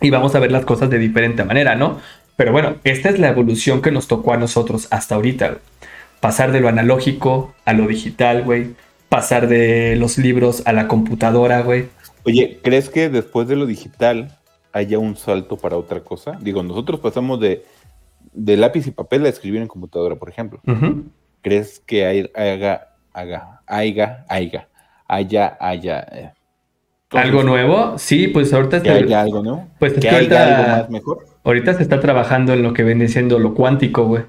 y 0.01 0.09
vamos 0.09 0.35
a 0.35 0.39
ver 0.39 0.51
las 0.51 0.65
cosas 0.65 0.89
de 0.89 0.99
diferente 0.99 1.43
manera, 1.43 1.75
¿no? 1.75 1.99
Pero 2.35 2.51
bueno, 2.51 2.75
esta 2.83 3.09
es 3.09 3.19
la 3.19 3.29
evolución 3.29 3.81
que 3.81 3.91
nos 3.91 4.07
tocó 4.07 4.33
a 4.33 4.37
nosotros 4.37 4.87
hasta 4.91 5.15
ahorita. 5.15 5.57
Pasar 6.19 6.51
de 6.51 6.59
lo 6.61 6.67
analógico 6.69 7.53
a 7.65 7.73
lo 7.73 7.87
digital, 7.87 8.43
güey. 8.43 8.75
Pasar 9.09 9.47
de 9.47 9.95
los 9.95 10.17
libros 10.17 10.61
a 10.65 10.73
la 10.73 10.87
computadora, 10.87 11.61
güey. 11.61 11.85
Oye, 12.25 12.59
¿crees 12.63 12.89
que 12.89 13.09
después 13.09 13.47
de 13.47 13.55
lo 13.55 13.65
digital 13.65 14.37
haya 14.73 14.99
un 14.99 15.15
salto 15.15 15.57
para 15.57 15.77
otra 15.77 16.01
cosa? 16.01 16.37
Digo, 16.41 16.61
nosotros 16.61 16.99
pasamos 16.99 17.39
de, 17.39 17.63
de 18.33 18.57
lápiz 18.57 18.85
y 18.85 18.91
papel 18.91 19.25
a 19.25 19.29
escribir 19.29 19.61
en 19.61 19.67
computadora, 19.67 20.15
por 20.15 20.29
ejemplo. 20.29 20.59
¿Crees 21.41 21.79
que 21.85 22.05
hay- 22.05 22.29
haga, 22.35 22.89
haga, 23.13 23.61
haya, 23.65 24.25
haya, 25.07 25.57
haya, 25.59 25.99
eh, 26.11 26.31
¿Algo 27.11 27.43
nuevo? 27.43 27.97
Sí, 27.97 28.27
pues 28.27 28.53
ahorita, 28.53 28.81
se- 28.81 28.89
haya 28.89 29.21
algo 29.21 29.41
nuevo? 29.41 29.67
Pues 29.79 29.93
es 29.93 29.99
que 29.99 30.09
haya 30.09 30.17
ahorita- 30.17 30.57
algo 30.57 30.69
más 30.81 30.89
mejor. 30.89 31.25
ahorita 31.45 31.73
se 31.75 31.83
está 31.83 31.99
trabajando 32.01 32.53
en 32.53 32.63
lo 32.63 32.73
que 32.73 32.83
viene 32.83 33.07
siendo 33.07 33.39
lo 33.39 33.53
cuántico, 33.53 34.05
güey. 34.05 34.23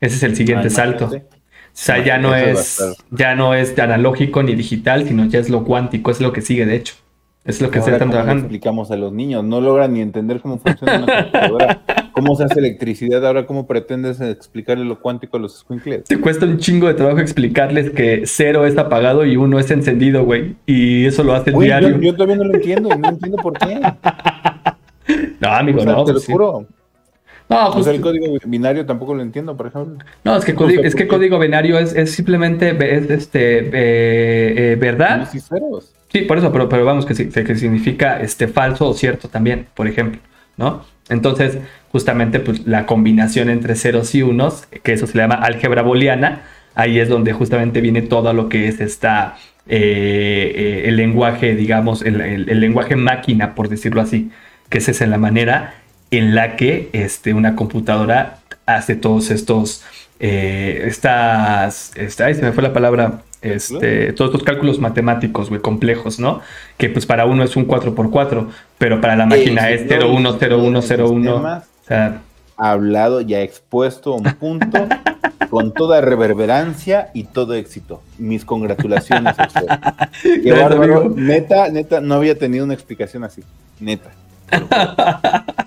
Ese 0.00 0.16
es 0.16 0.22
el 0.22 0.36
siguiente 0.36 0.68
Ah, 0.68 0.70
salto. 0.70 1.04
imagínate. 1.04 1.36
O 1.36 1.70
sea, 1.80 2.02
ya 2.04 2.18
no 2.18 2.34
es, 2.34 2.96
ya 3.10 3.34
no 3.36 3.54
es 3.54 3.78
analógico 3.78 4.42
ni 4.42 4.54
digital, 4.54 5.06
sino 5.06 5.26
ya 5.26 5.38
es 5.38 5.48
lo 5.50 5.64
cuántico, 5.64 6.10
es 6.10 6.20
lo 6.20 6.32
que 6.32 6.40
sigue, 6.40 6.64
de 6.66 6.76
hecho. 6.76 6.94
Es 7.44 7.60
lo 7.60 7.70
que 7.70 7.78
se 7.78 7.84
Ahora, 7.84 7.92
están 7.96 8.08
¿cómo 8.08 8.12
le 8.12 8.16
trabajando. 8.18 8.42
explicamos 8.44 8.90
a 8.90 8.96
los 8.96 9.12
niños? 9.12 9.44
No 9.44 9.60
logran 9.60 9.92
ni 9.92 10.00
entender 10.00 10.40
cómo 10.40 10.58
funciona 10.58 10.96
una 10.98 11.06
computadora. 11.22 11.82
¿Cómo 12.20 12.36
se 12.36 12.44
hace 12.44 12.58
electricidad? 12.58 13.24
Ahora, 13.26 13.46
¿cómo 13.46 13.66
pretendes 13.66 14.20
explicarle 14.20 14.84
lo 14.84 15.00
cuántico 15.00 15.36
a 15.36 15.40
los 15.40 15.58
squinkles? 15.60 16.04
Te 16.04 16.20
cuesta 16.20 16.46
un 16.46 16.58
chingo 16.58 16.88
de 16.88 16.94
trabajo 16.94 17.18
explicarles 17.20 17.90
que 17.90 18.22
cero 18.26 18.66
es 18.66 18.76
apagado 18.76 19.24
y 19.24 19.36
uno 19.36 19.58
es 19.58 19.70
encendido, 19.70 20.24
güey. 20.24 20.56
Y 20.66 21.06
eso 21.06 21.22
lo 21.22 21.34
hace 21.34 21.52
yo, 21.52 21.60
diario. 21.60 22.00
yo 22.00 22.12
todavía 22.14 22.36
no 22.36 22.44
lo 22.44 22.54
entiendo 22.54 22.88
no 22.96 23.08
entiendo 23.08 23.36
por 23.38 23.54
qué. 23.58 23.80
No, 25.40 25.48
amigo, 25.48 25.80
O 25.80 25.82
sea, 25.82 25.92
no. 25.92 26.04
te 26.04 26.12
lo 26.12 26.20
sí. 26.20 26.32
juro. 26.32 26.66
No, 27.48 27.68
O 27.68 27.72
pues, 27.72 27.86
sea, 27.86 27.94
el 27.94 28.00
código 28.02 28.26
binario 28.44 28.84
tampoco 28.84 29.14
lo 29.14 29.22
entiendo, 29.22 29.56
por 29.56 29.68
ejemplo. 29.68 30.04
no, 30.22 30.36
es 30.36 30.44
que, 30.44 30.52
no 30.52 30.58
código, 30.58 30.82
es 30.82 30.94
que 30.94 31.08
código 31.08 31.38
binario 31.38 31.78
es, 31.78 31.94
es 31.94 32.12
simplemente 32.12 32.76
es 32.94 33.08
este 33.08 33.58
eh, 33.58 33.70
eh, 33.72 34.76
verdad. 34.78 35.26
Y 35.32 35.38
ceros. 35.40 35.94
Sí, 36.12 36.22
por 36.22 36.38
eso, 36.38 36.52
pero, 36.52 36.68
pero 36.68 36.84
vamos, 36.84 37.06
que, 37.06 37.14
que 37.14 37.56
significa 37.56 38.20
este, 38.20 38.48
falso 38.48 38.88
o 38.88 38.94
cierto 38.94 39.28
también, 39.28 39.66
por 39.74 39.86
ejemplo, 39.86 40.20
¿no? 40.58 40.82
Entonces, 41.08 41.58
justamente, 41.90 42.40
pues 42.40 42.66
la 42.66 42.86
combinación 42.86 43.48
entre 43.50 43.74
ceros 43.76 44.14
y 44.14 44.22
unos, 44.22 44.66
que 44.82 44.92
eso 44.92 45.06
se 45.06 45.16
le 45.16 45.22
llama 45.24 45.36
álgebra 45.36 45.82
booleana, 45.82 46.42
ahí 46.74 46.98
es 46.98 47.08
donde 47.08 47.32
justamente 47.32 47.80
viene 47.80 48.02
todo 48.02 48.32
lo 48.32 48.48
que 48.48 48.68
es 48.68 48.80
esta, 48.80 49.36
eh, 49.68 50.52
eh, 50.54 50.82
el 50.88 50.96
lenguaje, 50.96 51.54
digamos, 51.54 52.02
el, 52.02 52.20
el- 52.20 52.60
lenguaje 52.60 52.96
máquina, 52.96 53.54
por 53.54 53.68
decirlo 53.68 54.00
así, 54.00 54.30
que 54.68 54.78
es 54.78 55.00
la 55.10 55.18
manera 55.18 55.74
en 56.10 56.34
la 56.34 56.56
que 56.56 56.88
este, 56.92 57.34
una 57.34 57.54
computadora 57.56 58.38
hace 58.66 58.94
todos 58.96 59.30
estos, 59.30 59.84
eh, 60.20 60.82
estas, 60.86 61.92
esta- 61.96 62.26
ay, 62.26 62.34
se 62.34 62.42
me 62.42 62.52
fue 62.52 62.62
la 62.62 62.72
palabra, 62.72 63.22
este, 63.42 64.12
todos 64.12 64.30
estos 64.32 64.44
cálculos 64.44 64.78
matemáticos, 64.78 65.48
güey, 65.48 65.60
complejos, 65.60 66.18
¿no? 66.18 66.40
Que 66.76 66.88
pues 66.88 67.06
para 67.06 67.26
uno 67.26 67.44
es 67.44 67.56
un 67.56 67.66
4x4, 67.66 68.48
pero 68.78 69.00
para 69.00 69.16
la 69.16 69.26
máquina 69.26 69.70
es 69.70 69.82
sí, 69.82 69.86
0, 69.88 70.12
1, 70.12 70.32
sí, 70.32 70.36
0, 70.40 70.58
1, 70.62 70.82
sí, 70.82 70.88
0, 70.88 71.10
1. 71.10 71.24
sistemas. 71.32 71.64
O 71.64 71.86
sea, 71.86 72.20
hablado, 72.56 73.20
ya 73.20 73.40
expuesto 73.40 74.14
un 74.14 74.24
punto 74.24 74.86
con 75.50 75.72
toda 75.72 76.00
reverberancia 76.00 77.10
y 77.14 77.24
todo 77.24 77.54
éxito. 77.54 78.02
Mis 78.18 78.44
congratulaciones 78.44 79.38
a 79.38 79.46
usted. 79.46 80.42
Qué 80.42 80.52
bárbaro. 80.52 81.12
Neta, 81.14 81.68
neta, 81.70 82.00
no 82.00 82.14
había 82.14 82.36
tenido 82.36 82.64
una 82.64 82.74
explicación 82.74 83.24
así. 83.24 83.42
Neta. 83.80 84.10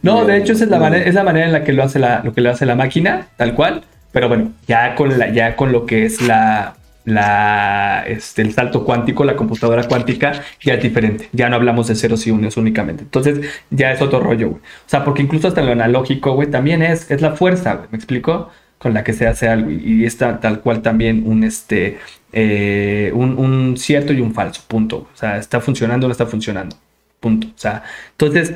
No, 0.00 0.24
de 0.24 0.36
hecho 0.38 0.52
esa 0.52 0.64
es 0.64 0.70
la 0.70 0.78
manera, 0.78 1.04
es 1.04 1.14
la 1.14 1.24
manera 1.24 1.46
en 1.46 1.52
la 1.52 1.64
que 1.64 1.72
lo 1.72 1.82
hace 1.82 1.98
la, 1.98 2.22
lo 2.22 2.32
que 2.32 2.40
lo 2.40 2.50
hace 2.50 2.64
la 2.64 2.76
máquina, 2.76 3.26
tal 3.36 3.54
cual. 3.54 3.82
Pero 4.12 4.28
bueno, 4.28 4.52
ya 4.66 4.94
con 4.94 5.18
la, 5.18 5.30
ya 5.32 5.56
con 5.56 5.72
lo 5.72 5.86
que 5.86 6.06
es 6.06 6.22
la, 6.22 6.76
la, 7.08 8.04
este, 8.06 8.42
el 8.42 8.52
salto 8.52 8.84
cuántico, 8.84 9.24
la 9.24 9.36
computadora 9.36 9.86
cuántica, 9.88 10.42
ya 10.60 10.74
es 10.74 10.82
diferente. 10.82 11.28
Ya 11.32 11.48
no 11.48 11.56
hablamos 11.56 11.88
de 11.88 11.94
ceros 11.94 12.26
y 12.26 12.30
unos 12.30 12.56
únicamente. 12.56 13.02
Entonces, 13.04 13.40
ya 13.70 13.92
es 13.92 14.02
otro 14.02 14.20
rollo, 14.20 14.50
güey. 14.50 14.60
O 14.60 14.88
sea, 14.88 15.04
porque 15.04 15.22
incluso 15.22 15.48
hasta 15.48 15.62
lo 15.62 15.72
analógico, 15.72 16.34
güey, 16.34 16.50
también 16.50 16.82
es, 16.82 17.10
es 17.10 17.22
la 17.22 17.32
fuerza, 17.32 17.74
güey. 17.74 17.88
¿Me 17.90 17.96
explico? 17.96 18.50
Con 18.78 18.94
la 18.94 19.04
que 19.04 19.12
se 19.12 19.26
hace 19.26 19.48
algo. 19.48 19.70
Y, 19.70 20.02
y 20.02 20.04
está 20.04 20.40
tal 20.40 20.60
cual 20.60 20.82
también 20.82 21.24
un 21.26 21.44
este 21.44 21.98
eh, 22.32 23.10
un, 23.14 23.38
un 23.38 23.76
cierto 23.76 24.12
y 24.12 24.20
un 24.20 24.34
falso. 24.34 24.62
Punto. 24.68 25.08
O 25.12 25.16
sea, 25.16 25.38
está 25.38 25.60
funcionando 25.60 26.06
o 26.06 26.08
no 26.08 26.12
está 26.12 26.26
funcionando. 26.26 26.76
Punto. 27.20 27.48
O 27.48 27.58
sea, 27.58 27.82
entonces. 28.12 28.54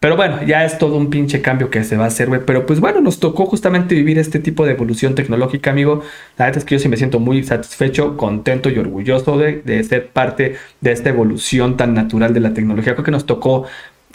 Pero 0.00 0.16
bueno, 0.16 0.42
ya 0.44 0.64
es 0.64 0.78
todo 0.78 0.96
un 0.96 1.10
pinche 1.10 1.42
cambio 1.42 1.70
que 1.70 1.82
se 1.82 1.96
va 1.96 2.04
a 2.04 2.06
hacer, 2.08 2.28
güey. 2.28 2.40
Pero 2.46 2.66
pues 2.66 2.78
bueno, 2.78 3.00
nos 3.00 3.18
tocó 3.18 3.46
justamente 3.46 3.96
vivir 3.96 4.18
este 4.18 4.38
tipo 4.38 4.64
de 4.64 4.72
evolución 4.72 5.14
tecnológica, 5.16 5.70
amigo. 5.70 6.02
La 6.36 6.46
verdad 6.46 6.58
es 6.58 6.64
que 6.64 6.76
yo 6.76 6.78
sí 6.78 6.88
me 6.88 6.96
siento 6.96 7.18
muy 7.18 7.42
satisfecho, 7.42 8.16
contento 8.16 8.70
y 8.70 8.78
orgulloso 8.78 9.38
de, 9.38 9.60
de 9.62 9.82
ser 9.82 10.08
parte 10.08 10.56
de 10.80 10.92
esta 10.92 11.08
evolución 11.08 11.76
tan 11.76 11.94
natural 11.94 12.32
de 12.32 12.40
la 12.40 12.54
tecnología. 12.54 12.94
Creo 12.94 13.04
que 13.04 13.10
nos 13.10 13.26
tocó 13.26 13.66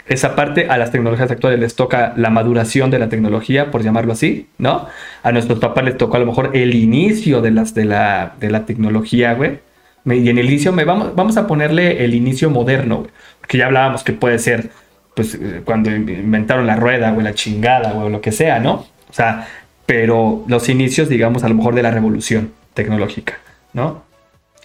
esa 0.07 0.35
parte, 0.35 0.67
a 0.69 0.77
las 0.77 0.91
tecnologías 0.91 1.31
actuales 1.31 1.59
les 1.59 1.75
toca 1.75 2.13
la 2.17 2.29
maduración 2.29 2.91
de 2.91 2.99
la 2.99 3.09
tecnología, 3.09 3.71
por 3.71 3.83
llamarlo 3.83 4.13
así, 4.13 4.47
¿no? 4.57 4.87
A 5.23 5.31
nuestros 5.31 5.59
papás 5.59 5.85
les 5.85 5.97
tocó 5.97 6.17
a 6.17 6.19
lo 6.19 6.25
mejor 6.25 6.51
el 6.53 6.75
inicio 6.75 7.41
de, 7.41 7.51
las, 7.51 7.73
de, 7.73 7.85
la, 7.85 8.35
de 8.39 8.49
la 8.49 8.65
tecnología, 8.65 9.33
güey. 9.33 9.59
Y 10.05 10.29
en 10.29 10.37
el 10.37 10.47
inicio, 10.47 10.73
me, 10.73 10.83
vamos, 10.83 11.15
vamos 11.15 11.37
a 11.37 11.47
ponerle 11.47 12.03
el 12.03 12.13
inicio 12.13 12.49
moderno, 12.49 12.97
güey. 12.97 13.11
Porque 13.39 13.57
ya 13.57 13.67
hablábamos 13.67 14.03
que 14.03 14.11
puede 14.11 14.39
ser 14.39 14.71
pues 15.15 15.35
eh, 15.35 15.61
cuando 15.63 15.91
inventaron 15.91 16.65
la 16.67 16.75
rueda, 16.75 17.11
güey, 17.11 17.23
la 17.23 17.33
chingada, 17.33 17.93
o 17.93 18.09
lo 18.09 18.21
que 18.21 18.31
sea, 18.31 18.59
¿no? 18.59 18.85
O 19.09 19.13
sea, 19.13 19.47
pero 19.85 20.43
los 20.47 20.69
inicios, 20.69 21.09
digamos, 21.09 21.43
a 21.43 21.49
lo 21.49 21.55
mejor 21.55 21.75
de 21.75 21.83
la 21.83 21.91
revolución 21.91 22.51
tecnológica, 22.73 23.37
¿no? 23.73 24.03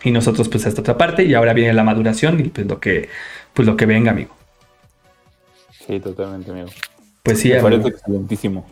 Y 0.04 0.10
nosotros, 0.12 0.48
pues, 0.48 0.64
esta 0.64 0.80
otra 0.80 0.96
parte, 0.96 1.24
y 1.24 1.34
ahora 1.34 1.52
viene 1.52 1.72
la 1.72 1.82
maduración 1.84 2.40
y 2.40 2.44
pues 2.44 2.66
lo 2.66 2.78
que, 2.78 3.08
pues 3.52 3.66
lo 3.66 3.76
que 3.76 3.84
venga, 3.84 4.12
amigo. 4.12 4.34
Sí, 5.86 5.98
totalmente, 6.00 6.50
amigo. 6.50 6.68
Pues 7.22 7.40
sí, 7.40 7.48
Me 7.48 7.58
amigo. 7.58 7.68
parece 7.68 7.88
excelentísimo. 7.88 8.66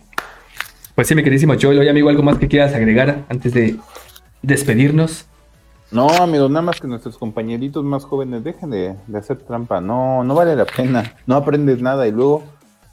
Pues 0.94 1.08
sí, 1.08 1.14
mi 1.14 1.22
queridísimo 1.22 1.54
Joel, 1.60 1.78
oye, 1.78 1.90
amigo, 1.90 2.08
¿algo 2.08 2.22
más 2.22 2.38
que 2.38 2.48
quieras 2.48 2.74
agregar 2.74 3.24
antes 3.28 3.52
de 3.52 3.76
despedirnos? 4.42 5.26
No, 5.90 6.08
amigo, 6.08 6.48
nada 6.48 6.62
más 6.62 6.80
que 6.80 6.88
nuestros 6.88 7.16
compañeritos 7.16 7.84
más 7.84 8.04
jóvenes 8.04 8.42
dejen 8.42 8.70
de, 8.70 8.96
de 9.06 9.18
hacer 9.18 9.38
trampa. 9.38 9.80
No, 9.80 10.24
no 10.24 10.34
vale 10.34 10.56
la 10.56 10.64
pena. 10.64 11.14
No 11.26 11.36
aprendes 11.36 11.80
nada 11.80 12.06
y 12.08 12.12
luego 12.12 12.42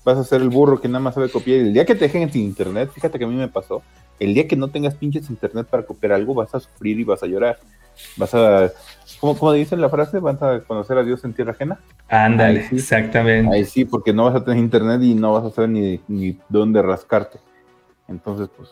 vas 0.03 0.17
a 0.17 0.23
ser 0.23 0.41
el 0.41 0.49
burro 0.49 0.79
que 0.79 0.87
nada 0.87 0.99
más 0.99 1.15
sabe 1.15 1.29
copiar. 1.29 1.57
Y 1.57 1.61
el 1.61 1.73
día 1.73 1.85
que 1.85 1.95
te 1.95 2.05
dejen 2.05 2.31
sin 2.31 2.43
internet, 2.43 2.91
fíjate 2.93 3.17
que 3.17 3.25
a 3.25 3.27
mí 3.27 3.35
me 3.35 3.47
pasó. 3.47 3.81
El 4.19 4.33
día 4.33 4.47
que 4.47 4.55
no 4.55 4.67
tengas 4.69 4.95
pinches 4.95 5.29
internet 5.29 5.67
para 5.69 5.83
copiar 5.83 6.13
algo, 6.13 6.33
vas 6.33 6.53
a 6.53 6.59
sufrir 6.59 6.99
y 6.99 7.03
vas 7.03 7.23
a 7.23 7.27
llorar. 7.27 7.59
Vas 8.17 8.33
a. 8.33 8.71
¿Cómo, 9.19 9.37
cómo 9.37 9.51
dice 9.53 9.75
la 9.77 9.89
frase? 9.89 10.19
¿Vas 10.19 10.41
a 10.41 10.59
conocer 10.61 10.97
a 10.97 11.03
Dios 11.03 11.23
en 11.23 11.33
tierra 11.33 11.51
ajena? 11.51 11.79
Ándale, 12.09 12.67
sí. 12.67 12.75
exactamente. 12.75 13.55
Ahí 13.55 13.65
sí, 13.65 13.85
porque 13.85 14.13
no 14.13 14.25
vas 14.25 14.35
a 14.35 14.43
tener 14.43 14.59
internet 14.59 15.01
y 15.01 15.15
no 15.15 15.33
vas 15.33 15.45
a 15.45 15.51
saber 15.51 15.69
ni, 15.69 15.99
ni 16.07 16.37
dónde 16.49 16.81
rascarte. 16.81 17.39
Entonces, 18.07 18.49
pues, 18.55 18.69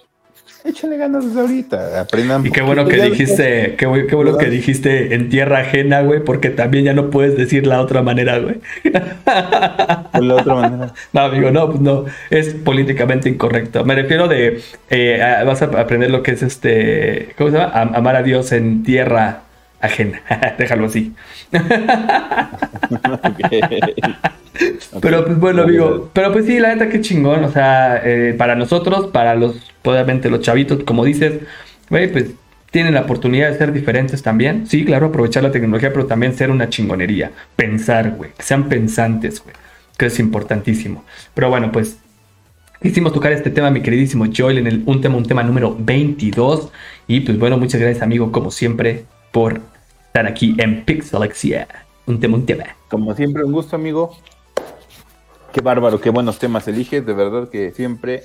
échale 0.64 0.97
ganas 0.97 1.26
desde 1.26 1.41
ahorita. 1.41 2.01
Aprendan. 2.01 2.45
Y 2.45 2.51
qué 2.51 2.62
bueno 2.62 2.86
que 2.88 3.01
dijiste, 3.01 3.76
qué, 3.78 4.05
qué 4.07 4.16
bueno 4.16 4.38
que 4.38 4.49
dijiste 4.49 5.14
en 5.16 5.30
tierra 5.30 5.59
ajena, 5.59 6.01
güey, 6.01 6.24
porque 6.24 6.49
también 6.49 6.86
ya 6.86 6.93
no 6.93 7.09
puedes 7.09 7.36
decir 7.38 7.66
la 7.68 7.82
otra 7.82 8.01
manera, 8.01 8.39
güey. 8.39 8.59
La 8.86 10.36
otra 10.36 10.55
manera. 10.55 10.93
No, 11.14 11.22
amigo, 11.22 11.51
no, 11.51 11.68
pues 11.70 11.82
no, 11.82 12.05
es 12.30 12.53
políticamente 12.53 13.30
incorrecto. 13.30 13.84
Me 13.86 13.95
refiero 13.95 14.28
de, 14.28 14.62
eh, 14.89 15.22
a- 15.22 15.43
vas 15.43 15.62
a 15.62 15.66
aprender 15.66 16.12
lo 16.12 16.24
que 16.24 16.32
es 16.32 16.43
este, 16.43 17.34
¿cómo 17.38 17.51
se 17.51 17.57
llama? 17.57 17.72
Am- 17.74 17.95
amar 17.95 18.16
a 18.16 18.24
Dios 18.24 18.51
en 18.51 18.84
tierra 18.84 19.41
ajena. 19.80 20.22
Déjalo 20.57 20.86
así. 20.86 21.14
Pero 25.02 25.26
pues 25.26 25.39
bueno, 25.39 25.64
amigo, 25.64 26.10
pero 26.14 26.32
pues 26.34 26.45
sí, 26.45 26.60
la 26.60 26.74
neta, 26.74 26.89
qué 26.89 27.02
chingón, 27.02 27.43
o 27.43 27.52
sea, 27.52 28.02
eh, 28.04 28.36
para 28.38 28.56
nosotros, 28.56 29.08
para 29.08 29.36
los, 29.36 29.72
obviamente 29.84 30.30
los 30.30 30.41
chavitos, 30.41 30.84
como 30.84 31.06
dices, 31.06 31.39
güey, 31.89 32.12
pues 32.12 32.32
tienen 32.72 32.93
la 32.93 33.02
oportunidad 33.02 33.49
de 33.52 33.58
ser 33.58 33.74
diferentes 33.74 34.22
también. 34.22 34.68
Sí, 34.68 34.86
claro, 34.86 35.08
aprovechar 35.08 35.43
la 35.43 35.52
tecnología, 35.52 35.91
pero 35.91 36.06
también 36.06 36.34
ser 36.36 36.52
una 36.52 36.70
chingonería. 36.70 37.32
Pensar, 37.56 38.12
güey, 38.12 38.32
que 38.38 38.43
sean 38.43 38.70
pensantes, 38.70 39.43
güey, 39.43 39.56
que 39.97 40.06
es 40.08 40.20
importantísimo. 40.20 41.04
Pero 41.34 41.49
bueno, 41.49 41.72
pues 41.72 41.97
Quisimos 42.82 43.14
tocar 43.14 43.32
este 43.32 43.52
tema, 43.52 43.70
mi 43.70 43.84
queridísimo 43.84 44.26
Joel, 44.36 44.58
en 44.58 44.66
el 44.66 44.84
un 44.88 45.02
tema, 45.02 45.16
un 45.16 45.24
tema 45.24 45.43
número 45.43 45.76
22. 45.78 46.72
Y 47.08 47.20
pues 47.20 47.38
bueno, 47.38 47.56
muchas 47.60 47.80
gracias, 47.80 48.02
amigo, 48.02 48.32
como 48.32 48.49
siempre, 48.49 49.06
por 49.32 49.62
estar 50.08 50.26
aquí 50.26 50.56
en 50.58 50.84
Pixelexia. 50.84 51.68
Un 52.08 52.20
tema, 52.20 52.38
un 52.38 52.45
tema. 52.47 52.64
Como 52.89 53.14
siempre, 53.14 53.43
un 53.43 53.52
gusto, 53.52 53.76
amigo. 53.76 54.18
Qué 55.52 55.62
bárbaro, 55.62 55.99
qué 55.99 56.10
buenos 56.10 56.39
temas 56.39 56.68
eliges. 56.68 57.06
De 57.06 57.14
verdad 57.14 57.49
que 57.49 57.72
siempre 57.72 58.24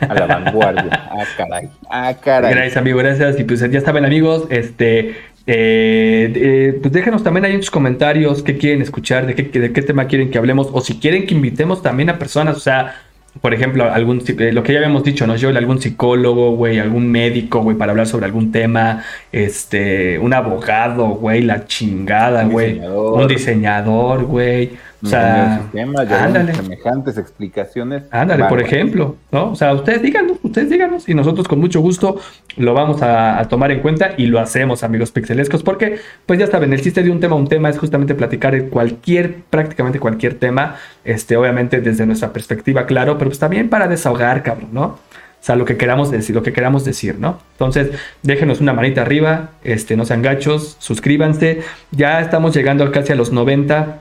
a 0.00 0.14
la 0.14 0.26
vanguardia. 0.26 0.90
Ah, 1.10 1.24
caray. 1.36 1.68
Ah, 1.90 2.14
caray. 2.22 2.52
Gracias, 2.54 2.76
amigo, 2.76 2.98
gracias. 2.98 3.38
Y 3.40 3.44
pues 3.44 3.60
ya 3.70 3.80
saben, 3.80 4.04
amigos, 4.04 4.46
este. 4.50 5.10
eh, 5.46 6.32
eh, 6.34 6.78
pues 6.80 6.92
déjenos 6.92 7.22
también 7.22 7.44
ahí 7.44 7.52
en 7.54 7.62
sus 7.62 7.70
comentarios 7.70 8.42
qué 8.42 8.56
quieren 8.58 8.82
escuchar, 8.82 9.26
de 9.26 9.34
qué, 9.34 9.58
de 9.58 9.72
qué 9.72 9.82
tema 9.82 10.06
quieren 10.06 10.30
que 10.30 10.38
hablemos, 10.38 10.68
o 10.72 10.80
si 10.80 10.98
quieren 10.98 11.26
que 11.26 11.34
invitemos 11.34 11.82
también 11.82 12.10
a 12.10 12.18
personas, 12.18 12.56
o 12.56 12.60
sea, 12.60 12.96
por 13.40 13.54
ejemplo, 13.54 13.90
algún 13.92 14.22
eh, 14.26 14.52
lo 14.52 14.62
que 14.62 14.72
ya 14.72 14.78
habíamos 14.78 15.04
dicho, 15.04 15.26
¿no? 15.26 15.36
Yo, 15.36 15.48
algún 15.50 15.80
psicólogo, 15.80 16.52
güey, 16.52 16.78
algún 16.78 17.10
médico, 17.10 17.60
güey, 17.62 17.76
para 17.76 17.92
hablar 17.92 18.06
sobre 18.06 18.26
algún 18.26 18.52
tema, 18.52 19.04
este, 19.32 20.18
un 20.18 20.34
abogado, 20.34 21.08
güey, 21.08 21.42
la 21.42 21.66
chingada, 21.66 22.44
Un 22.44 22.50
güey, 22.52 22.80
un 22.80 23.26
diseñador, 23.28 24.24
güey, 24.24 24.72
o 25.02 25.06
sea, 25.06 25.62
ya 25.72 26.24
ándale. 26.24 26.54
semejantes 26.54 27.18
explicaciones. 27.18 28.04
Ándale, 28.10 28.44
por 28.44 28.60
ejemplo, 28.60 29.16
¿no? 29.30 29.52
O 29.52 29.54
sea, 29.54 29.72
ustedes 29.72 30.02
díganos, 30.02 30.38
ustedes 30.42 30.70
díganos 30.70 31.08
y 31.08 31.14
nosotros 31.14 31.46
con 31.46 31.60
mucho 31.60 31.80
gusto 31.80 32.16
lo 32.56 32.74
vamos 32.74 33.00
a, 33.02 33.38
a 33.38 33.44
tomar 33.46 33.70
en 33.70 33.80
cuenta 33.80 34.14
y 34.16 34.26
lo 34.26 34.40
hacemos, 34.40 34.82
amigos 34.82 35.12
pixelescos, 35.12 35.62
porque 35.62 36.00
pues 36.26 36.38
ya 36.38 36.48
saben, 36.48 36.72
el 36.72 36.80
chiste 36.82 37.02
de 37.02 37.10
un 37.10 37.20
tema 37.20 37.36
a 37.36 37.38
un 37.38 37.48
tema 37.48 37.68
es 37.68 37.78
justamente 37.78 38.14
platicar 38.14 38.54
de 38.54 38.68
cualquier, 38.68 39.36
prácticamente 39.50 40.00
cualquier 40.00 40.34
tema, 40.34 40.76
este, 41.04 41.36
obviamente 41.36 41.80
desde 41.80 42.04
nuestra 42.04 42.32
perspectiva, 42.32 42.86
claro, 42.86 43.18
pero 43.18 43.30
pues 43.30 43.38
también 43.38 43.68
para 43.68 43.86
desahogar, 43.86 44.42
cabrón, 44.42 44.70
¿no? 44.72 44.98
O 45.40 45.44
sea, 45.48 45.54
lo 45.54 45.64
que 45.64 45.76
queramos 45.76 46.10
decir, 46.10 46.34
lo 46.34 46.42
que 46.42 46.52
queramos 46.52 46.84
decir, 46.84 47.16
¿no? 47.18 47.38
Entonces, 47.52 47.90
déjenos 48.24 48.60
una 48.60 48.72
manita 48.72 49.02
arriba, 49.02 49.50
este, 49.62 49.96
no 49.96 50.04
sean 50.04 50.20
gachos, 50.20 50.76
suscríbanse. 50.80 51.60
Ya 51.92 52.20
estamos 52.20 52.54
llegando 52.56 52.90
casi 52.90 53.12
a 53.12 53.14
los 53.14 53.30
90 53.30 54.00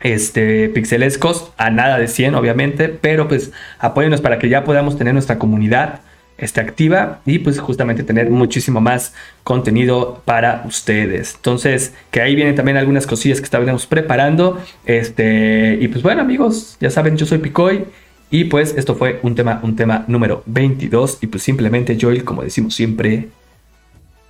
este, 0.00 0.68
pixelescos, 0.68 1.52
a 1.56 1.70
nada 1.70 1.98
de 1.98 2.08
100 2.08 2.34
obviamente, 2.34 2.88
pero 2.88 3.28
pues 3.28 3.52
apóyenos 3.78 4.20
para 4.20 4.38
que 4.38 4.48
ya 4.48 4.64
podamos 4.64 4.96
tener 4.98 5.12
nuestra 5.12 5.38
comunidad 5.38 6.00
este, 6.38 6.60
activa 6.60 7.20
y 7.24 7.38
pues 7.38 7.58
justamente 7.58 8.02
tener 8.02 8.30
muchísimo 8.30 8.80
más 8.80 9.14
contenido 9.42 10.22
para 10.24 10.64
ustedes. 10.66 11.34
Entonces, 11.36 11.94
que 12.10 12.20
ahí 12.20 12.34
vienen 12.34 12.54
también 12.54 12.76
algunas 12.76 13.06
cosillas 13.06 13.38
que 13.38 13.44
estaremos 13.44 13.86
preparando. 13.86 14.60
Este, 14.84 15.78
y 15.80 15.88
pues 15.88 16.02
bueno 16.02 16.22
amigos, 16.22 16.76
ya 16.80 16.90
saben, 16.90 17.16
yo 17.16 17.26
soy 17.26 17.38
Picoy 17.38 17.84
y 18.30 18.44
pues 18.44 18.74
esto 18.76 18.94
fue 18.96 19.20
un 19.22 19.34
tema, 19.34 19.60
un 19.62 19.76
tema 19.76 20.04
número 20.08 20.42
22 20.46 21.18
y 21.22 21.26
pues 21.28 21.42
simplemente 21.42 21.96
Joel, 22.00 22.24
como 22.24 22.42
decimos 22.42 22.74
siempre, 22.74 23.28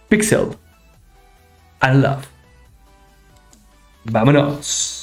Pixel 0.08 0.48
and 1.80 2.02
Love. 2.02 2.26
Vámonos. 4.04 4.95